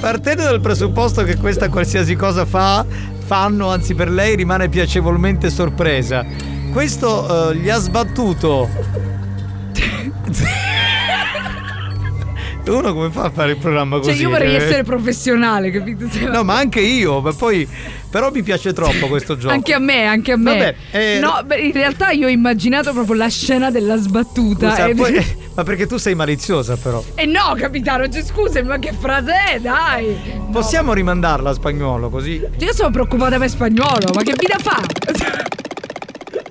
[0.00, 2.86] Partendo dal presupposto che questa qualsiasi cosa fa,
[3.24, 6.24] fanno, anzi per lei rimane piacevolmente sorpresa.
[6.72, 8.68] Questo eh, gli ha sbattuto.
[12.66, 14.10] Uno come fa a fare il programma così?
[14.12, 16.06] Cioè, io vorrei Eh, essere professionale, capito?
[16.30, 17.66] No, ma anche io, ma poi.
[18.08, 19.52] Però mi piace troppo questo gioco.
[19.52, 20.50] Anche a me, anche a me.
[20.52, 24.70] Vabbè, eh, no, beh, in realtà io ho immaginato proprio la scena della sbattuta.
[24.70, 24.94] Scusa, e...
[24.94, 25.24] poi-
[25.54, 27.02] ma perché tu sei maliziosa, però.
[27.16, 30.14] E no, capitano, cioè, scusami, ma che frase è, dai!
[30.52, 32.40] Possiamo rimandarla a spagnolo così?
[32.58, 34.80] Io sono preoccupata per spagnolo, ma che vita fa?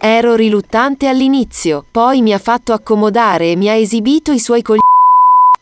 [0.01, 4.79] Ero riluttante all'inizio, poi mi ha fatto accomodare e mi ha esibito i suoi cogli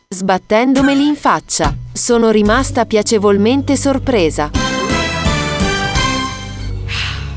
[0.10, 1.74] sbattendomeli in faccia.
[1.92, 4.52] Sono rimasta piacevolmente sorpresa.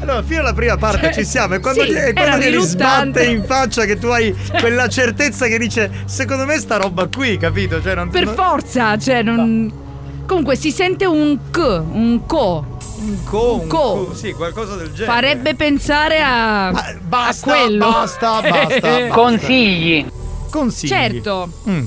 [0.03, 1.55] Allora, fino alla prima parte Cioè, ci siamo.
[1.55, 3.21] E quando, sì, gli- e quando era glieli riluttante.
[3.21, 7.39] sbatte in faccia che tu hai quella certezza che dice: Secondo me sta roba qui,
[7.39, 7.81] capito?
[7.83, 9.89] Cioè, non Per non- forza, cioè, non.
[10.31, 12.65] Comunque si sente un c, un co.
[13.01, 14.05] Un co, un co.
[14.07, 15.07] co, sì, qualcosa del genere.
[15.07, 16.71] Farebbe pensare a.
[17.01, 17.91] basta, a quello.
[17.91, 19.09] basta, basta.
[19.09, 20.07] Consigli.
[20.49, 20.89] Consigli.
[20.89, 21.51] Certo.
[21.69, 21.87] Mm.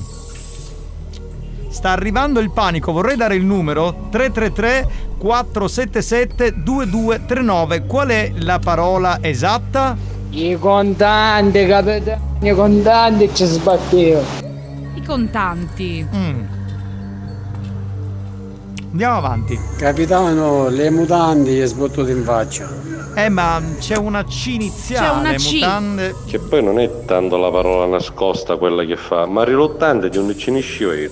[1.69, 7.85] Sta arrivando il panico, vorrei dare il numero 333 477 2239.
[7.85, 9.95] Qual è la parola esatta?
[10.31, 14.21] I contanti, capitano, i contanti ci sbatteva.
[14.95, 16.05] I contanti.
[16.13, 16.52] Mm.
[18.93, 19.59] Andiamo avanti.
[19.75, 22.69] Capitano, le mutande gli è sbattuto in faccia.
[23.15, 25.53] Eh, ma c'è una C iniziale, C'è una C.
[25.53, 26.15] mutande.
[26.27, 30.37] Che poi non è tanto la parola nascosta quella che fa, ma riluttante di un
[30.37, 31.09] ciniscio E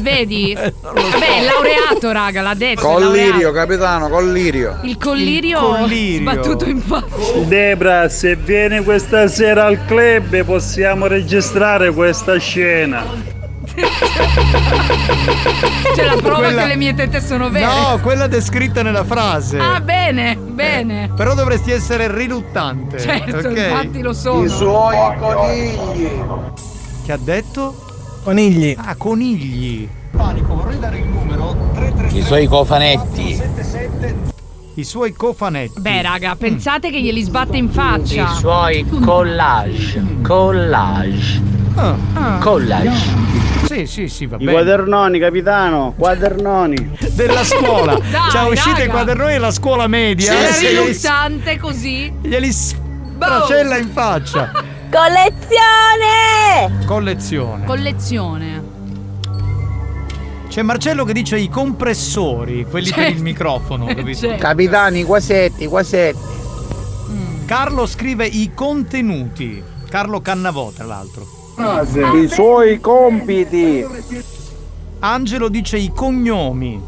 [0.00, 0.54] vedi?
[0.56, 2.80] Vabbè, è laureato, raga, l'ha detto.
[2.86, 3.52] Collirio, laureato.
[3.52, 4.78] capitano, collirio.
[4.82, 6.30] Il collirio, Il collirio.
[6.32, 7.38] sbattuto in faccia.
[7.44, 13.38] Debra, se vieni questa sera al club possiamo registrare questa scena.
[15.94, 17.66] C'è la prova Quella- che le mie tette sono vere.
[17.66, 19.58] No, quella descritta nella frase.
[19.58, 21.10] Ah, bene, bene.
[21.14, 22.98] Però dovresti essere riluttante.
[22.98, 23.56] Certo, ok?
[23.56, 24.44] infatti lo sono.
[24.44, 26.10] I suoi conigli.
[27.04, 27.74] Che ha detto?
[28.22, 28.76] Conigli.
[28.78, 29.88] Ah, conigli.
[30.16, 33.42] Panico, vorrei dare il numero 333 I suoi cofanetti.
[34.74, 35.80] I suoi cofanetti.
[35.80, 38.30] Beh, raga, pensate che glieli sbatte in faccia.
[38.30, 40.02] I suoi collage.
[40.22, 41.40] Collage.
[41.76, 42.38] Ah.
[42.40, 43.49] Collage.
[43.70, 44.50] Sì, sì, sì, va I bene.
[44.50, 46.96] quadernoni, capitano, quadernoni.
[47.14, 47.94] Della scuola.
[48.10, 48.84] Dai, Ci ha uscito raga.
[48.84, 50.32] i quadernoni della scuola media.
[50.32, 52.12] Era eh, riluttante così.
[52.20, 54.50] glieli stracella in faccia.
[54.90, 56.84] Collezione!
[56.84, 57.64] Collezione.
[57.64, 58.62] Collezione.
[60.48, 64.18] C'è Marcello che dice i compressori, quelli per il microfono, capito?
[64.18, 64.42] Certo.
[64.42, 66.18] Capitani, quasetti, quasetti.
[67.46, 69.62] Carlo scrive i contenuti.
[69.88, 71.38] Carlo Cannavò, tra l'altro.
[71.60, 73.84] I suoi compiti.
[75.00, 76.82] Angelo dice i cognomi.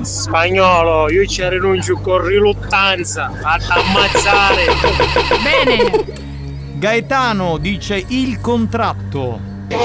[0.00, 3.30] Spagnolo, io ci rinuncio con riluttanza.
[3.30, 4.64] Fatta ammazzare.
[5.42, 6.04] Bene.
[6.74, 9.38] Gaetano dice il contratto.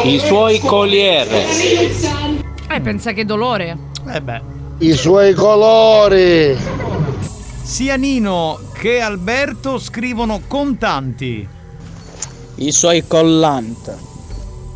[0.04, 1.46] I suoi colliere.
[2.68, 3.78] Eh, pensa che dolore.
[4.12, 4.42] Eh beh.
[4.80, 6.58] I suoi colori.
[7.62, 11.48] Sia Nino che Alberto scrivono contanti.
[12.56, 13.96] I suoi collant.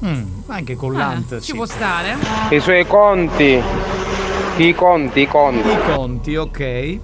[0.05, 1.37] Mm, anche collante.
[1.37, 1.53] Ah, ci sì.
[1.55, 2.15] può stare.
[2.51, 3.59] I suoi conti.
[4.57, 5.67] I conti, i conti.
[5.67, 6.99] I conti, ok.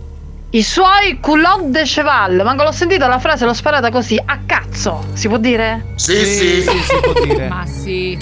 [0.52, 2.40] I suoi culotte de cheval.
[2.44, 5.04] Ma l'ho sentita la frase, l'ho sparata così, a cazzo.
[5.14, 5.94] Si può dire?
[5.96, 6.78] Sì, sì, sì.
[6.84, 7.48] si può dire.
[7.48, 8.16] Ma sì.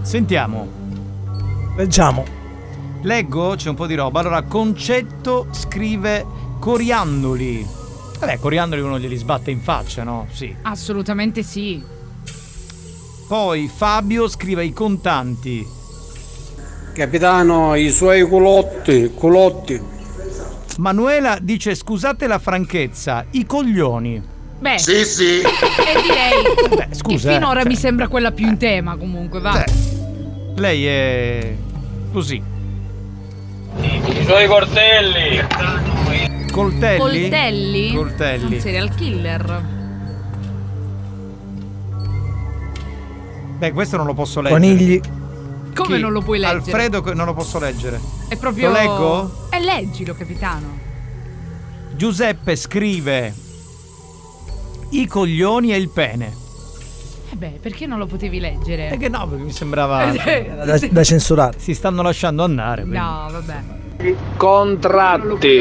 [0.00, 0.66] Sentiamo.
[1.76, 2.43] Leggiamo.
[3.04, 4.20] Leggo, c'è un po' di roba.
[4.20, 6.24] Allora, Concetto scrive
[6.58, 7.66] coriandoli.
[8.18, 10.26] Vabbè, coriandoli uno glieli sbatte in faccia, no?
[10.32, 10.54] Sì.
[10.62, 11.82] Assolutamente sì.
[13.28, 15.66] Poi Fabio scrive i contanti.
[16.94, 19.78] Capitano, i suoi culotti, culotti.
[20.78, 24.22] Manuela dice scusate la franchezza, i coglioni.
[24.60, 24.78] Beh.
[24.78, 25.40] Sì, sì.
[25.44, 27.28] E direi Beh, scusa.
[27.28, 29.62] che eh, finora cioè, mi sembra quella più in tema comunque, va.
[30.56, 31.54] Lei è
[32.10, 32.53] così.
[34.06, 35.40] I suoi cortelli.
[36.50, 36.98] Coltelli?
[36.98, 37.94] Coltelli?
[37.94, 38.54] Coltelli.
[38.54, 39.62] Un serial killer.
[43.58, 44.60] Beh, questo non lo posso leggere.
[44.60, 45.00] Conigli.
[45.74, 46.00] Come Chi?
[46.00, 46.58] non lo puoi leggere?
[46.60, 48.00] Alfredo non lo posso leggere.
[48.28, 48.68] È proprio.
[48.68, 49.48] Lo leggo?
[49.50, 50.78] Eh, leggilo, capitano.
[51.96, 53.32] Giuseppe scrive
[54.90, 56.42] i coglioni e il pene.
[57.32, 58.90] Eh beh, perché non lo potevi leggere?
[58.90, 60.04] E che no, perché mi sembrava
[60.64, 61.58] Da, da censurare.
[61.58, 62.82] si stanno lasciando andare.
[62.82, 62.98] quindi.
[62.98, 63.82] No, vabbè.
[64.36, 65.60] Contratti.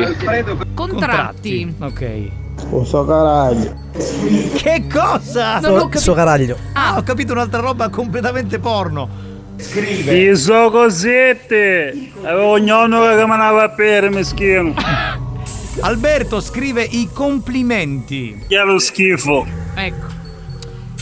[0.73, 1.75] Contratti.
[1.79, 2.29] Ok.
[2.69, 3.75] Uso caraglio.
[4.55, 5.59] Che cosa?
[5.59, 5.99] Non ho capito.
[5.99, 6.57] Suo caraglio.
[6.73, 9.31] Ah, ho capito un'altra roba completamente porno.
[9.57, 12.11] I so cosette.
[12.23, 14.73] Avevo ognuno che me ne va per meschino.
[15.81, 18.45] Alberto scrive i complimenti.
[18.47, 19.45] Che è lo schifo.
[19.75, 20.11] Ecco.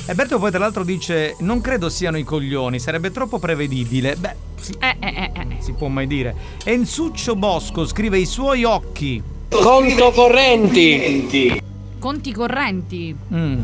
[0.08, 4.16] Alberto poi tra l'altro dice non credo siano i coglioni, sarebbe troppo prevedibile.
[4.16, 5.46] Beh, si, Eh, eh, eh, eh.
[5.60, 6.36] si può mai dire.
[6.64, 9.22] Ensuccio Bosco scrive i suoi occhi.
[9.50, 11.62] Conto correnti.
[12.00, 13.16] Conti correnti.
[13.34, 13.60] Mm.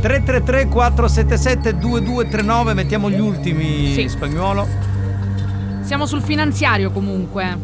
[0.00, 4.08] 333 477 2239 mettiamo gli ultimi Sì.
[4.08, 4.66] spagnolo.
[5.82, 7.56] Siamo sul finanziario comunque.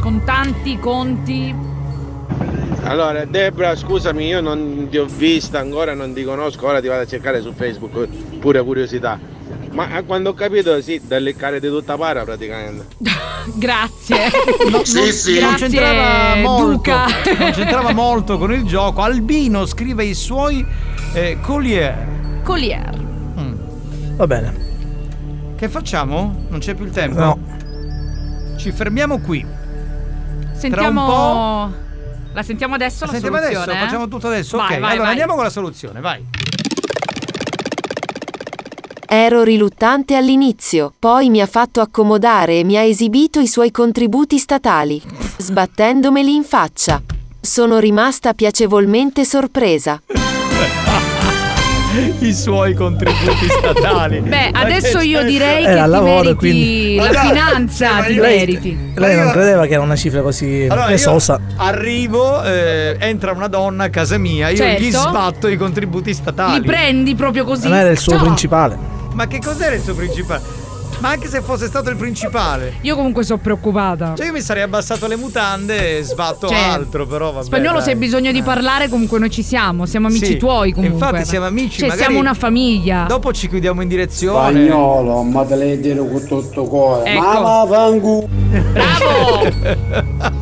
[0.00, 1.54] Contanti, conti.
[2.84, 7.02] Allora, Debra, scusami, io non ti ho vista ancora, non ti conosco, ora ti vado
[7.02, 8.06] a cercare su Facebook,
[8.38, 9.18] pure curiosità.
[9.76, 12.86] Ma a quando ho capito, sì, da leccare di tutta para praticamente.
[13.54, 14.30] Grazie.
[14.84, 15.38] Sì, sì.
[15.38, 16.70] Non Grazie, c'entrava molto.
[16.70, 17.06] Duca.
[17.38, 19.02] Non c'entrava molto con il gioco.
[19.02, 20.64] Albino scrive i suoi
[21.12, 22.40] eh, collier.
[22.42, 23.04] Collier.
[24.16, 25.54] Va bene.
[25.56, 26.46] Che facciamo?
[26.48, 27.18] Non c'è più il tempo?
[27.18, 27.38] No.
[28.56, 29.44] Ci fermiamo qui.
[30.54, 31.70] Sentiamo.
[32.32, 33.64] La sentiamo adesso la, Sentiamo soluzione?
[33.64, 33.84] adesso, eh?
[33.84, 34.56] facciamo tutto adesso.
[34.56, 35.10] Vai, ok, vai, allora vai.
[35.10, 36.24] andiamo con la soluzione, vai.
[39.08, 44.36] Ero riluttante all'inizio, poi mi ha fatto accomodare e mi ha esibito i suoi contributi
[44.38, 45.00] statali,
[45.38, 47.00] sbattendomeli in faccia.
[47.40, 50.02] Sono rimasta piacevolmente sorpresa.
[52.18, 54.18] I suoi contributi statali.
[54.20, 56.96] Beh, adesso io direi Eh, che al ti lavoro, meriti quindi.
[56.96, 58.78] la finanza, ti meriti.
[58.96, 61.40] Lei non credeva che era una cifra così Allora, esosa.
[61.56, 64.82] arrivo, eh, entra una donna a casa mia, io Certo.
[64.82, 66.60] gli sbatto i contributi statali.
[66.60, 67.68] Li prendi proprio così.
[67.68, 68.24] Non era il suo Ciao.
[68.24, 68.94] principale.
[69.16, 70.42] Ma che cos'era il suo principale?
[70.98, 72.74] Ma anche se fosse stato il principale.
[72.82, 74.12] Io comunque sono preoccupata.
[74.14, 77.44] Cioè io mi sarei abbassato le mutande e sbatto Cioè, altro, però vabbè.
[77.46, 77.82] Spagnolo, dai.
[77.82, 79.86] se hai bisogno di parlare, comunque noi ci siamo.
[79.86, 81.06] Siamo amici Sì, tuoi comunque.
[81.06, 83.06] infatti siamo amici, Cioè, siamo una famiglia.
[83.08, 84.50] Dopo ci chiudiamo in direzione.
[84.50, 87.10] Spagnolo, ma te le dire con tutto cuore.
[87.10, 87.22] Ecco.
[87.22, 88.28] Ma vaffanculo.
[88.72, 90.34] Bravo!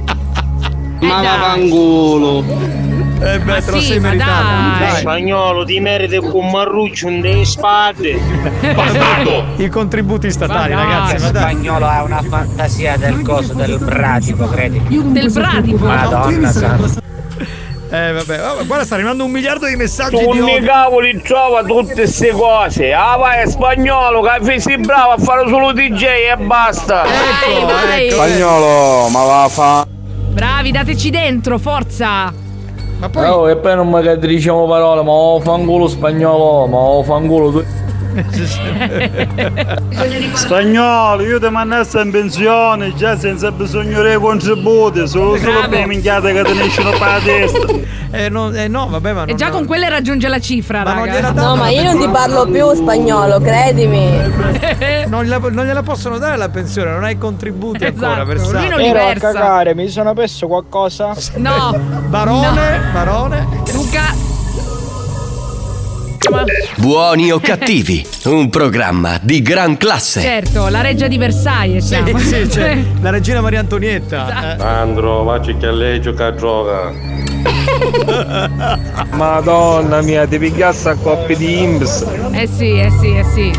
[1.00, 2.83] Ma dai.
[3.24, 4.96] Eh beh, Ma te lo sì, sei meritato.
[4.96, 8.20] Spagnolo, ti meriti un marruccio, un delle spade.
[9.56, 11.28] I contributi statali, Ma ragazzi, ma.
[11.28, 14.78] Spagnolo ha una fantasia del coso del bradipo, credi?
[14.88, 15.86] Del bradipo.
[15.86, 17.02] Madonna santa.
[17.90, 20.44] Eh vabbè, oh, guarda sta arrivando un miliardo di messaggi di Tu odio.
[20.46, 22.92] ne cavoli trova tutte queste cose.
[22.92, 27.04] Ah vai spagnolo, che sei bravo a fare solo DJ e basta.
[27.04, 28.06] Ecco, vai.
[28.06, 28.14] ecco.
[28.16, 29.86] Spagnolo, ma va a fa.
[30.32, 32.43] Bravi, dateci dentro, forza.
[33.04, 37.02] Ma poi Oh, e poi non mi diciamo parole, ma oh, fanculo spagnolo, ma oh,
[37.02, 37.83] fanculo tu.
[40.34, 46.32] Spagnolo, io ti mandassi in pensione già senza bisogno dei contributi, solo solo per minchiate
[46.32, 47.58] che te ne escono per la testa.
[48.10, 50.94] eh, no, eh, no, vabbè, ma E non già con quelle raggiunge la cifra, Ma
[50.94, 51.12] non raga.
[51.16, 55.02] gliela No, ma io non ti parlo più spagnolo, credimi.
[55.14, 58.52] Non gliela, non gliela possono dare la pensione, non hai contributi ancora Esatto, versati.
[58.56, 59.62] lui non li versa.
[59.74, 61.12] mi sono perso qualcosa.
[61.36, 61.78] No,
[62.08, 63.46] Barone, barone.
[63.72, 64.33] Luca.
[66.30, 66.44] Ma-
[66.76, 70.20] Buoni o cattivi, un programma di gran classe.
[70.20, 72.18] certo, la reggia di Versailles Sì, siamo.
[72.18, 74.56] sì, c'è la regina Maria Antonietta.
[74.56, 74.62] eh.
[74.62, 76.92] Andro, vacci che lei gioca a gioca.
[79.12, 82.06] Madonna mia, ti pigliassi a coppie di imps.
[82.32, 83.52] Eh sì, eh sì, eh sì.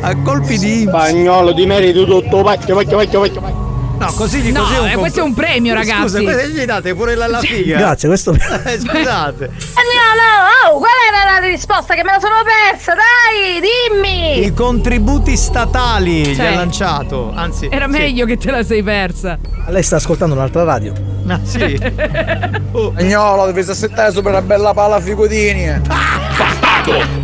[0.00, 2.42] A colpi di Spagnolo, ti meriti tutto.
[2.42, 3.63] Vacchio, vacchio, vacchio, vacchio.
[4.06, 6.22] No, così di No, così eh, questo è un premio, Scusa, ragazzi.
[6.24, 7.76] questo gli date pure la, la figa.
[7.78, 8.32] Grazie, questo.
[8.64, 9.46] Eh, scusate.
[9.46, 11.94] no, no, oh, qual era la risposta?
[11.94, 14.44] Che me la sono persa, dai, dimmi!
[14.46, 17.32] I contributi statali gli Cioè, ha lanciato.
[17.34, 17.90] Anzi, Era sì.
[17.90, 19.38] meglio che te la sei persa.
[19.68, 20.92] Lei sta ascoltando un'altra radio.
[21.26, 21.78] Ah, sì.
[22.74, 25.80] Oh, Spagnolo, devi aspettare sopra una bella palla figotini.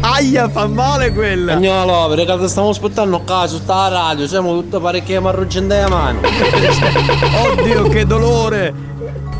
[0.01, 1.53] Aia, fa male quella.
[1.53, 5.87] Spagnolo, perché ti stiamo aspettando a casa, sta la radio, siamo tutte parecchie marruggine in
[5.89, 6.21] mano.
[7.43, 8.75] Oddio, che dolore.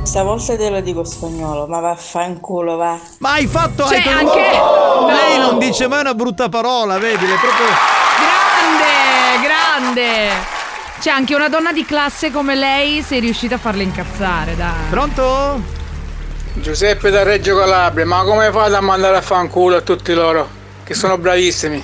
[0.03, 2.99] Stavolta te lo dico spagnolo, ma vaffanculo, va.
[3.19, 5.07] Ma hai fatto Cioè, hai anche- Oh, no.
[5.09, 7.27] Lei non dice mai una brutta parola, vedi?
[7.27, 7.67] Le proprio
[8.19, 10.29] Grande, grande.
[11.01, 14.89] C'è anche una donna di classe come lei, sei riuscita a farle incazzare, dai.
[14.91, 15.79] Pronto?
[16.55, 20.49] Giuseppe da Reggio Calabria, ma come fate a mandare a fanculo a tutti loro?
[20.85, 21.83] Che sono bravissimi.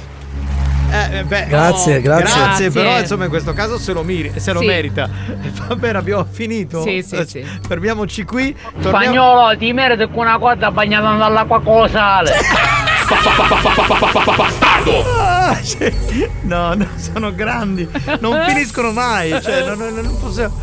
[0.91, 2.41] Eh, eh, beh, Grazie, oh, grazie.
[2.41, 4.67] Grazie, però insomma in questo caso se lo, miri- se lo Sì.
[4.67, 5.09] merita.
[5.69, 6.83] Va bene, abbiamo finito.
[6.83, 7.45] Sì, sì, sì.
[7.67, 8.55] Fermiamoci qui.
[8.81, 8.97] Torniamo...
[8.99, 12.33] Spagnolo, ti meriti con una cotta bagnata dall'acqua con sale.
[15.19, 15.93] Ah, sì.
[16.43, 17.89] No, no, sono grandi.
[18.21, 19.31] Non finiscono mai.
[19.41, 20.59] Cioè, non, non- non possiamo.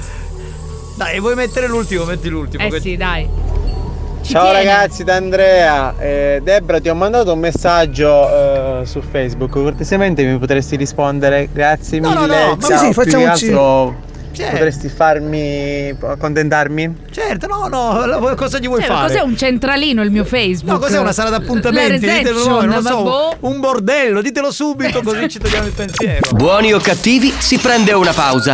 [0.96, 2.04] Dai, vuoi mettere l'ultimo?
[2.04, 2.64] Metti l'ultimo.
[2.64, 3.28] Eh che- sì, dai.
[4.24, 4.58] Ci Ciao tiene.
[4.64, 5.94] ragazzi, da Andrea.
[6.00, 8.30] Eh, Debra, ti ho mandato un messaggio
[8.82, 9.52] eh, su Facebook.
[9.52, 11.50] Cortesemente mi potresti rispondere?
[11.52, 12.45] Grazie No, no, mille.
[12.45, 13.95] no, ma Ciao, sì, più che facciamoci- altro
[14.32, 14.52] Certo.
[14.54, 16.95] potresti farmi accontentarmi?
[17.12, 19.08] Certo, no, no, la- cosa gli vuoi Cioè, fare?
[19.14, 20.72] cos'è un centralino il mio Facebook?
[20.72, 22.00] No, cos'è una sala d'appuntamenti?
[22.00, 23.36] Ditelo voi, non lo so, vabbè.
[23.41, 26.32] un bordello, ditelo subito così ci togliamo il pensiero.
[26.32, 28.54] Buoni o cattivi, si prende una pausa.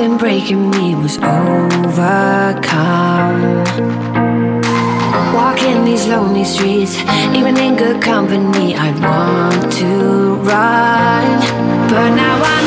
[0.00, 1.82] Something breaking me was overcome.
[5.34, 6.96] Walking these lonely streets,
[7.36, 11.40] even in good company, I want to run.
[11.90, 12.59] But now I'm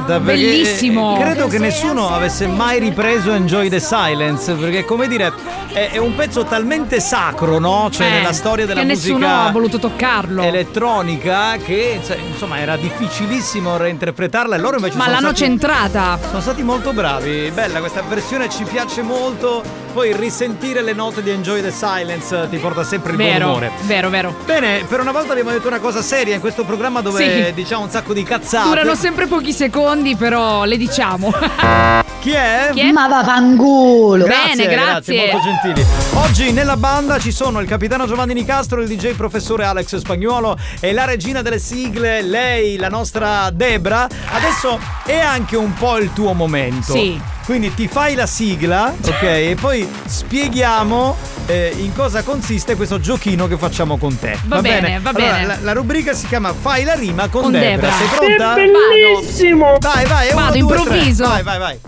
[0.00, 1.16] genialata perché Bellissimo.
[1.18, 5.32] credo che nessuno avesse mai ripreso Enjoy the Silence perché come dire
[5.72, 7.88] è, è un pezzo talmente sacro, no?
[7.92, 10.42] Cioè Eh, nella storia della che musica nessuno ha voluto toccarlo.
[10.42, 16.18] elettronica che cioè, insomma era difficilissimo reinterpretarla e loro invece Ma sono l'hanno stati, centrata.
[16.28, 17.50] sono stati molto bravi.
[17.52, 19.62] Bella questa versione ci piace molto.
[19.92, 23.70] Poi risentire le note di Enjoy the Silence ti porta sempre il buon Vero, umore.
[23.86, 24.34] vero, vero.
[24.44, 27.52] Bene, per una volta abbiamo detto una cosa seria in questo programma dove Sì.
[27.54, 28.68] diciamo un sacco di cazzate.
[28.68, 31.32] Durano sempre pochi secondi, però le diciamo.
[32.20, 32.70] Chi è?
[32.72, 32.92] Chi è?
[32.92, 34.24] Ma vaffanculo.
[34.26, 35.16] Bene, grazie.
[35.16, 35.84] molto gentili.
[36.14, 40.92] Oggi nella banda ci sono il capitano Giovanni Nicastro, il DJ professore Alex Spagnuolo e
[40.92, 44.06] la regina delle sigle, lei, la nostra Debra.
[44.32, 46.92] Adesso è anche un po' il tuo momento.
[46.92, 47.20] Sì.
[47.50, 49.22] Quindi ti fai la sigla, ok?
[49.22, 51.16] E poi spieghiamo
[51.46, 54.38] eh, in cosa consiste questo giochino che facciamo con te.
[54.44, 55.46] Va bene, va Allora, bene.
[55.46, 57.88] La, la rubrica si chiama Fai la rima con, Con Debra.
[57.88, 57.90] Debra.
[57.90, 58.54] Sei pronta?
[58.54, 59.76] È bellissimo.
[59.80, 61.24] Vai, vai, uno, Vado, due, improvviso.
[61.24, 61.32] tre.
[61.32, 61.78] Vai, vai, vai.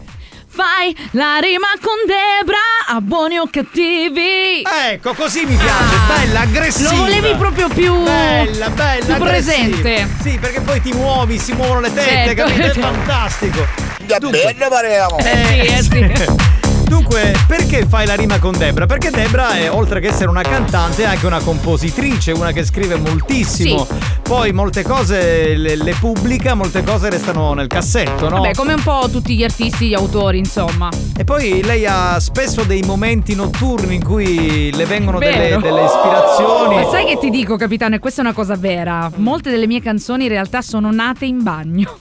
[0.48, 2.58] Fai la rima con Debra
[2.88, 4.62] a buoni o cattivi.
[4.90, 6.90] Ecco, così mi piace, bella, aggressiva.
[6.90, 9.76] Lo volevi proprio più Bella, bella, più aggressiva.
[9.78, 10.08] presente.
[10.22, 12.42] Sì, perché poi ti muovi, si muovono le tette, Certo.
[12.42, 12.66] capito?
[12.66, 13.91] È fantastico.
[14.06, 15.18] Che bello parliamo!
[15.18, 16.60] Eh sì, eh sì.
[16.92, 18.84] Dunque, perché fai la rima con Debra?
[18.84, 22.96] Perché Debra è, oltre che essere una cantante, è anche una compositrice, una che scrive
[22.96, 23.86] moltissimo.
[24.22, 28.42] Poi molte cose le, le pubblica, molte cose restano nel cassetto, no?
[28.42, 30.90] Vabbè, come un po' tutti gli artisti, gli autori, insomma.
[31.16, 36.74] E poi lei ha spesso dei momenti notturni in cui le vengono delle, delle ispirazioni.
[36.74, 39.10] Ma sai che ti dico, capitano, e questa è una cosa vera.
[39.16, 41.98] Molte delle mie canzoni in realtà sono nate in bagno.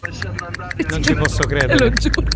[0.89, 1.77] Non ci posso credere.
[1.79, 2.27] Lo giuro.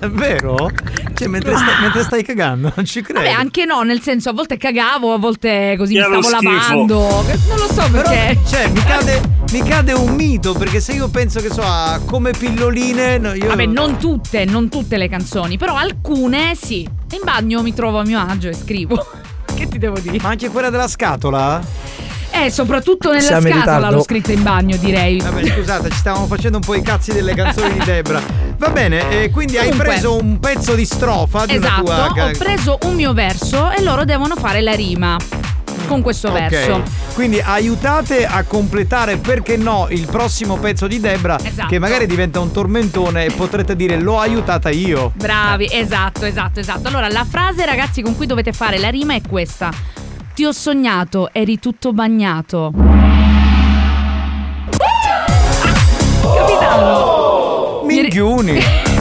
[0.00, 0.70] È vero?
[1.14, 3.20] Cioè, mentre, sta- mentre stai cagando, non ci credo.
[3.20, 6.52] Vabbè, anche no, nel senso, a volte cagavo, a volte così Che mi stavo schifo.
[6.52, 6.98] lavando.
[7.48, 8.38] Non lo so Però, perché.
[8.46, 9.20] cioè, mi cade,
[9.52, 13.18] mi cade un mito perché se io penso che so a come pilloline.
[13.18, 13.46] no, io...
[13.48, 16.80] Vabbè, non tutte, non tutte le canzoni, però alcune sì.
[17.12, 19.04] In bagno mi trovo a mio agio e scrivo.
[19.54, 20.18] che ti devo dire?
[20.20, 21.62] Ma anche quella della scatola?
[22.34, 25.20] Eh, soprattutto nella Siamo scatola l'ho scritta in bagno, direi.
[25.20, 28.20] Vabbè, scusate, ci stavamo facendo un po' i cazzi delle canzoni di Debra.
[28.58, 29.86] Va bene, e quindi hai Comunque.
[29.92, 32.24] preso un pezzo di strofa di Esatto, una tua.
[32.26, 35.16] ho preso un mio verso e loro devono fare la rima
[35.86, 36.82] con questo Ok, verso.
[37.14, 41.68] Quindi aiutate a completare, perché no, il prossimo pezzo di Debra, Esatto.
[41.68, 45.12] che magari diventa un tormentone e potrete dire l'ho aiutata io.
[45.14, 46.88] Bravi, esatto, esatto, esatto.
[46.88, 49.70] Allora, la frase, ragazzi, con cui dovete fare la rima è questa.
[50.34, 52.72] Ti ho sognato, eri tutto bagnato.
[56.34, 57.82] Capitano.
[57.84, 58.58] Minchiuni.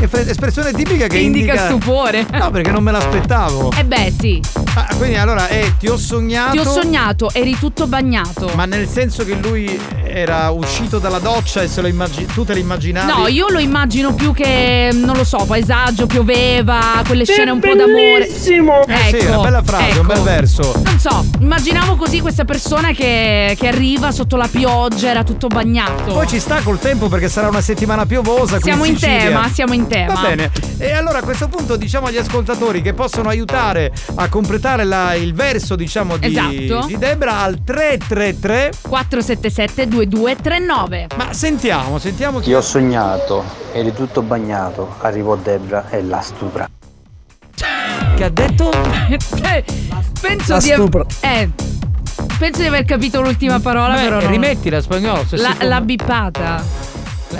[0.00, 2.26] Esp- Espressione tipica che Indica indica, stupore.
[2.30, 3.72] No, perché non me l'aspettavo.
[3.76, 4.40] Eh beh, sì.
[4.74, 6.52] Ah, quindi allora, eh, ti ho sognato.
[6.52, 8.50] Ti ho sognato, eri tutto bagnato.
[8.54, 12.26] Ma nel senso che lui era uscito dalla doccia e se lo immagini.
[12.26, 13.12] Tu te lo immaginavi?
[13.12, 17.74] No, io lo immagino più che, non lo so, paesaggio, pioveva, quelle scene un po'
[17.74, 18.26] d'amore.
[18.26, 18.86] Bellissimo!
[18.86, 20.80] Eh sì, una bella frase, un bel verso.
[20.84, 26.12] Non so, immaginavo così questa persona che, che arriva sotto la pioggia, era tutto bagnato.
[26.12, 28.60] Poi ci sta col tempo perché sarà una settimana piovosa.
[28.60, 29.18] Siamo in Sicilia.
[29.18, 30.12] tema, siamo in tema.
[30.14, 30.50] Va bene.
[30.78, 35.34] E allora a questo punto diciamo agli ascoltatori che possono aiutare a completare la- il
[35.34, 36.86] verso, diciamo, di, Esatto.
[36.86, 41.06] di Debra al 333 477 2239.
[41.16, 46.68] Ma sentiamo, sentiamo Ti ho sognato, eri tutto bagnato, arrivò Debra e la stupra.
[48.16, 48.70] Che ha detto?
[49.42, 49.64] Eh,
[50.20, 50.70] penso La di.
[51.20, 51.50] Eh.
[52.38, 54.20] Penso di aver capito l'ultima parola, Beh, però.
[54.20, 54.28] no.
[54.28, 55.24] rimettila spagnolo.
[55.26, 56.62] se La, l'ha bippata.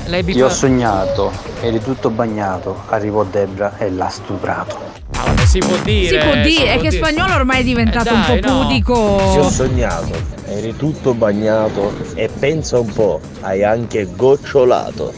[0.07, 1.33] L'hai Ti ho sognato,
[1.63, 4.77] eri tutto bagnato, arrivò Debra e l'ha stuprato.
[5.17, 6.09] Ah, si può dire.
[6.09, 7.03] si può dire, è può che dire.
[7.05, 8.59] spagnolo ormai è diventato Eh, un dai, po' no.
[8.63, 9.21] pudico.
[9.33, 10.11] Ti ho sognato,
[10.47, 15.13] eri tutto bagnato e pensa un po', hai anche gocciolato.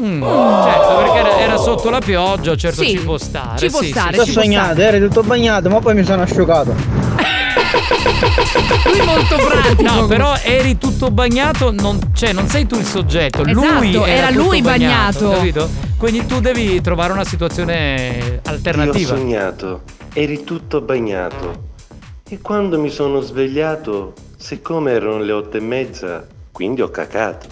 [0.00, 3.58] Mm, certo, perché era, era sotto la pioggia, certo Sì, ci può stare.
[3.58, 6.22] ci può sì, stare, sì, Ti ho sognato, eri tutto bagnato, ma poi mi sono
[6.22, 7.03] asciugato.
[8.04, 9.82] Lui molto pratico.
[9.82, 14.16] No, però eri tutto bagnato, non, cioè non sei tu il soggetto, lui Esatto, era,
[14.16, 15.30] era tutto lui bagnato.
[15.30, 15.68] capito?
[15.98, 19.16] Quindi tu devi trovare una situazione Ti ho alternativa.
[19.16, 19.82] sognato,
[20.12, 21.72] eri tutto bagnato.
[22.28, 27.46] E quando mi sono svegliato, siccome erano le otto e mezza, quindi ho cacato.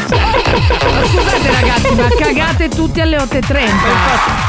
[0.00, 3.48] Ma scusate ragazzi, ma cagate tutti alle 8.30.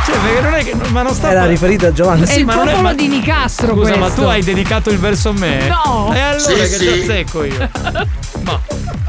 [0.05, 0.75] Cioè, perché non è che.
[0.89, 2.25] Ma non sta Era riferito a Giovanni.
[2.25, 3.97] È il popolo di Nicastro Scusa, questo.
[3.99, 5.67] ma tu hai dedicato il verso a me?
[5.67, 6.11] No.
[6.13, 6.77] E allora Sì, che sì.
[6.79, 7.69] ti azzecco io?
[8.43, 8.59] Ma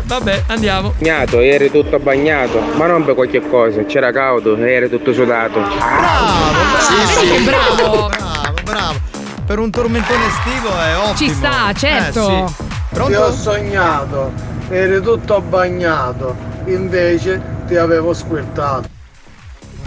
[0.05, 0.95] vabbè, andiamo.
[0.99, 5.61] Bagnato, eri tutto bagnato, ma non per qualche cosa, c'era caldo eri tutto sudato.
[6.81, 6.95] Sì,
[7.27, 8.09] Vedi che bravo.
[8.09, 8.95] Bravo, bravo.
[9.47, 11.17] Per un tormentone estivo è ottimo.
[11.17, 12.29] Ci sta, certo.
[12.29, 12.55] Eh, sì.
[12.95, 13.33] Ti ho Pronto?
[13.33, 14.33] sognato,
[14.69, 16.35] eri tutto bagnato,
[16.67, 18.89] invece ti avevo squirtato.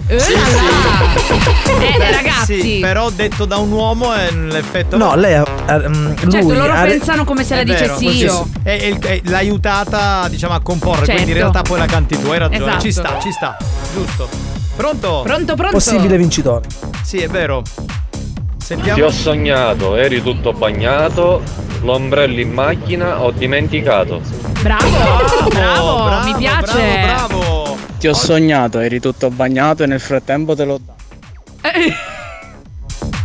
[0.09, 0.21] Eh, là.
[0.23, 2.61] Eh, Beh, ragazzi.
[2.61, 4.95] Sì, però detto da un uomo è l'effetto.
[4.95, 5.45] No, lei ha.
[5.65, 8.45] ha- mm, Certo, lui loro ha- pensano come se la dicessi io.
[8.45, 8.59] sì.
[8.63, 10.99] È- è- l'ha aiutata, diciamo, a comporre.
[10.99, 11.11] Certo.
[11.13, 12.29] Quindi in realtà poi la canti tu.
[12.29, 12.63] Hai ragione.
[12.63, 12.81] Esatto.
[12.81, 13.57] Ci sta, ci sta.
[13.93, 14.29] Giusto.
[14.77, 15.21] Pronto?
[15.25, 15.73] Pronto, pronto?
[15.73, 16.65] Possibile vincitore.
[17.03, 17.63] Sì, è vero.
[18.67, 18.95] Sentiamo.
[18.95, 21.41] Ti ho sognato, eri tutto bagnato,
[21.83, 24.21] l'ombrello in macchina ho dimenticato.
[24.61, 26.99] Bravo, bravo, mi piace.
[27.01, 27.77] Bravo, bravo.
[27.97, 31.03] Ti ho sognato, eri tutto bagnato e nel frattempo te l'ho dato.
[31.61, 31.93] Eh,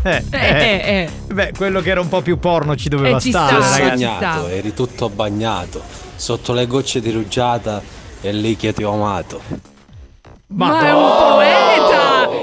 [0.04, 1.10] Eh, eh, eh.
[1.32, 4.04] Beh, quello che era un po' più porno ci doveva Eh, ci stare, sta, ragazzi.
[4.04, 4.48] sta.
[4.48, 5.82] eri tutto bagnato,
[6.14, 7.82] sotto le gocce di rugiada
[8.20, 9.40] e lì che ti ho amato.
[10.46, 12.01] Ma, è un poeta!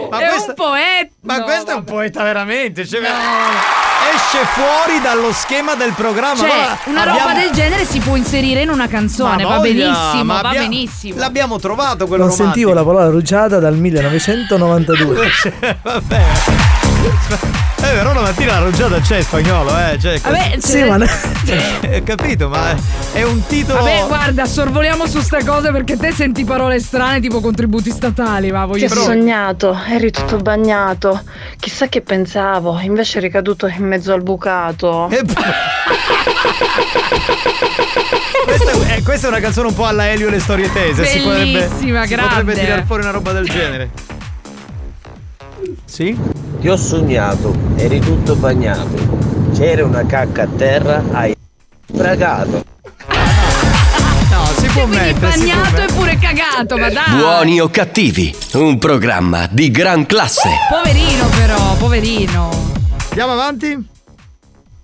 [0.10, 1.14] Ma è questa- un poeta!
[1.22, 1.91] Ma No, questo è un vabbè.
[1.91, 2.86] poeta veramente.
[2.88, 2.99] Cioè,
[4.11, 6.38] Esce fuori dallo schema del programma.
[6.38, 9.57] Cioè, Allora, una abbiamo- roba del genere si può inserire in una canzone, Ma va
[9.57, 11.19] voglia, benissimo, ma va abbia- benissimo.
[11.19, 15.27] L'abbiamo trovato quello Non sentivo la parola rugiada dal 1992.
[15.84, 16.23] Vabbè.
[17.81, 19.97] È vero, stamattina la rugiada c'è spagnolo, eh.
[19.99, 20.97] Cioè, Vabbè, cos- Sì, ma
[22.03, 22.76] capito, ma
[23.14, 23.80] è un titolo.
[23.80, 28.61] Vabbè, guarda, sorvoliamo su sta cosa perché te senti parole strane tipo contributi statali, ma
[28.61, 31.22] Ti voglio ho sognato, eri tutto bagnato.
[31.60, 35.10] Chissà che pensavo, invece eri caduto in mezzo al bucato.
[38.45, 41.06] Questa, è, questa è una canzone un po' alla Elio e le storie tese.
[41.06, 43.89] si potrebbe, Bellissima, si potrebbe tirare fuori una roba del genere.
[45.90, 46.16] Sì?
[46.60, 49.18] Ti ho sognato, eri tutto bagnato.
[49.56, 51.36] C'era una cacca a terra, hai
[51.91, 52.64] bragato.
[54.30, 55.32] No, si può Quindi mettere.
[55.32, 55.86] si può bagnato mettere.
[55.86, 57.16] e pure cagato, ma dai.
[57.18, 60.49] Buoni o cattivi, un programma di gran classe.
[60.70, 62.49] Poverino però, poverino.
[63.10, 63.88] Andiamo avanti?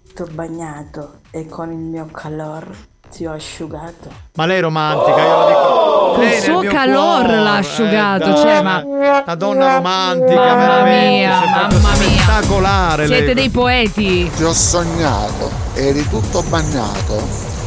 [0.07, 2.67] Tutto bagnato e con il mio calor
[3.15, 4.09] ti ho asciugato.
[4.35, 6.17] Ma lei è romantica, io lo dico.
[6.19, 11.09] Lei nel suo calor cuore, l'ha asciugato, eh, cioè, ma- Una donna romantica, Mamma veramente.
[11.09, 12.21] mia, mamma mia.
[12.21, 13.05] Spettacolare.
[13.07, 13.33] Siete lei.
[13.33, 14.29] dei poeti.
[14.35, 17.21] Ti ho sognato, eri tutto bagnato,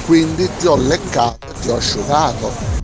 [0.07, 2.78] quindi ti ho leccato, ti ho asciugato.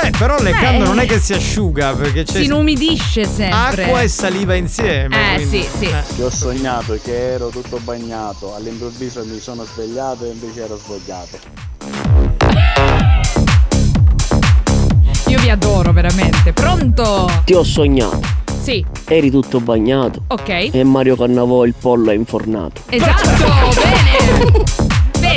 [0.00, 0.88] Beh, però leccando Beh.
[0.88, 3.84] non è che si asciuga perché c'è Si inumidisce sempre.
[3.84, 5.32] acqua e saliva insieme.
[5.32, 6.14] Eh, quindi- sì, sì.
[6.16, 11.38] Ti ho sognato che ero tutto bagnato, all'improvviso mi sono svegliato e invece ero svogliato.
[15.26, 16.52] Io vi adoro veramente.
[16.52, 17.28] Pronto?
[17.44, 18.20] Ti ho sognato,
[18.62, 20.70] Sì, eri tutto bagnato ok.
[20.72, 22.80] e Mario Cannavò il pollo è infornato.
[22.88, 23.44] Esatto,
[23.74, 24.86] bene.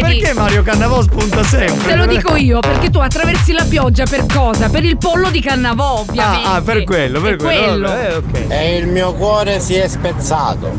[0.02, 0.20] Vedi?
[0.20, 1.86] Perché Mario Cannavò spunta sempre?
[1.88, 4.70] Te lo dico io, perché tu attraversi la pioggia per cosa?
[4.70, 6.48] Per il pollo di Cannavò, ovviamente.
[6.48, 7.90] Ah, ah, per quello, per È quello.
[7.90, 7.94] quello.
[8.00, 8.46] eh, ok.
[8.50, 10.72] E il mio cuore si è spezzato.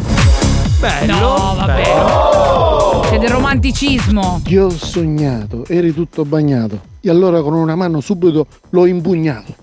[0.79, 1.13] Bello.
[1.19, 1.83] No, vabbè.
[1.83, 3.07] bello.
[3.09, 4.41] C'è del romanticismo.
[4.45, 6.81] Ti ho sognato, eri tutto bagnato.
[7.01, 9.55] E allora con una mano subito l'ho impugnato.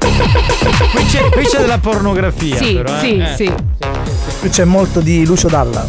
[0.00, 2.56] Qui c'è, qui c'è della pornografia.
[2.56, 2.98] Sì, però, eh.
[3.00, 3.34] sì, Eh.
[3.36, 3.52] sì.
[4.40, 5.86] Qui c'è molto di Lucio Dalla.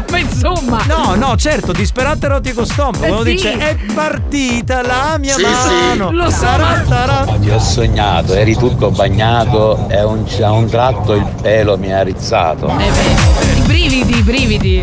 [0.10, 0.82] Ma insomma.
[0.86, 3.04] No, no, certo, disperato erotico stompo.
[3.04, 3.22] Eh, sì.
[3.24, 6.08] dice è partita la mia Sì, mano.
[6.08, 6.14] sì.
[6.14, 7.26] Lo tarà.
[7.40, 11.92] Ti ho sognato, eri tutto bagnato e a un, a un tratto il pelo mi
[11.92, 12.68] ha rizzato.
[12.68, 14.82] Eh beh, i brividi, i brividi.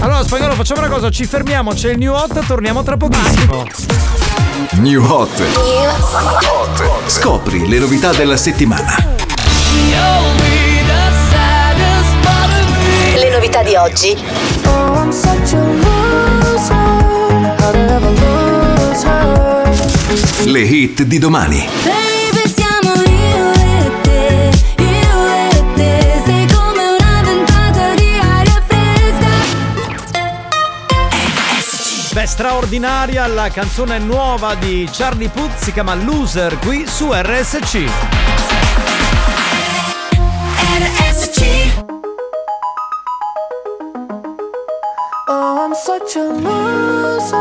[0.00, 3.64] Allora, spagnolo, facciamo una cosa, ci fermiamo, c'è il new hot, torniamo tra pochissimo.
[4.72, 5.42] New Hot.
[7.06, 8.96] Scopri le novità della settimana.
[8.96, 10.51] Le
[13.62, 14.16] di oggi.
[20.44, 21.68] Le hit di domani.
[21.84, 24.50] Baby siamo io e te,
[24.82, 29.30] io e te Sei come una ventata di aria fresca
[32.12, 37.10] Beh, straordinaria la canzone nuova di Charlie Puth, si chiama Loser, qui su.
[37.12, 38.21] RSC
[46.12, 47.36] such a loser.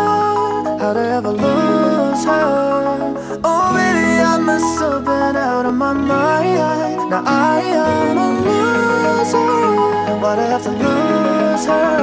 [0.79, 3.39] How'd I ever lose her?
[3.43, 7.09] Oh, baby, I must have been out of my mind.
[7.09, 10.19] Now I am a loser.
[10.21, 11.97] Why'd I have to lose her?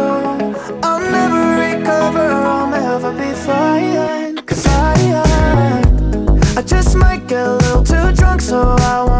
[0.82, 4.36] I'll never recover, I'll never be fine.
[4.44, 9.17] Cause I, I, I just might get a little too drunk, so I won't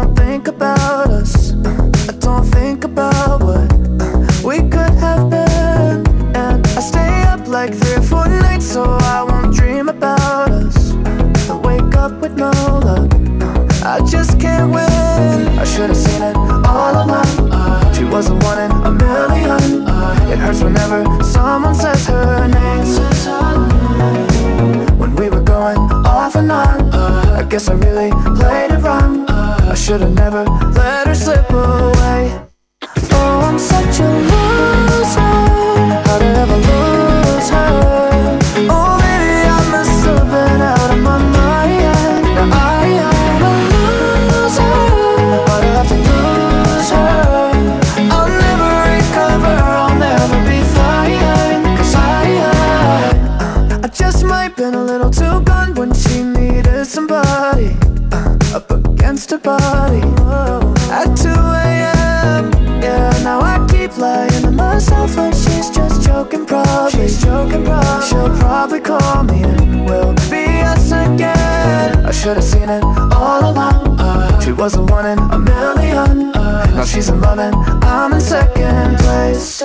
[15.79, 15.91] win.
[15.91, 16.35] I should've seen it
[16.65, 17.51] all along.
[17.51, 19.87] Uh, she was the one in a million.
[19.87, 22.85] Uh, it hurts whenever someone says her name.
[24.97, 29.25] When we were going off and on, uh, I guess I really played it wrong.
[29.29, 30.45] I should've never
[68.29, 72.05] She'll probably call me and we'll be us again.
[72.05, 73.99] I should've seen it all along.
[73.99, 76.35] Uh, she was the one in a million.
[76.35, 79.58] Uh, now she's in love and I'm in second place.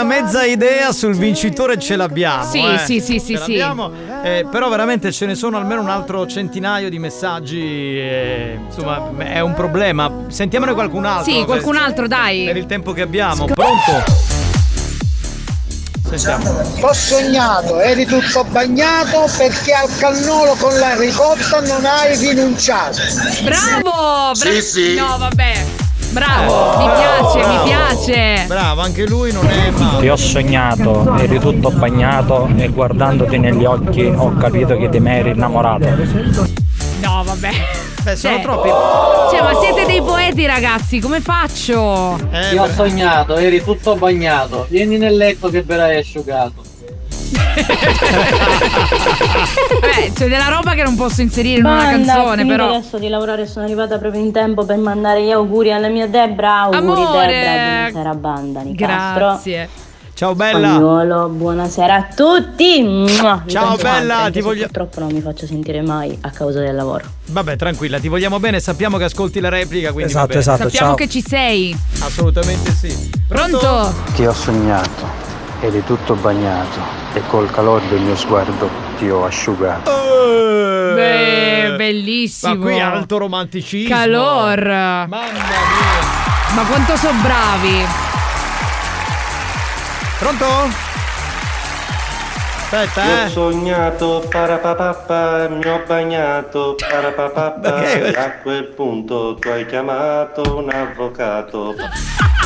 [0.00, 2.44] Una mezza idea sul vincitore ce l'abbiamo.
[2.44, 2.78] Sì, eh.
[2.78, 3.54] sì, sì, sì, Ce sì.
[4.22, 7.58] eh, però veramente ce ne sono almeno un altro centinaio di messaggi.
[7.60, 10.26] eh, insomma, è un problema.
[10.28, 11.32] Sentiamone qualcun altro.
[11.32, 12.44] Sì, qualcun per- altro, dai.
[12.44, 13.46] Per il tempo che abbiamo.
[13.46, 14.04] Pronto?
[16.10, 16.62] Sentiamo.
[16.80, 22.98] Ho sognato, eri tutto bagnato perché al cannolo con la ricotta non hai rinunciato.
[23.42, 24.30] Bravo!
[24.32, 24.94] Bra- Sì, sì.
[24.94, 25.77] No, vabbè.
[26.18, 28.44] Bravo, mi piace, mi piace.
[28.46, 30.00] Bravo, anche lui non è male.
[30.00, 35.18] Ti ho sognato, eri tutto bagnato e guardandoti negli occhi ho capito che ti me
[35.18, 35.86] eri innamorato.
[37.00, 37.50] No, vabbè.
[38.02, 38.68] Beh, sono Cioè- troppi.
[38.68, 42.18] Cioè, ma siete dei poeti, ragazzi, come faccio?
[42.32, 44.66] Eh, Ti ho sognato, eri tutto bagnato.
[44.68, 46.66] Vieni nel letto che verrai asciugato.
[50.18, 52.74] C'è della roba che non posso inserire in una Banda, canzone, però.
[52.74, 56.62] adesso di lavorare sono arrivata proprio in tempo per mandare gli auguri alla mia Debra.
[56.62, 57.26] Auguri Amore.
[57.28, 59.24] Debra, buonasera banda Nicastro.
[59.26, 59.68] Grazie.
[60.14, 60.70] Ciao bella.
[60.70, 63.06] Spagnolo, buonasera a tutti.
[63.46, 67.04] Ciao, bella, ti voglio- Purtroppo non mi faccio sentire mai a causa del lavoro.
[67.26, 71.08] Vabbè, tranquilla, ti vogliamo bene, sappiamo che ascolti la replica, quindi Esatto, esatto, Sappiamo che
[71.08, 71.78] ci sei.
[72.00, 73.08] Assolutamente sì.
[73.28, 73.94] Pronto?
[74.16, 75.06] Ti ho sognato,
[75.60, 76.80] eri tutto bagnato
[77.14, 79.90] e col calore del mio sguardo ti ho asciugato.
[80.94, 82.52] Beh, bellissimo.
[82.52, 82.56] Eh.
[82.56, 83.94] Ma qui alto romanticismo.
[83.94, 84.66] Calor.
[84.66, 86.54] Mamma mia.
[86.54, 87.86] Ma quanto sono bravi.
[90.18, 90.46] Pronto?
[92.70, 93.28] Aspetta, Ti ho eh.
[93.30, 98.14] sognato, parapapappa, mi ho bagnato, parapapappa, Perché?
[98.18, 101.74] a quel punto tu hai chiamato un avvocato.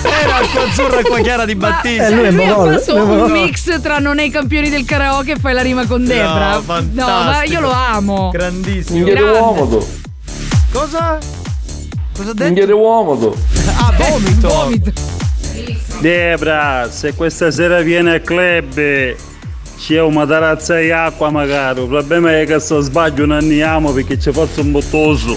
[0.03, 2.07] Era acqua azzurra acqua chiara di Battista.
[2.07, 4.69] Eh, lui è Lui ha fatto lui è un mix tra non è i campioni
[4.69, 6.55] del karaoke e fai la rima con Debra.
[6.57, 7.07] No, fantastico.
[7.07, 8.31] ma io lo amo.
[8.33, 9.05] Grandissimo.
[9.05, 9.87] Grande.
[10.73, 11.19] Cosa?
[12.17, 12.45] Cosa ha detto?
[12.45, 13.35] Minchia di uomo
[13.77, 14.93] Ah, vomito.
[16.01, 19.15] Debra, se questa sera viene al club
[19.79, 21.83] c'è una tarazza di acqua magari.
[21.83, 25.37] Il problema è che se sbaglio non andiamo perché c'è forse un bottoso.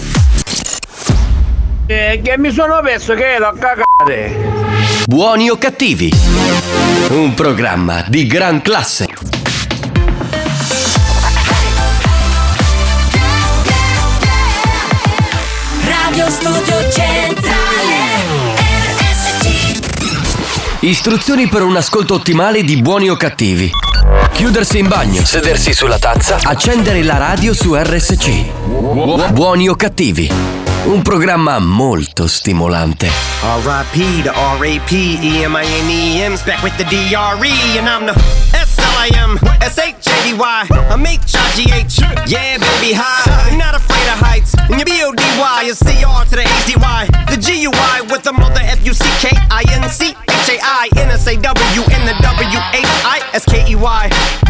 [1.87, 5.03] Eh, che mi sono perso che ero a cagare.
[5.05, 6.11] Buoni o cattivi?
[7.09, 9.07] Un programma di gran classe.
[15.83, 17.45] Radio Studio Centrale
[18.97, 23.69] RSC Istruzioni per un ascolto ottimale di buoni o cattivi.
[24.31, 29.31] Chiudersi in bagno, sedersi sulla tazza, accendere la radio su RSC.
[29.31, 30.64] Buoni o cattivi?
[30.85, 33.09] Un programma molto stimolante.
[33.41, 34.21] R.I.P.
[34.21, 37.77] to R.A.P.E.M.I.N.E.M's back with the D.R.E.
[37.79, 38.13] and I'm the
[38.75, 39.39] S.L.I.M.
[39.63, 40.67] S.H.A.D.Y.
[40.91, 41.99] I'm H.I.G.H.
[42.27, 43.55] Yeah, baby, hi.
[43.55, 44.51] Not afraid of heights.
[44.67, 45.63] And your B.O.D.Y.
[45.63, 46.25] is C.R.
[46.25, 47.01] to the A.Z.Y.
[47.31, 48.01] The G.U.I.
[48.11, 50.11] with the mother F.U.C.K.I.N.C.
[50.11, 51.81] H.A.I.N.S.A.W.
[51.87, 54.03] and the W.H.I.S.K.E.Y.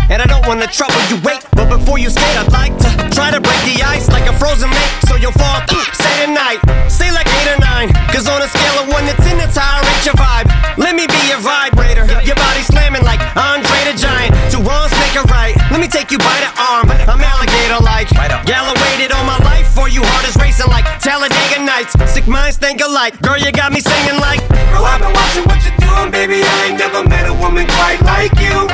[0.10, 1.46] And I don't wanna trouble you, wait.
[1.54, 4.70] But before you skate, I'd like to try to break the ice like a frozen
[4.70, 4.94] lake.
[5.06, 6.62] So you'll fall through, say a night.
[6.90, 7.90] Say like eight or nine.
[8.10, 10.50] Cause on a scale of one to ten, that's how I rate your vibe.
[10.78, 12.06] Let me be your vibrator.
[12.22, 13.65] Your body slamming like Andre
[13.96, 14.36] Giant.
[14.52, 15.56] Two wrongs make a right.
[15.72, 16.92] Let me take you by the arm.
[16.92, 18.12] I'm alligator like.
[18.46, 20.04] Gala waited all my life for you.
[20.04, 21.96] Heart is racing like Talladega Nights.
[22.12, 23.20] Sick minds think alike.
[23.22, 24.44] Girl, you got me singing like.
[24.72, 26.44] Girl, I've been watching what you're doing, baby.
[26.44, 28.68] I ain't never met a woman quite like you.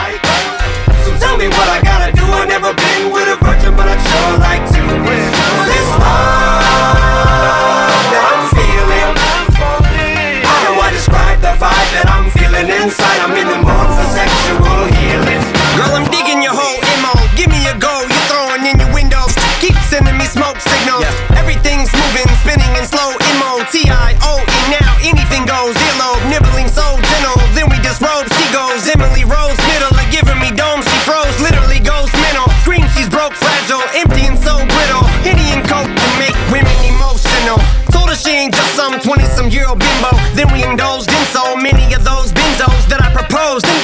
[1.05, 2.25] So tell me what I gotta do.
[2.25, 3.37] I've never been with a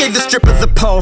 [0.08, 1.02] gave the strippers a pole.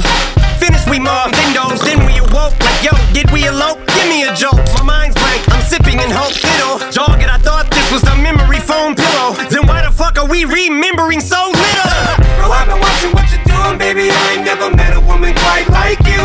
[0.57, 2.57] Finished, we mobbed windows, then we awoke.
[2.57, 3.77] Like, yo, did we elope?
[3.93, 4.57] Give me a joke.
[4.73, 6.33] My mind's blank, I'm sipping in hope.
[6.33, 9.37] Fiddle, jog it, I thought this was a memory foam pillow.
[9.49, 11.93] Then why the fuck are we remembering so little?
[12.41, 14.09] Girl, I've been watching what you're doing, baby.
[14.09, 16.23] I ain't never met a woman quite like you.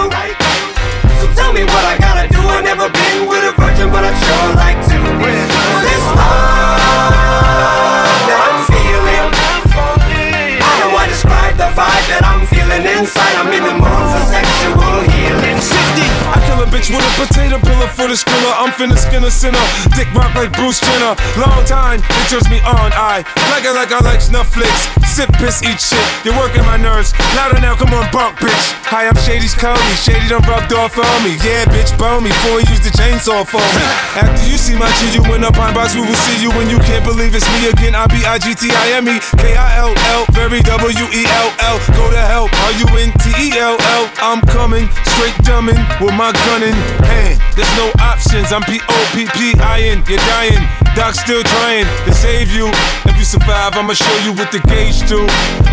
[1.20, 2.40] So tell me what I gotta do.
[2.40, 4.89] I've never been with a virgin, but I'd sure like to.
[18.09, 19.60] The skrilla, I'm finna skin a sinner.
[19.97, 21.16] Dick rock like Bruce Jenner.
[21.36, 22.93] Long time, it turns me on.
[22.97, 24.89] I like it like I like Snufflix.
[25.05, 26.01] Sip, piss, eat shit.
[26.24, 27.12] You're working my nerves.
[27.35, 28.66] Louder now, come on, bump, bitch.
[28.89, 29.81] Hi, I'm Shady's Cody.
[29.98, 31.35] Shady done rubbed off on me.
[31.43, 33.85] Yeah, bitch, bone me before he used the chainsaw for me.
[34.16, 35.98] After you see my G, you in a pine box.
[35.98, 37.98] We will see you when you can't believe it's me again.
[37.98, 40.24] I B I G T I M E K I L L.
[40.31, 41.77] Very W E L L.
[41.93, 42.47] Go to hell.
[42.47, 44.05] R U N T E L L.
[44.22, 46.74] I'm coming straight dumbing with my gun in
[47.05, 47.43] hand.
[47.59, 48.52] There's no options.
[48.52, 50.02] I'm P O P P I N.
[50.06, 50.66] You're dying.
[50.94, 52.68] Doc still trying to save you.
[53.04, 55.24] If you survive, I'ma show you what the gauge do.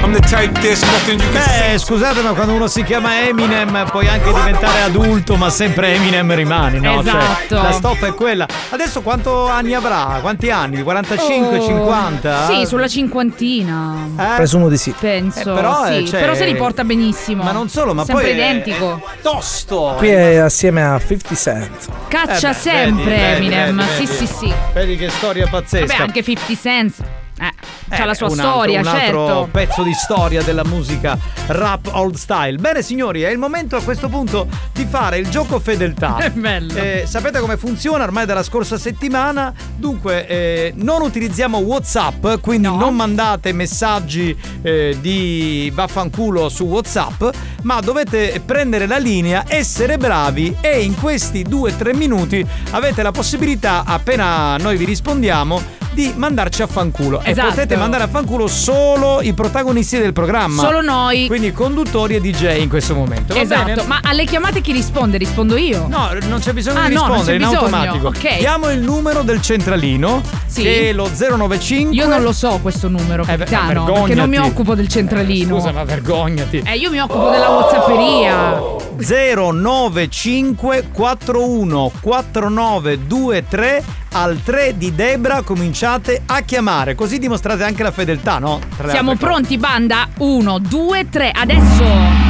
[0.04, 1.72] I'm the type there's nothing you can say.
[1.74, 6.34] Beh, scusate, ma quando uno si chiama Eminem puoi anche diventare adulto, ma sempre Eminem
[6.36, 7.02] rimani, no?
[7.04, 7.56] Cioè, Esatto.
[7.56, 8.46] la stoffa è quella.
[8.70, 10.20] Adesso quanto anni avrà?
[10.22, 10.84] Quanti anni?
[10.84, 12.46] 45, Oh, 50?
[12.48, 14.36] Sì, sulla cinquantina.
[14.36, 14.94] Presumo di sì.
[14.98, 15.52] Penso.
[15.52, 17.42] Eh, però, sì, eh, cioè- però se li porta benissimo.
[17.44, 19.02] Ma non solo, ma Sempre poi è- identico.
[19.24, 19.96] Tosto!
[19.98, 21.88] Qui è assieme a 50 Cent.
[22.08, 23.78] Caccia Eh beh, sempre vedi, Eminem.
[23.78, 24.28] vedi, sì, vedi.
[24.28, 24.54] sì, sì.
[24.74, 25.86] Vedi che storia pazzesca.
[25.86, 27.17] Vabbè, anche 50 Cent.
[27.40, 27.52] Eh,
[27.90, 29.50] c'ha Eh, la sua un altro- storia, un altro certo.
[29.52, 32.58] pezzo di storia della musica rap old style.
[32.58, 36.18] Bene signori, è il momento a questo punto di fare il gioco fedeltà.
[36.24, 36.76] È bello.
[36.76, 39.54] Eh, sapete come funziona ormai dalla scorsa settimana?
[39.76, 47.24] Dunque, eh, non utilizziamo WhatsApp, quindi non mandate messaggi eh, di vaffanculo su WhatsApp,
[47.64, 53.84] ma dovete prendere la linea, essere bravi e in questi 2-3 minuti avete la possibilità,
[53.86, 57.22] appena noi vi rispondiamo, di mandarci a fanculo.
[57.30, 57.48] Esatto.
[57.48, 60.62] E potete mandare a fanculo solo i protagonisti del programma.
[60.64, 61.28] Solo noi.
[61.28, 63.34] Quindi conduttori e DJ in questo momento.
[63.34, 63.84] Va Esatto, bene?
[63.84, 65.18] ma alle chiamate chi risponde?
[65.18, 65.88] Rispondo io?
[65.88, 67.58] No, non c'è bisogno Ah, di rispondere in bisogno.
[67.60, 68.08] automatico.
[68.08, 68.38] Ok.
[68.40, 70.62] Diamo il numero del centralino, Sì.
[70.62, 71.96] che è lo 095.
[71.96, 75.56] Io non lo so questo numero, Eh, capitano, ma perché non mi occupo del centralino.
[75.58, 76.62] Scusa, ma vergognati.
[76.66, 78.76] Eh, io mi occupo della Whatsapperia.
[79.00, 83.84] 095 41 4923
[84.18, 88.60] al 3 di Debra cominciate a chiamare così dimostrate anche la fedeltà no?
[88.76, 90.08] Tra Siamo pronti, banda?
[90.18, 91.84] Uno, due, tre, adesso!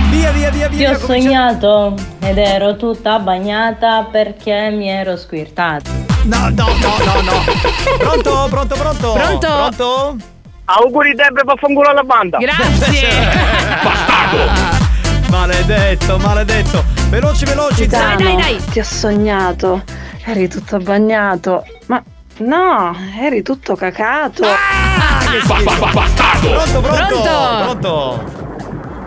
[0.10, 5.90] Via, via, via, Ti ho sognato ed ero tutta bagnata perché mi ero squirtata.
[6.24, 7.44] No, no, no, no, no.
[7.98, 9.14] Pronto, pronto, pronto?
[9.14, 9.48] Pronto?
[9.48, 10.18] Pronto?
[10.66, 12.38] Auguri Debra per fanculo alla banda.
[12.38, 13.08] Grazie.
[15.30, 16.84] Maledetto, maledetto.
[17.10, 17.88] Veloci, veloci.
[17.88, 19.84] Capitano, Ti ho sognato,
[20.28, 22.04] eri tutto bagnato, ma
[22.40, 24.44] no, eri tutto cacato.
[26.42, 26.82] Pronto, pronto?
[26.82, 27.22] Pronto?
[27.64, 28.46] Pronto?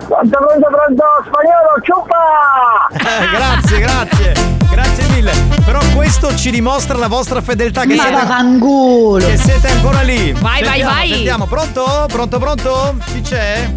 [0.09, 2.89] Pronto, pronto, pronto, spagnolo, ciupa!
[2.93, 4.59] Eh, grazie, grazie.
[4.71, 5.33] Grazie mille.
[5.65, 9.27] Però questo ci dimostra la vostra fedeltà che siete vaffanculo.
[9.27, 10.33] Che siete ancora lì.
[10.33, 11.09] Vai, vai, Sentiamo, vai.
[11.09, 12.07] Sentiamo, pronto?
[12.09, 12.95] Pronto, pronto?
[13.05, 13.71] Chi c'è?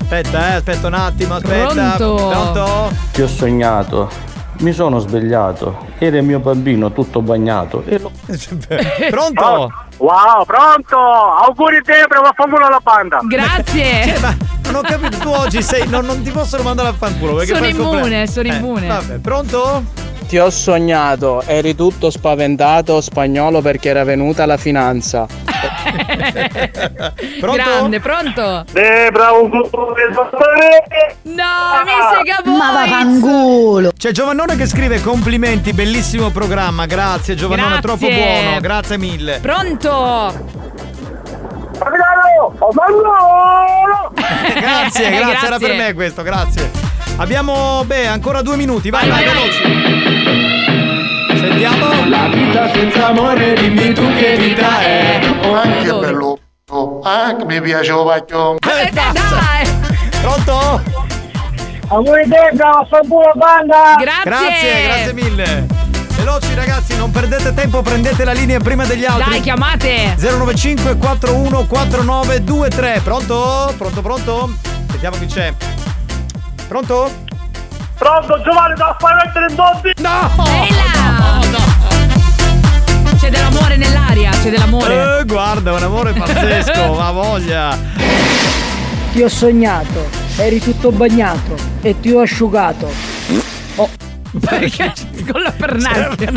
[0.00, 1.94] Aspetta, eh, aspetta un attimo, aspetta.
[1.96, 2.28] Pronto?
[2.28, 2.92] Pronto?
[3.12, 4.10] Ti ho sognato,
[4.62, 8.10] mi sono svegliato, era il mio bambino tutto bagnato e lo...
[9.10, 9.72] Pronto?
[9.98, 10.96] Wow, pronto!
[10.98, 13.18] Auguri Debra per fanculo alla banda.
[13.28, 13.90] Grazie.
[14.12, 15.86] Cioè, ma non ho capito, tu oggi sei.
[15.88, 18.86] Non, non ti possono mandare a fanculo perché Sono immune, sono Eh, immune.
[18.86, 19.82] vabbè, pronto?
[20.32, 25.26] Ti ho sognato, eri tutto spaventato spagnolo perché era venuta la finanza.
[27.38, 28.64] Grande, pronto?
[28.72, 29.68] Debra, auguri
[31.24, 31.44] No,
[31.84, 32.56] mi sega voi.
[32.56, 33.92] Ma vaffanculo.
[33.94, 36.86] C'è Giovannone che scrive complimenti, bellissimo programma.
[36.86, 37.98] Grazie Giovannone, Grazie.
[37.98, 38.60] troppo buono.
[38.60, 39.38] Grazie mille.
[39.42, 40.32] Pronto?
[41.78, 44.12] Capitano, fanculo!
[44.16, 46.91] grazie, grazie, era per me questo, grazie.
[47.16, 49.62] Abbiamo, beh, ancora due minuti, vai, vai, veloci.
[51.38, 52.08] Sentiamo.
[52.08, 55.20] La vita senza amore, dimmi tu che vita è.
[55.44, 56.38] Oh, anche bello.
[57.02, 58.36] Anche mi piaceva più.
[58.36, 59.10] Eh, dai.
[60.20, 60.82] Pronto?
[61.88, 63.96] Auguri Debra, fanculo banda!
[63.98, 65.66] Grazie, grazie mille.
[66.16, 69.30] Veloci ragazzi, non perdete tempo, prendete la linea prima degli altri.
[69.30, 70.16] Dai, chiamate.
[70.18, 73.00] 095 41 4923.
[73.04, 73.74] Pronto?
[73.76, 74.50] Pronto, pronto?
[74.88, 75.52] Sentiamo chi c'è.
[76.72, 77.12] Pronto?
[77.98, 79.92] Pronto Giovanni, da fare mettere in bombi?
[79.98, 80.32] No!
[80.70, 81.40] Là.
[83.18, 85.18] C'è dell'amore nell'aria, c'è dell'amore.
[85.18, 87.76] Eh, guarda, un amore pazzesco, ma voglia.
[89.12, 92.90] Ti ho sognato, eri tutto bagnato e ti ho asciugato.
[93.74, 93.90] Oh.
[94.40, 94.92] Perché
[95.30, 96.32] con la pernacchia.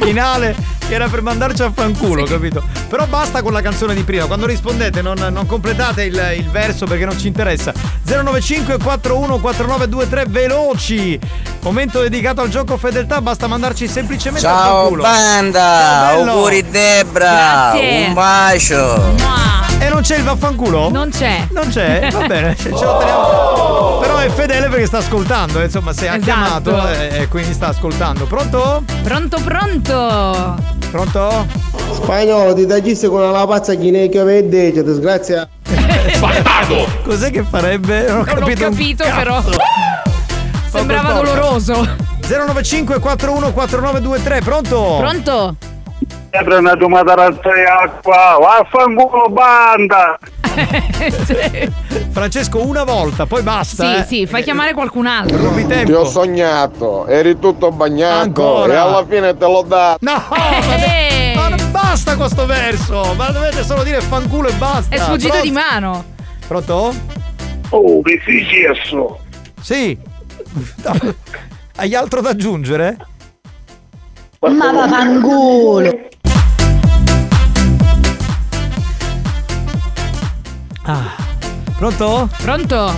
[0.00, 0.54] Finale
[0.86, 2.62] che era per mandarci a fanculo, capito?
[2.88, 4.26] Però basta con la canzone di prima.
[4.26, 7.72] Quando rispondete, non, non completate il, il verso perché non ci interessa.
[8.04, 11.18] 095 41 4923 veloci.
[11.62, 15.02] Momento dedicato al gioco fedeltà, basta mandarci semplicemente a Ciao fanculo.
[15.02, 16.30] banda, Ciao, bello.
[16.30, 17.32] auguri Debra,
[17.72, 18.06] Grazie.
[18.06, 19.14] un bacio.
[19.18, 19.45] Mua.
[19.78, 20.90] E non c'è il vaffanculo?
[20.90, 21.46] Non c'è.
[21.50, 22.08] Non c'è?
[22.10, 23.98] Va bene, ce lo teniamo.
[24.00, 26.24] Però è fedele perché sta ascoltando, eh, insomma, se ha Esatto.
[26.24, 28.24] chiamato e e quindi sta ascoltando.
[28.24, 28.82] Pronto?
[29.02, 30.54] Pronto, pronto.
[30.90, 31.46] Pronto?
[31.92, 35.48] Spagnolo, ti taggissi con una pazza chinecchia verde, disgrazia.
[36.18, 36.86] Bastardo!
[37.04, 38.06] Cos'è che farebbe?
[38.08, 38.64] Non ho Non ho capito.
[38.66, 39.42] un capito, però.
[40.70, 42.04] Sembrava doloroso.
[42.26, 44.96] 095 41 4923, pronto?
[44.98, 45.56] Pronto?
[46.36, 50.18] Sempre una tua matarazza di acqua, vaffanculo banda!
[52.12, 53.84] Francesco, una volta, poi basta.
[53.84, 54.04] Sì, eh.
[54.04, 55.34] sì, fai chiamare qualcun altro.
[55.38, 55.96] Rubi Ti tempo.
[55.96, 58.72] ho sognato, eri tutto bagnato Ancora?
[58.74, 59.98] e alla fine te l'ho dato.
[60.02, 63.14] No, ma, de- ma non basta questo verso.
[63.16, 64.94] Ma dovete solo dire fanculo e basta.
[64.94, 65.46] È sfuggito Pronto?
[65.46, 66.04] di mano.
[66.46, 66.94] Pronto?
[67.70, 69.20] Oh, che successo?
[69.62, 69.96] Sì.
[71.76, 72.96] Hai altro da aggiungere?
[74.40, 76.04] Ma vaffanculo.
[80.86, 81.14] Ah.
[81.76, 82.28] Pronto?
[82.40, 82.92] Pronto?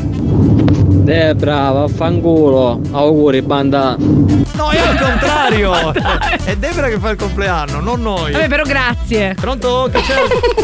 [0.00, 2.80] Debra, vaffanculo.
[2.92, 3.96] Auguri, banda.
[3.98, 5.92] No, è al contrario.
[6.44, 8.32] è Debra che fa il compleanno, non noi.
[8.32, 9.34] Vabbè, però grazie.
[9.34, 9.90] Pronto?
[9.92, 10.14] Chi c'è,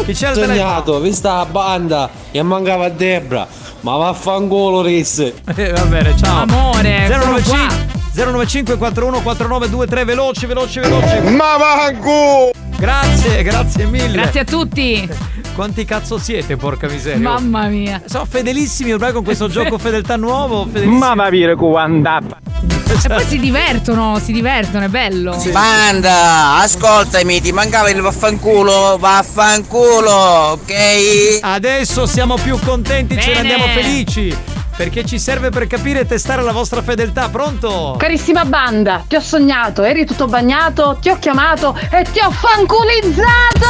[0.05, 0.57] chi c'è al telefono?
[0.57, 3.47] Sognato, vista la banda e mancava Debra.
[3.81, 5.35] Ma vaffanculo risse.
[5.55, 6.41] Eh, va bene, ciao.
[6.41, 11.19] Amore, sono 095 095 41 4923 veloci, veloci, veloci.
[11.35, 12.60] Ma vangu!
[12.81, 14.13] Grazie, grazie mille.
[14.13, 15.07] Grazie a tutti.
[15.53, 17.19] Quanti cazzo siete, porca miseria?
[17.19, 18.01] Mamma mia.
[18.05, 20.65] Sono fedelissimi ormai con questo gioco fedeltà nuovo.
[20.65, 20.97] Fedelissimi.
[20.97, 22.39] Ma va dire andata.
[22.87, 25.39] E poi si divertono, si divertono, è bello.
[25.51, 31.37] Banda, ascoltami, ti mancava il vaffanculo, vaffanculo, ok?
[31.39, 33.53] Adesso siamo più contenti, ce ne Bene.
[33.53, 34.35] andiamo felici.
[34.81, 37.93] Perché ci serve per capire e testare la vostra fedeltà, pronto?
[37.99, 43.67] Carissima banda, ti ho sognato, eri tutto bagnato, ti ho chiamato e ti ho fanculizzato!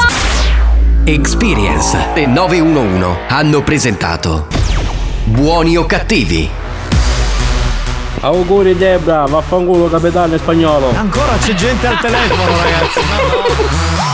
[1.04, 4.48] Experience e 911 hanno presentato
[5.26, 6.50] Buoni o cattivi?
[8.22, 10.96] Auguri Debra, vaffanculo capitano spagnolo.
[10.96, 13.00] Ancora c'è gente al telefono, ragazzi.
[13.00, 13.16] Ma
[14.06, 14.11] no.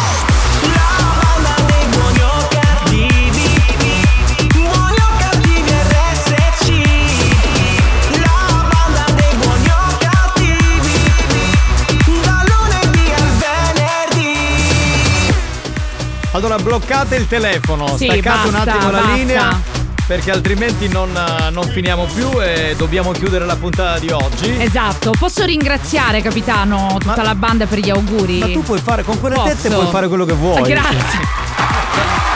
[16.68, 19.16] Allora bloccate il telefono, Sì, staccate un basta, attimo la basta.
[19.16, 19.62] linea
[20.06, 24.54] perché altrimenti non, eh, non finiamo più e dobbiamo chiudere la puntata di oggi.
[24.62, 28.40] Esatto, posso ringraziare capitano tutta la banda per gli auguri?
[28.40, 29.48] Ma tu puoi fare con quelle Posso?
[29.56, 30.62] tette puoi fare quello che vuoi.
[30.64, 30.96] Grazie.
[30.98, 31.10] Cosa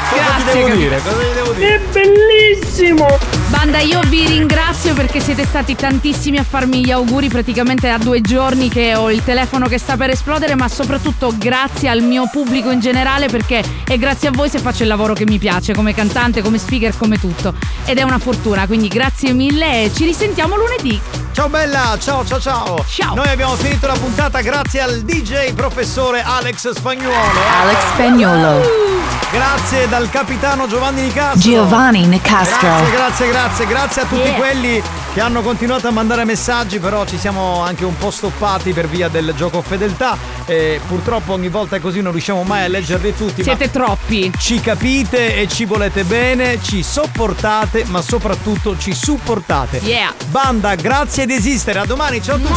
[0.10, 1.02] ti Grazie, devo capi- dire?
[1.04, 1.76] Cosa ti devo dire?
[1.76, 3.41] È bellissimo!
[3.52, 8.22] Banda, io vi ringrazio perché siete stati tantissimi a farmi gli auguri praticamente a due
[8.22, 12.72] giorni che ho il telefono che sta per esplodere, ma soprattutto grazie al mio pubblico
[12.72, 15.94] in generale perché è grazie a voi se faccio il lavoro che mi piace, come
[15.94, 17.54] cantante, come speaker, come tutto.
[17.86, 21.00] Ed è una fortuna, quindi grazie mille e ci risentiamo lunedì.
[21.34, 22.86] Ciao bella, ciao ciao ciao.
[22.88, 23.16] Ciao.
[23.16, 27.40] Noi abbiamo finito la puntata grazie al DJ professore Alex Spagnuolo.
[27.62, 29.10] Alex Spagnuolo.
[29.32, 31.40] Grazie dal capitano Giovanni Nicastro.
[31.40, 32.68] Giovanni Nicastro.
[32.68, 34.38] Grazie, grazie, grazie, grazie a tutti Yeah.
[34.38, 34.82] quelli
[35.14, 39.08] che hanno continuato a mandare messaggi, però ci siamo anche un po' stoppati per via
[39.08, 40.16] del gioco fedeltà.
[40.46, 43.42] E purtroppo ogni volta è così, non riusciamo mai a leggerli tutti.
[43.42, 44.32] Siete troppi.
[44.38, 49.78] Ci capite e ci volete bene, ci sopportate, ma soprattutto ci supportate.
[49.78, 50.14] Yeah.
[50.28, 51.80] Banda, grazie di esistere.
[51.80, 52.54] A domani, ciao a tutti.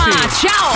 [0.47, 0.73] ciao!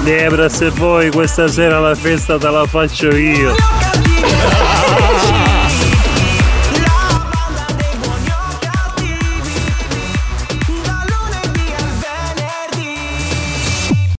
[0.00, 3.54] Debra, se vuoi questa sera la festa te la faccio io.